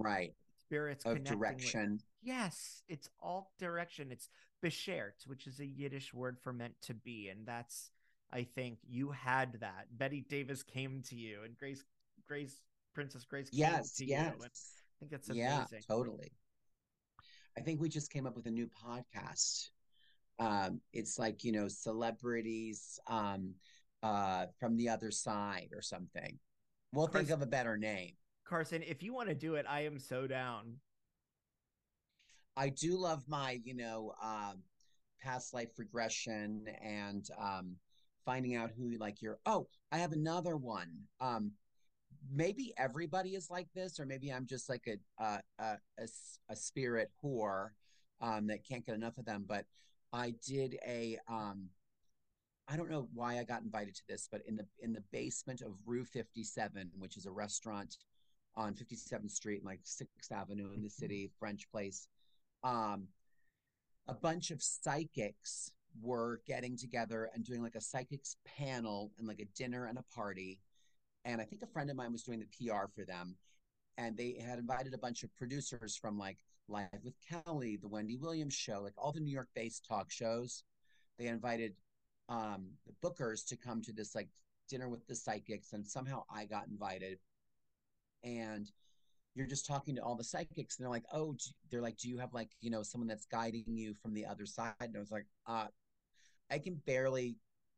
Right. 0.00 0.32
Spirits 0.68 1.04
Of 1.06 1.16
connecting 1.16 1.38
with- 1.38 1.48
direction. 1.48 2.00
yes 2.22 2.82
it's 2.88 3.08
all 3.22 3.52
direction 3.58 4.12
it's 4.12 4.28
beshert 4.62 5.26
which 5.26 5.46
is 5.46 5.60
a 5.60 5.64
yiddish 5.66 6.12
word 6.12 6.36
for 6.42 6.52
meant 6.52 6.74
to 6.82 6.92
be 6.94 7.28
and 7.28 7.46
that's 7.46 7.90
i 8.32 8.42
think 8.42 8.78
you 8.86 9.10
had 9.10 9.52
that 9.60 9.86
bette 9.96 10.20
davis 10.28 10.62
came 10.62 11.00
to 11.08 11.14
you 11.16 11.42
and 11.44 11.56
grace 11.56 11.84
grace 12.26 12.60
princess 12.92 13.24
grace 13.24 13.48
came 13.50 13.60
Yes. 13.60 13.92
to 13.94 14.04
Yes. 14.04 14.34
i 14.42 14.94
think 14.98 15.10
that's 15.10 15.28
amazing. 15.30 15.46
Yeah, 15.48 15.64
totally. 15.88 16.32
I 17.56 17.60
think 17.60 17.80
we 17.80 17.88
just 17.88 18.10
came 18.12 18.26
up 18.26 18.36
with 18.36 18.46
a 18.46 18.50
new 18.50 18.68
podcast. 18.68 19.70
Um, 20.38 20.80
it's 20.92 21.18
like, 21.18 21.42
you 21.44 21.50
know, 21.52 21.66
celebrities 21.68 22.98
um 23.06 23.54
uh 24.02 24.46
from 24.60 24.76
the 24.76 24.88
other 24.90 25.10
side 25.10 25.70
or 25.74 25.82
something. 25.82 26.38
We'll 26.92 27.06
think 27.08 27.30
of 27.30 27.42
a 27.42 27.46
better 27.46 27.76
name. 27.76 28.14
Carson 28.48 28.82
if 28.82 29.02
you 29.02 29.12
want 29.14 29.28
to 29.28 29.34
do 29.34 29.54
it 29.54 29.66
i 29.68 29.80
am 29.80 29.98
so 29.98 30.26
down 30.26 30.76
I 32.56 32.70
do 32.70 32.98
love 32.98 33.22
my, 33.28 33.60
you 33.64 33.74
know, 33.74 34.12
um, 34.22 34.62
past 35.20 35.54
life 35.54 35.70
regression 35.78 36.66
and 36.82 37.28
um, 37.40 37.76
finding 38.24 38.56
out 38.56 38.70
who 38.76 38.96
like 38.98 39.22
your. 39.22 39.38
Oh, 39.46 39.68
I 39.92 39.98
have 39.98 40.12
another 40.12 40.56
one. 40.56 40.90
Um, 41.20 41.52
maybe 42.32 42.74
everybody 42.76 43.30
is 43.36 43.48
like 43.50 43.68
this, 43.74 44.00
or 44.00 44.06
maybe 44.06 44.30
I'm 44.32 44.46
just 44.46 44.68
like 44.68 44.88
a 44.88 45.40
a 45.58 45.78
a 46.50 46.56
spirit 46.56 47.10
whore. 47.22 47.68
um, 48.20 48.46
that 48.48 48.66
can't 48.68 48.84
get 48.84 48.94
enough 48.96 49.18
of 49.18 49.24
them. 49.24 49.44
But 49.48 49.64
I 50.12 50.34
did 50.46 50.76
a 50.86 51.18
um, 51.28 51.68
I 52.68 52.76
don't 52.76 52.90
know 52.90 53.08
why 53.14 53.38
I 53.38 53.44
got 53.44 53.62
invited 53.62 53.94
to 53.96 54.02
this, 54.08 54.28
but 54.30 54.42
in 54.46 54.56
the 54.56 54.66
in 54.80 54.92
the 54.92 55.04
basement 55.12 55.62
of 55.62 55.74
Rue 55.86 56.04
57, 56.04 56.90
which 56.98 57.16
is 57.16 57.26
a 57.26 57.30
restaurant 57.30 57.96
on 58.58 58.74
57th 58.74 59.30
Street, 59.30 59.64
like 59.64 59.80
Sixth 59.84 60.32
Avenue 60.32 60.72
in 60.74 60.82
the 60.82 60.88
Mm-hmm. 60.88 60.88
city, 60.88 61.30
French 61.38 61.70
place, 61.70 62.08
um, 62.64 63.08
a 64.08 64.14
bunch 64.14 64.50
of 64.50 64.62
psychics 64.62 65.70
were 66.02 66.40
getting 66.46 66.76
together 66.76 67.30
and 67.34 67.44
doing 67.44 67.62
like 67.62 67.76
a 67.76 67.80
psychics 67.80 68.36
panel 68.44 69.12
and 69.18 69.28
like 69.28 69.40
a 69.40 69.46
dinner 69.56 69.86
and 69.86 69.98
a 69.98 70.04
party. 70.14 70.60
And 71.24 71.40
I 71.40 71.44
think 71.44 71.62
a 71.62 71.66
friend 71.66 71.90
of 71.90 71.96
mine 71.96 72.12
was 72.12 72.22
doing 72.24 72.40
the 72.40 72.46
PR 72.68 72.86
for 72.94 73.04
them. 73.04 73.36
And 73.96 74.16
they 74.16 74.34
had 74.44 74.58
invited 74.58 74.94
a 74.94 74.98
bunch 74.98 75.22
of 75.22 75.34
producers 75.36 75.96
from 75.96 76.18
like 76.18 76.38
Live 76.68 76.88
with 77.02 77.14
Kelly, 77.26 77.76
the 77.76 77.88
Wendy 77.88 78.16
Williams 78.16 78.54
show, 78.54 78.80
like 78.82 78.94
all 78.98 79.12
the 79.12 79.20
New 79.20 79.32
York 79.32 79.48
based 79.54 79.86
talk 79.86 80.10
shows. 80.10 80.64
They 81.18 81.26
invited 81.26 81.74
um, 82.28 82.68
the 82.86 82.94
bookers 83.02 83.44
to 83.48 83.56
come 83.56 83.82
to 83.82 83.92
this 83.92 84.14
like 84.14 84.28
dinner 84.68 84.88
with 84.88 85.06
the 85.06 85.14
psychics. 85.14 85.72
And 85.72 85.86
somehow 85.86 86.24
I 86.30 86.44
got 86.46 86.68
invited. 86.68 87.18
And 88.24 88.70
you're 89.38 89.46
just 89.46 89.66
talking 89.66 89.94
to 89.94 90.02
all 90.02 90.16
the 90.16 90.24
psychics 90.24 90.76
and 90.76 90.84
they're 90.84 90.90
like 90.90 91.04
oh 91.12 91.36
they're 91.70 91.80
like 91.80 91.96
do 91.96 92.08
you 92.08 92.18
have 92.18 92.34
like 92.34 92.50
you 92.60 92.70
know 92.70 92.82
someone 92.82 93.06
that's 93.06 93.24
guiding 93.26 93.64
you 93.68 93.94
from 94.02 94.12
the 94.12 94.26
other 94.26 94.44
side? 94.44 94.74
And 94.80 94.96
i 94.96 94.98
was 94.98 95.12
like 95.12 95.26
uh 95.46 95.66
i 96.50 96.58
can 96.58 96.74
barely 96.86 97.36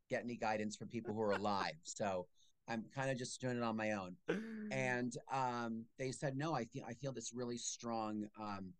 get 0.09 0.23
any 0.23 0.35
guidance 0.35 0.75
from 0.75 0.87
people 0.87 1.13
who 1.13 1.21
are 1.21 1.31
alive 1.31 1.73
so 1.83 2.25
i'm 2.67 2.83
kind 2.93 3.11
of 3.11 3.17
just 3.17 3.39
doing 3.39 3.57
it 3.57 3.63
on 3.63 3.77
my 3.77 3.91
own. 3.91 4.15
And 4.71 5.13
um 5.31 5.83
they 5.99 6.11
said 6.11 6.37
no 6.37 6.55
i 6.55 6.63
feel 6.63 6.85
i 6.87 6.93
feel 6.93 7.11
this 7.11 7.31
really 7.33 7.57
strong 7.57 8.25
um 8.39 8.71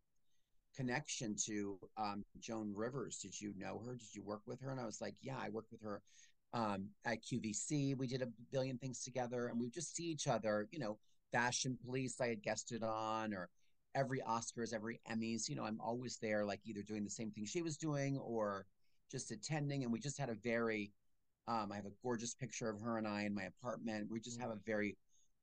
connection 0.75 1.35
to 1.45 1.77
um 1.97 2.23
joan 2.39 2.71
rivers. 2.73 3.17
Did 3.17 3.39
you 3.39 3.53
know 3.57 3.81
her? 3.85 3.95
Did 3.95 4.15
you 4.15 4.23
work 4.23 4.41
with 4.47 4.61
her? 4.61 4.71
And 4.71 4.79
i 4.79 4.85
was 4.85 5.01
like 5.01 5.15
yeah 5.21 5.37
i 5.39 5.49
worked 5.49 5.71
with 5.71 5.81
her 5.81 6.01
um 6.53 6.87
at 7.05 7.23
qvc 7.23 7.97
we 7.97 8.07
did 8.07 8.21
a 8.21 8.27
billion 8.51 8.77
things 8.77 9.03
together 9.03 9.47
and 9.47 9.59
we 9.59 9.69
just 9.69 9.95
see 9.95 10.05
each 10.05 10.27
other 10.27 10.67
you 10.71 10.79
know 10.79 10.97
Fashion 11.31 11.77
Police 11.83 12.19
I 12.21 12.27
had 12.27 12.43
guested 12.43 12.83
on, 12.83 13.33
or 13.33 13.49
every 13.95 14.21
Oscars, 14.21 14.73
every 14.73 14.99
Emmys. 15.09 15.49
You 15.49 15.55
know, 15.55 15.63
I'm 15.63 15.81
always 15.81 16.17
there, 16.17 16.45
like 16.45 16.61
either 16.65 16.81
doing 16.81 17.03
the 17.03 17.09
same 17.09 17.31
thing 17.31 17.45
she 17.45 17.61
was 17.61 17.77
doing 17.77 18.17
or 18.17 18.65
just 19.11 19.31
attending. 19.31 19.83
And 19.83 19.91
we 19.91 19.99
just 19.99 20.19
had 20.19 20.29
a 20.29 20.35
very, 20.35 20.91
um, 21.47 21.71
I 21.71 21.75
have 21.75 21.85
a 21.85 21.93
gorgeous 22.01 22.33
picture 22.33 22.69
of 22.69 22.79
her 22.81 22.97
and 22.97 23.07
I 23.07 23.23
in 23.23 23.35
my 23.35 23.43
apartment. 23.43 24.09
We 24.09 24.19
just 24.19 24.39
have 24.39 24.51
a 24.51 24.59
very 24.65 24.97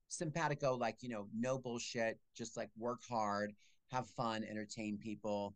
simpatico, 0.09 0.74
like, 0.74 0.97
you 1.03 1.09
know, 1.11 1.26
no 1.39 1.59
bullshit, 1.59 2.18
just 2.36 2.57
like 2.57 2.70
work 2.78 3.01
hard, 3.09 3.53
have 3.91 4.07
fun, 4.09 4.45
entertain 4.45 4.99
people, 4.99 5.55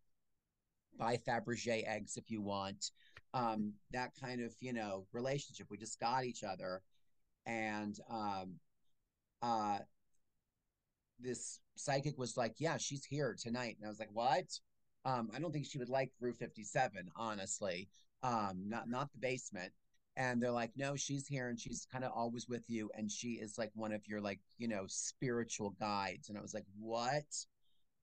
buy 0.99 1.17
Fabergé 1.17 1.87
eggs 1.87 2.17
if 2.17 2.31
you 2.31 2.43
want. 2.43 2.91
Um, 3.35 3.73
that 3.93 4.13
kind 4.21 4.43
of, 4.43 4.55
you 4.61 4.75
know, 4.75 5.07
relationship. 5.13 5.69
We 5.71 5.79
just 5.79 5.99
got 5.99 6.25
each 6.25 6.45
other. 6.45 6.83
And 7.47 7.99
um, 8.11 8.57
uh, 9.41 9.79
this 11.23 11.61
psychic 11.77 12.19
was 12.19 12.37
like, 12.37 12.55
"Yeah, 12.59 12.77
she's 12.77 13.05
here 13.05 13.37
tonight," 13.39 13.77
and 13.79 13.87
I 13.87 13.89
was 13.89 13.99
like, 13.99 14.13
"What?" 14.13 14.47
Um, 15.05 15.31
I 15.35 15.41
don't 15.41 15.53
think 15.53 15.67
she 15.67 15.79
would 15.79 15.89
like 15.89 16.13
Rue 16.21 16.33
57, 16.33 17.11
honestly. 17.17 17.89
Um, 18.23 18.69
not 18.69 18.89
not 18.89 19.13
the 19.13 19.19
basement. 19.19 19.73
And 20.17 20.43
they're 20.43 20.51
like, 20.51 20.73
"No, 20.77 20.95
she's 20.97 21.27
here, 21.27 21.49
and 21.49 21.59
she's 21.59 21.87
kind 21.91 22.05
of 22.05 22.13
always 22.13 22.49
with 22.49 22.69
you, 22.69 22.91
and 22.95 23.11
she 23.11 23.33
is 23.35 23.59
like 23.59 23.71
one 23.75 23.93
of 23.93 24.07
your 24.07 24.21
like 24.21 24.41
you 24.59 24.69
know 24.69 24.85
spiritual 24.87 25.71
guides." 25.81 26.29
And 26.29 26.39
I 26.39 26.43
was 26.43 26.55
like, 26.55 26.67
"What?" 26.79 27.25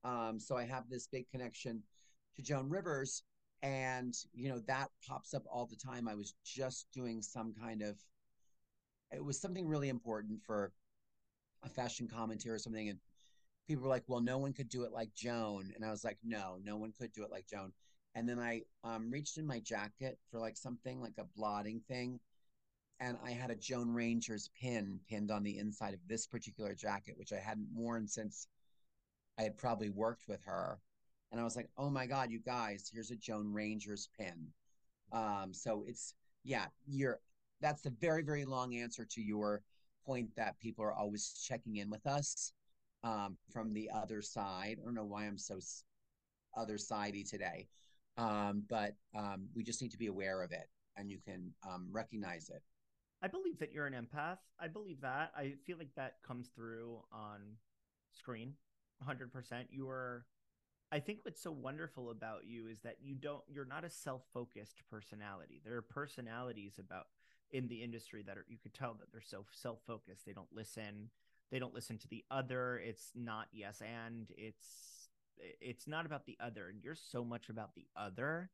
Um, 0.04 0.40
so 0.40 0.58
I 0.58 0.66
have 0.66 0.90
this 0.90 1.08
big 1.08 1.30
connection 1.30 1.84
to 2.36 2.42
Joan 2.42 2.70
Rivers, 2.70 3.24
and 3.62 4.14
you 4.34 4.50
know 4.50 4.60
that 4.68 4.90
pops 5.08 5.34
up 5.34 5.44
all 5.52 5.66
the 5.66 5.76
time. 5.76 6.08
I 6.08 6.16
was 6.16 6.34
just 6.44 6.88
doing 6.94 7.22
some 7.22 7.54
kind 7.54 7.82
of, 7.82 7.98
it 9.12 9.24
was 9.24 9.40
something 9.40 9.68
really 9.68 9.90
important 9.90 10.42
for 10.44 10.72
a 11.64 11.70
fashion 11.70 12.08
commentary 12.08 12.56
or 12.56 12.60
something, 12.60 12.90
and 12.90 13.00
people 13.70 13.84
were 13.84 13.90
like, 13.90 14.04
"Well, 14.08 14.20
no 14.20 14.40
one 14.40 14.52
could 14.52 14.68
do 14.68 14.84
it 14.84 14.92
like 14.92 15.14
Joan," 15.14 15.72
and 15.76 15.86
I 15.86 15.92
was 15.92 16.04
like, 16.04 16.18
"No, 16.24 16.58
no 16.64 16.76
one 16.76 16.92
could 16.92 17.14
do 17.14 17.24
it 17.24 17.30
like 17.32 17.46
Joan." 17.46 17.72
And 18.16 18.28
then 18.28 18.40
I 18.40 18.64
um, 18.84 19.12
reached 19.12 19.38
in 19.38 19.46
my 19.46 19.60
jacket 19.60 20.18
for 20.32 20.40
like 20.40 20.58
something 20.58 21.00
like 21.00 21.20
a 21.20 21.28
blotting 21.38 21.80
thing, 21.88 22.20
and 23.00 23.18
I 23.24 23.32
had 23.32 23.52
a 23.52 23.56
Joan 23.56 23.94
Rangers 23.94 24.50
pin 24.60 25.00
pinned 25.08 25.30
on 25.30 25.44
the 25.44 25.60
inside 25.60 25.94
of 25.94 26.00
this 26.08 26.26
particular 26.26 26.74
jacket, 26.74 27.16
which 27.18 27.32
I 27.32 27.38
hadn't 27.38 27.68
worn 27.72 28.08
since 28.08 28.48
I 29.38 29.44
had 29.44 29.58
probably 29.58 29.90
worked 29.92 30.28
with 30.28 30.44
her. 30.46 30.80
And 31.32 31.40
I 31.40 31.44
was 31.44 31.56
like, 31.56 31.70
"Oh 31.78 31.92
my 31.92 32.08
God, 32.08 32.32
you 32.32 32.40
guys! 32.40 32.90
Here's 32.92 33.12
a 33.12 33.16
Joan 33.16 33.54
Rangers 33.54 34.10
pin." 34.18 34.48
Um, 35.12 35.54
so 35.54 35.84
it's 35.88 36.16
yeah, 36.44 36.66
you're. 36.88 37.20
That's 37.62 37.84
the 37.84 37.92
very 37.92 38.24
very 38.24 38.46
long 38.46 38.76
answer 38.76 39.06
to 39.06 39.22
your 39.22 39.62
point 40.06 40.36
that 40.38 40.60
people 40.60 40.84
are 40.84 40.94
always 40.94 41.34
checking 41.34 41.76
in 41.76 41.92
with 41.92 42.08
us 42.08 42.54
um, 43.04 43.38
from 43.52 43.74
the 43.74 43.90
other 43.94 44.22
side. 44.22 44.78
I 44.82 44.86
don't 44.86 44.96
know 44.96 45.06
why 45.06 45.26
I'm 45.26 45.38
so 45.38 45.60
other 46.58 46.78
sidey 46.78 47.24
today, 47.24 47.68
um, 48.18 48.64
but 48.70 48.96
um, 49.16 49.48
we 49.56 49.64
just 49.64 49.82
need 49.82 49.92
to 49.92 49.98
be 49.98 50.08
aware 50.08 50.42
of 50.42 50.52
it, 50.52 50.70
and 50.98 51.10
you 51.10 51.20
can 51.24 51.54
um, 51.68 51.88
recognize 51.92 52.50
it. 52.50 52.62
I 53.22 53.28
believe 53.28 53.60
that 53.60 53.74
you're 53.74 53.88
an 53.88 53.94
empath. 53.94 54.38
I 54.60 54.68
believe 54.68 55.02
that. 55.02 55.32
I 55.36 55.56
feel 55.66 55.78
like 55.78 55.94
that 55.96 56.16
comes 56.26 56.50
through 56.56 57.02
on 57.12 57.42
screen 58.12 58.54
100%. 59.08 59.66
You 59.70 59.90
are 59.90 60.26
I 60.92 61.00
think 61.00 61.20
what's 61.22 61.42
so 61.42 61.52
wonderful 61.52 62.10
about 62.10 62.46
you 62.48 62.68
is 62.68 62.80
that 62.82 62.98
you 63.02 63.14
don't 63.14 63.44
you're 63.48 63.66
not 63.66 63.84
a 63.84 63.90
self-focused 63.90 64.82
personality. 64.90 65.62
There 65.64 65.76
are 65.76 65.84
personalities 65.84 66.80
about 66.80 67.08
in 67.52 67.68
the 67.68 67.84
industry 67.84 68.24
that 68.26 68.38
are 68.38 68.46
you 68.48 68.58
could 68.58 68.74
tell 68.74 68.96
that 69.00 69.12
they're 69.12 69.22
so 69.22 69.46
self-focused. 69.52 70.26
They 70.26 70.34
don't 70.34 70.52
listen. 70.52 71.10
They 71.52 71.60
don't 71.60 71.74
listen 71.74 71.98
to 72.00 72.08
the 72.08 72.24
other. 72.30 72.78
It's 72.78 73.12
not 73.16 73.48
yes 73.52 73.82
and 73.82 74.28
it's 74.38 74.66
it's 75.62 75.88
not 75.88 76.06
about 76.06 76.26
the 76.26 76.38
other. 76.40 76.68
And 76.68 76.84
you're 76.84 76.96
so 76.96 77.24
much 77.24 77.50
about 77.50 77.74
the 77.76 77.88
other. 77.96 78.50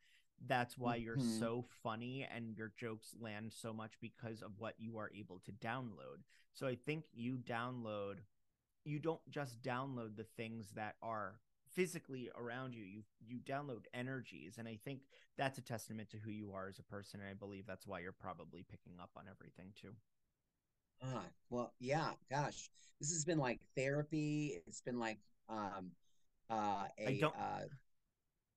That's 0.46 0.78
why 0.78 0.98
you're 0.98 1.18
Mhm. 1.18 1.39
so 1.39 1.64
funny 1.84 2.24
and 2.24 2.56
your 2.56 2.70
jokes 2.78 3.16
land 3.20 3.54
so 3.54 3.74
much 3.74 4.00
because 4.00 4.41
of 4.43 4.60
what 4.60 4.80
you 4.80 4.98
are 4.98 5.12
able 5.14 5.39
to 5.39 5.52
download. 5.54 6.24
So 6.54 6.68
I 6.68 6.76
think 6.76 7.06
you 7.14 7.38
download 7.38 8.20
you 8.84 9.00
don't 9.00 9.28
just 9.30 9.64
download 9.64 10.16
the 10.16 10.24
things 10.24 10.72
that 10.74 10.96
are 11.02 11.39
physically 11.72 12.30
around 12.36 12.76
you 12.76 12.84
you 12.84 13.04
you 13.28 13.39
download 13.39 13.86
energies 13.96 14.58
and 14.60 14.68
i 14.68 14.76
think 14.86 15.02
that's 15.38 15.58
a 15.58 15.62
testament 15.62 16.08
to 16.10 16.18
who 16.18 16.30
you 16.30 16.54
are 16.54 16.68
as 16.68 16.78
a 16.78 16.84
person 16.84 17.20
and 17.20 17.28
i 17.28 17.34
believe 17.34 17.66
that's 17.66 17.88
why 17.88 18.00
you're 18.00 18.12
probably 18.12 18.64
picking 18.64 18.93
up 19.02 19.10
on 19.18 19.26
everything 19.28 19.74
too 19.76 19.91
Ah, 21.04 21.24
well, 21.50 21.74
yeah, 21.80 22.12
gosh, 22.30 22.70
this 23.00 23.12
has 23.12 23.26
been 23.26 23.38
like 23.38 23.60
therapy. 23.76 24.62
It's 24.68 24.82
been 24.82 25.00
like 25.00 25.20
um, 25.50 25.91
uh, 26.50 26.54
I 26.54 26.89
a 27.00 27.20
don't- 27.20 27.36
uh, 27.36 27.66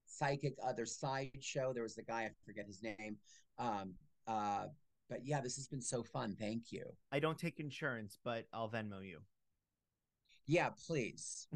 psychic 0.06 0.56
other 0.66 0.86
side 0.86 1.30
show. 1.40 1.72
There 1.72 1.82
was 1.82 1.94
the 1.94 2.02
guy 2.02 2.22
I 2.22 2.30
forget 2.46 2.66
his 2.66 2.82
name. 2.82 3.16
Um, 3.58 3.94
uh, 4.26 4.66
but 5.08 5.24
yeah, 5.24 5.40
this 5.40 5.56
has 5.56 5.66
been 5.68 5.82
so 5.82 6.02
fun. 6.02 6.36
Thank 6.38 6.70
you. 6.72 6.84
i 7.12 7.18
don't 7.18 7.38
take 7.38 7.60
insurance 7.60 8.18
but 8.22 8.46
i'll 8.52 8.68
venmo 8.68 9.02
you 9.06 9.20
Yeah, 10.46 10.70
please 10.86 11.46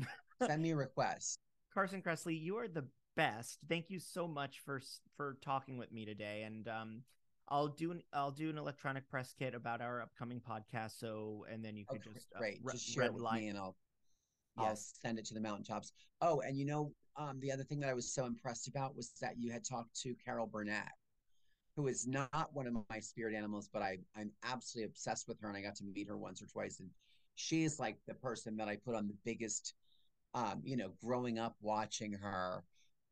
send 0.47 0.63
me 0.63 0.71
a 0.73 0.77
request. 0.77 1.39
carson 1.75 2.03
Kressley, 2.03 2.41
you 2.41 2.57
are 2.59 2.69
the 2.69 2.85
best 3.15 3.59
thank 3.69 3.91
you 3.91 3.99
so 3.99 4.27
much 4.27 4.61
for 4.65 4.81
for 5.17 5.37
talking 5.43 5.77
with 5.77 5.93
me 5.93 6.07
today 6.07 6.45
and 6.45 6.67
um 6.69 7.03
i'll 7.53 7.69
do 7.69 7.91
an 7.93 8.03
i'll 8.13 8.31
do 8.33 8.51
an 8.51 8.59
electronic 8.59 9.09
press 9.09 9.33
kit 9.39 9.55
about 9.55 9.81
our 9.81 10.01
upcoming 10.03 10.41
podcast 10.41 10.99
so 10.99 11.45
and 11.53 11.65
then 11.65 11.77
you 11.77 11.85
can 11.87 11.99
Okay, 11.99 12.11
just 12.15 12.29
uh, 12.37 12.41
re- 12.41 12.59
Just 12.73 12.85
share 12.89 13.05
it 13.05 13.15
with 13.15 13.23
line- 13.23 13.41
me, 13.43 13.49
and 13.49 13.59
I'll 13.59 13.77
I'll 14.59 14.77
send 14.77 15.19
it 15.19 15.25
to 15.27 15.35
the 15.35 15.41
mountaintops. 15.41 15.93
Oh, 16.21 16.41
and 16.41 16.59
you 16.59 16.67
know, 16.67 16.93
um, 17.17 17.41
the 17.41 17.51
other 17.53 17.65
thing 17.65 17.81
that 17.81 17.89
I 17.89 17.95
was 17.95 18.13
so 18.13 18.27
impressed 18.27 18.69
about 18.69 18.95
was 18.97 19.13
that 19.21 19.35
you 19.39 19.51
had 19.51 19.65
talked 19.65 19.95
to 20.03 20.15
Carol 20.25 20.47
Burnett, 20.47 20.91
who 21.77 21.87
is 21.89 22.07
not 22.07 22.51
one 22.53 22.67
of 22.67 22.75
my 22.91 23.01
spirit 23.01 23.35
animals, 23.35 23.69
but 23.73 23.83
I 23.83 23.99
I'm 24.17 24.31
absolutely 24.45 24.91
obsessed 24.91 25.27
with 25.29 25.41
her, 25.41 25.49
and 25.49 25.57
I 25.57 25.63
got 25.63 25.77
to 25.77 25.85
meet 25.85 26.09
her 26.09 26.19
once 26.19 26.43
or 26.43 26.47
twice, 26.47 26.81
and 26.81 26.91
she's 27.35 27.79
like 27.81 27.97
the 28.07 28.15
person 28.15 28.57
that 28.59 28.69
I 28.69 28.77
put 28.77 28.95
on 28.95 29.09
the 29.09 29.17
biggest, 29.25 29.75
um, 30.35 30.61
you 30.65 30.77
know, 30.77 30.91
growing 31.03 31.39
up 31.39 31.57
watching 31.61 32.13
her. 32.13 32.65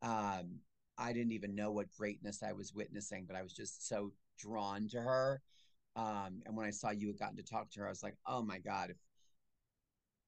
Um, 0.02 0.60
I 0.98 1.12
didn't 1.14 1.32
even 1.32 1.54
know 1.54 1.72
what 1.72 1.90
greatness 1.96 2.42
I 2.42 2.52
was 2.52 2.74
witnessing, 2.74 3.24
but 3.26 3.34
I 3.36 3.42
was 3.42 3.54
just 3.54 3.88
so 3.88 4.12
drawn 4.40 4.88
to 4.88 5.00
her. 5.00 5.40
Um, 5.96 6.42
and 6.46 6.56
when 6.56 6.66
I 6.66 6.70
saw 6.70 6.90
you 6.90 7.08
had 7.08 7.18
gotten 7.18 7.36
to 7.36 7.42
talk 7.42 7.70
to 7.70 7.80
her, 7.80 7.86
I 7.86 7.90
was 7.90 8.02
like, 8.02 8.16
oh 8.26 8.42
my 8.42 8.58
God, 8.58 8.90
if 8.90 8.96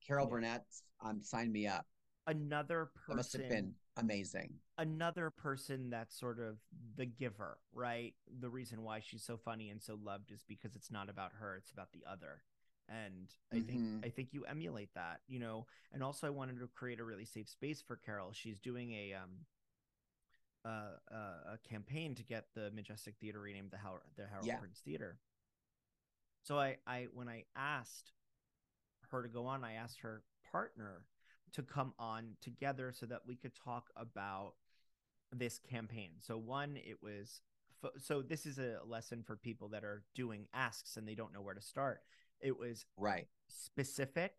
Carol 0.06 0.26
Yeah. 0.26 0.32
Burnett, 0.32 0.66
um, 1.00 1.22
sign 1.22 1.50
me 1.52 1.66
up. 1.66 1.86
another 2.26 2.86
That 3.08 3.16
must 3.16 3.32
have 3.32 3.46
person 3.46 3.48
been 3.48 3.74
amazing. 3.96 4.60
another 4.78 5.30
person 5.30 5.90
that's 5.90 6.18
sort 6.18 6.38
of 6.40 6.58
the 6.96 7.06
giver, 7.06 7.58
right? 7.72 8.14
The 8.40 8.48
reason 8.48 8.82
why 8.82 9.00
she's 9.00 9.22
so 9.22 9.36
funny 9.36 9.70
and 9.70 9.82
so 9.82 9.98
loved 10.02 10.30
is 10.32 10.42
because 10.46 10.74
it's 10.76 10.90
not 10.90 11.08
about 11.08 11.32
her, 11.38 11.56
it's 11.56 11.70
about 11.70 11.92
the 11.92 12.04
other. 12.10 12.42
And 12.88 13.28
I 13.52 13.60
think 13.60 13.80
Mhm. 13.80 14.02
I 14.04 14.08
think 14.08 14.32
you 14.32 14.44
emulate 14.44 14.92
that, 14.94 15.20
you 15.28 15.38
know. 15.38 15.66
And 15.92 16.02
also 16.02 16.26
I 16.26 16.30
wanted 16.30 16.58
to 16.60 16.68
create 16.68 17.00
a 17.00 17.04
really 17.04 17.24
safe 17.24 17.48
space 17.48 17.80
for 17.80 17.96
Carol. 17.96 18.32
She's 18.32 18.58
doing 18.58 18.92
a 18.92 19.14
um 19.14 19.46
uh, 20.64 21.54
a 21.54 21.58
campaign 21.68 22.14
to 22.14 22.22
get 22.22 22.46
the 22.54 22.70
Majestic 22.72 23.14
Theater 23.20 23.40
renamed 23.40 23.70
the 23.70 23.78
Howard 23.78 24.02
the 24.16 24.26
Howard 24.26 24.46
Yeah. 24.46 24.56
Prince 24.58 24.80
Theater. 24.84 25.18
So 26.42 26.58
I 26.58 26.76
I 26.86 27.06
when 27.12 27.28
I 27.28 27.44
asked 27.56 28.12
her 29.10 29.22
to 29.22 29.28
go 29.28 29.46
on, 29.46 29.64
I 29.64 29.74
asked 29.74 30.00
her 30.00 30.22
partner 30.50 31.04
to 31.52 31.62
come 31.62 31.92
on 31.98 32.36
together 32.40 32.92
so 32.92 33.06
that 33.06 33.20
we 33.26 33.36
could 33.36 33.52
talk 33.54 33.90
about 33.96 34.54
this 35.32 35.58
campaign. 35.58 36.12
So 36.20 36.36
one, 36.38 36.76
it 36.76 36.98
was 37.02 37.42
fo- 37.80 37.90
so 37.98 38.22
this 38.22 38.46
is 38.46 38.58
a 38.58 38.78
lesson 38.86 39.22
for 39.22 39.36
people 39.36 39.68
that 39.70 39.84
are 39.84 40.02
doing 40.14 40.46
asks 40.54 40.96
and 40.96 41.06
they 41.06 41.14
don't 41.14 41.32
know 41.32 41.42
where 41.42 41.54
to 41.54 41.60
start. 41.60 42.00
It 42.40 42.58
was 42.58 42.86
Right. 42.96 43.28
specific. 43.48 44.32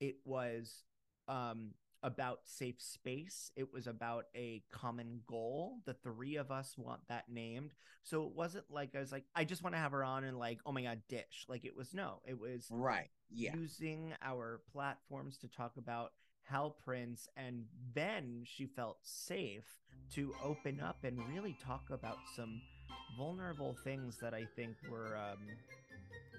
It 0.00 0.16
was 0.24 0.84
um, 1.28 1.70
about 2.06 2.38
safe 2.44 2.80
space. 2.80 3.50
It 3.56 3.72
was 3.72 3.88
about 3.88 4.26
a 4.36 4.62
common 4.70 5.20
goal. 5.26 5.80
The 5.86 5.94
three 5.94 6.36
of 6.36 6.52
us 6.52 6.78
want 6.78 7.00
that 7.08 7.28
named. 7.28 7.72
So 8.04 8.22
it 8.26 8.32
wasn't 8.32 8.64
like 8.70 8.94
I 8.94 9.00
was 9.00 9.10
like, 9.10 9.24
I 9.34 9.42
just 9.44 9.64
want 9.64 9.74
to 9.74 9.80
have 9.80 9.90
her 9.90 10.04
on 10.04 10.22
and 10.22 10.38
like, 10.38 10.60
oh 10.64 10.70
my 10.70 10.82
god, 10.82 11.02
dish. 11.08 11.44
Like 11.48 11.64
it 11.64 11.76
was 11.76 11.92
no. 11.92 12.22
It 12.24 12.38
was 12.40 12.68
Right. 12.70 13.08
Yeah. 13.28 13.56
using 13.56 14.14
our 14.22 14.60
platforms 14.72 15.36
to 15.38 15.48
talk 15.48 15.76
about 15.76 16.12
Hal 16.44 16.70
Prince, 16.84 17.28
and 17.36 17.64
then 17.92 18.44
she 18.44 18.66
felt 18.66 18.98
safe 19.02 19.66
to 20.14 20.32
open 20.44 20.78
up 20.80 21.02
and 21.02 21.18
really 21.28 21.56
talk 21.60 21.90
about 21.90 22.18
some 22.36 22.60
vulnerable 23.18 23.74
things 23.82 24.16
that 24.20 24.32
I 24.32 24.44
think 24.54 24.76
were, 24.88 25.16
um, 25.16 25.38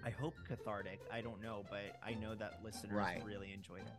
I 0.06 0.12
hope 0.12 0.36
cathartic. 0.48 1.02
I 1.12 1.20
don't 1.20 1.42
know, 1.44 1.66
but 1.70 2.00
I 2.02 2.14
know 2.14 2.36
that 2.36 2.60
listeners 2.64 2.94
Right. 2.94 3.22
really 3.26 3.52
enjoyed 3.52 3.82
it. 3.82 3.94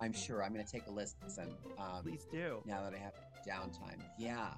I'm 0.00 0.12
sure 0.12 0.42
I'm 0.42 0.52
going 0.52 0.64
to 0.64 0.70
take 0.70 0.86
a 0.86 0.90
listen 0.90 1.54
um, 1.78 2.02
Please 2.02 2.26
do. 2.30 2.62
now 2.64 2.82
that 2.82 2.94
I 2.94 2.98
have 2.98 3.12
downtime. 3.46 4.00
Yeah. 4.18 4.48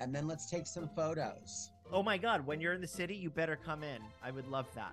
And 0.00 0.14
then 0.14 0.26
let's 0.26 0.48
take 0.50 0.66
some 0.66 0.88
photos. 0.94 1.70
Oh 1.92 2.02
my 2.02 2.18
God, 2.18 2.46
when 2.46 2.60
you're 2.60 2.74
in 2.74 2.80
the 2.80 2.86
city, 2.86 3.14
you 3.14 3.30
better 3.30 3.56
come 3.56 3.82
in. 3.82 4.00
I 4.22 4.30
would 4.30 4.46
love 4.46 4.66
that. 4.74 4.92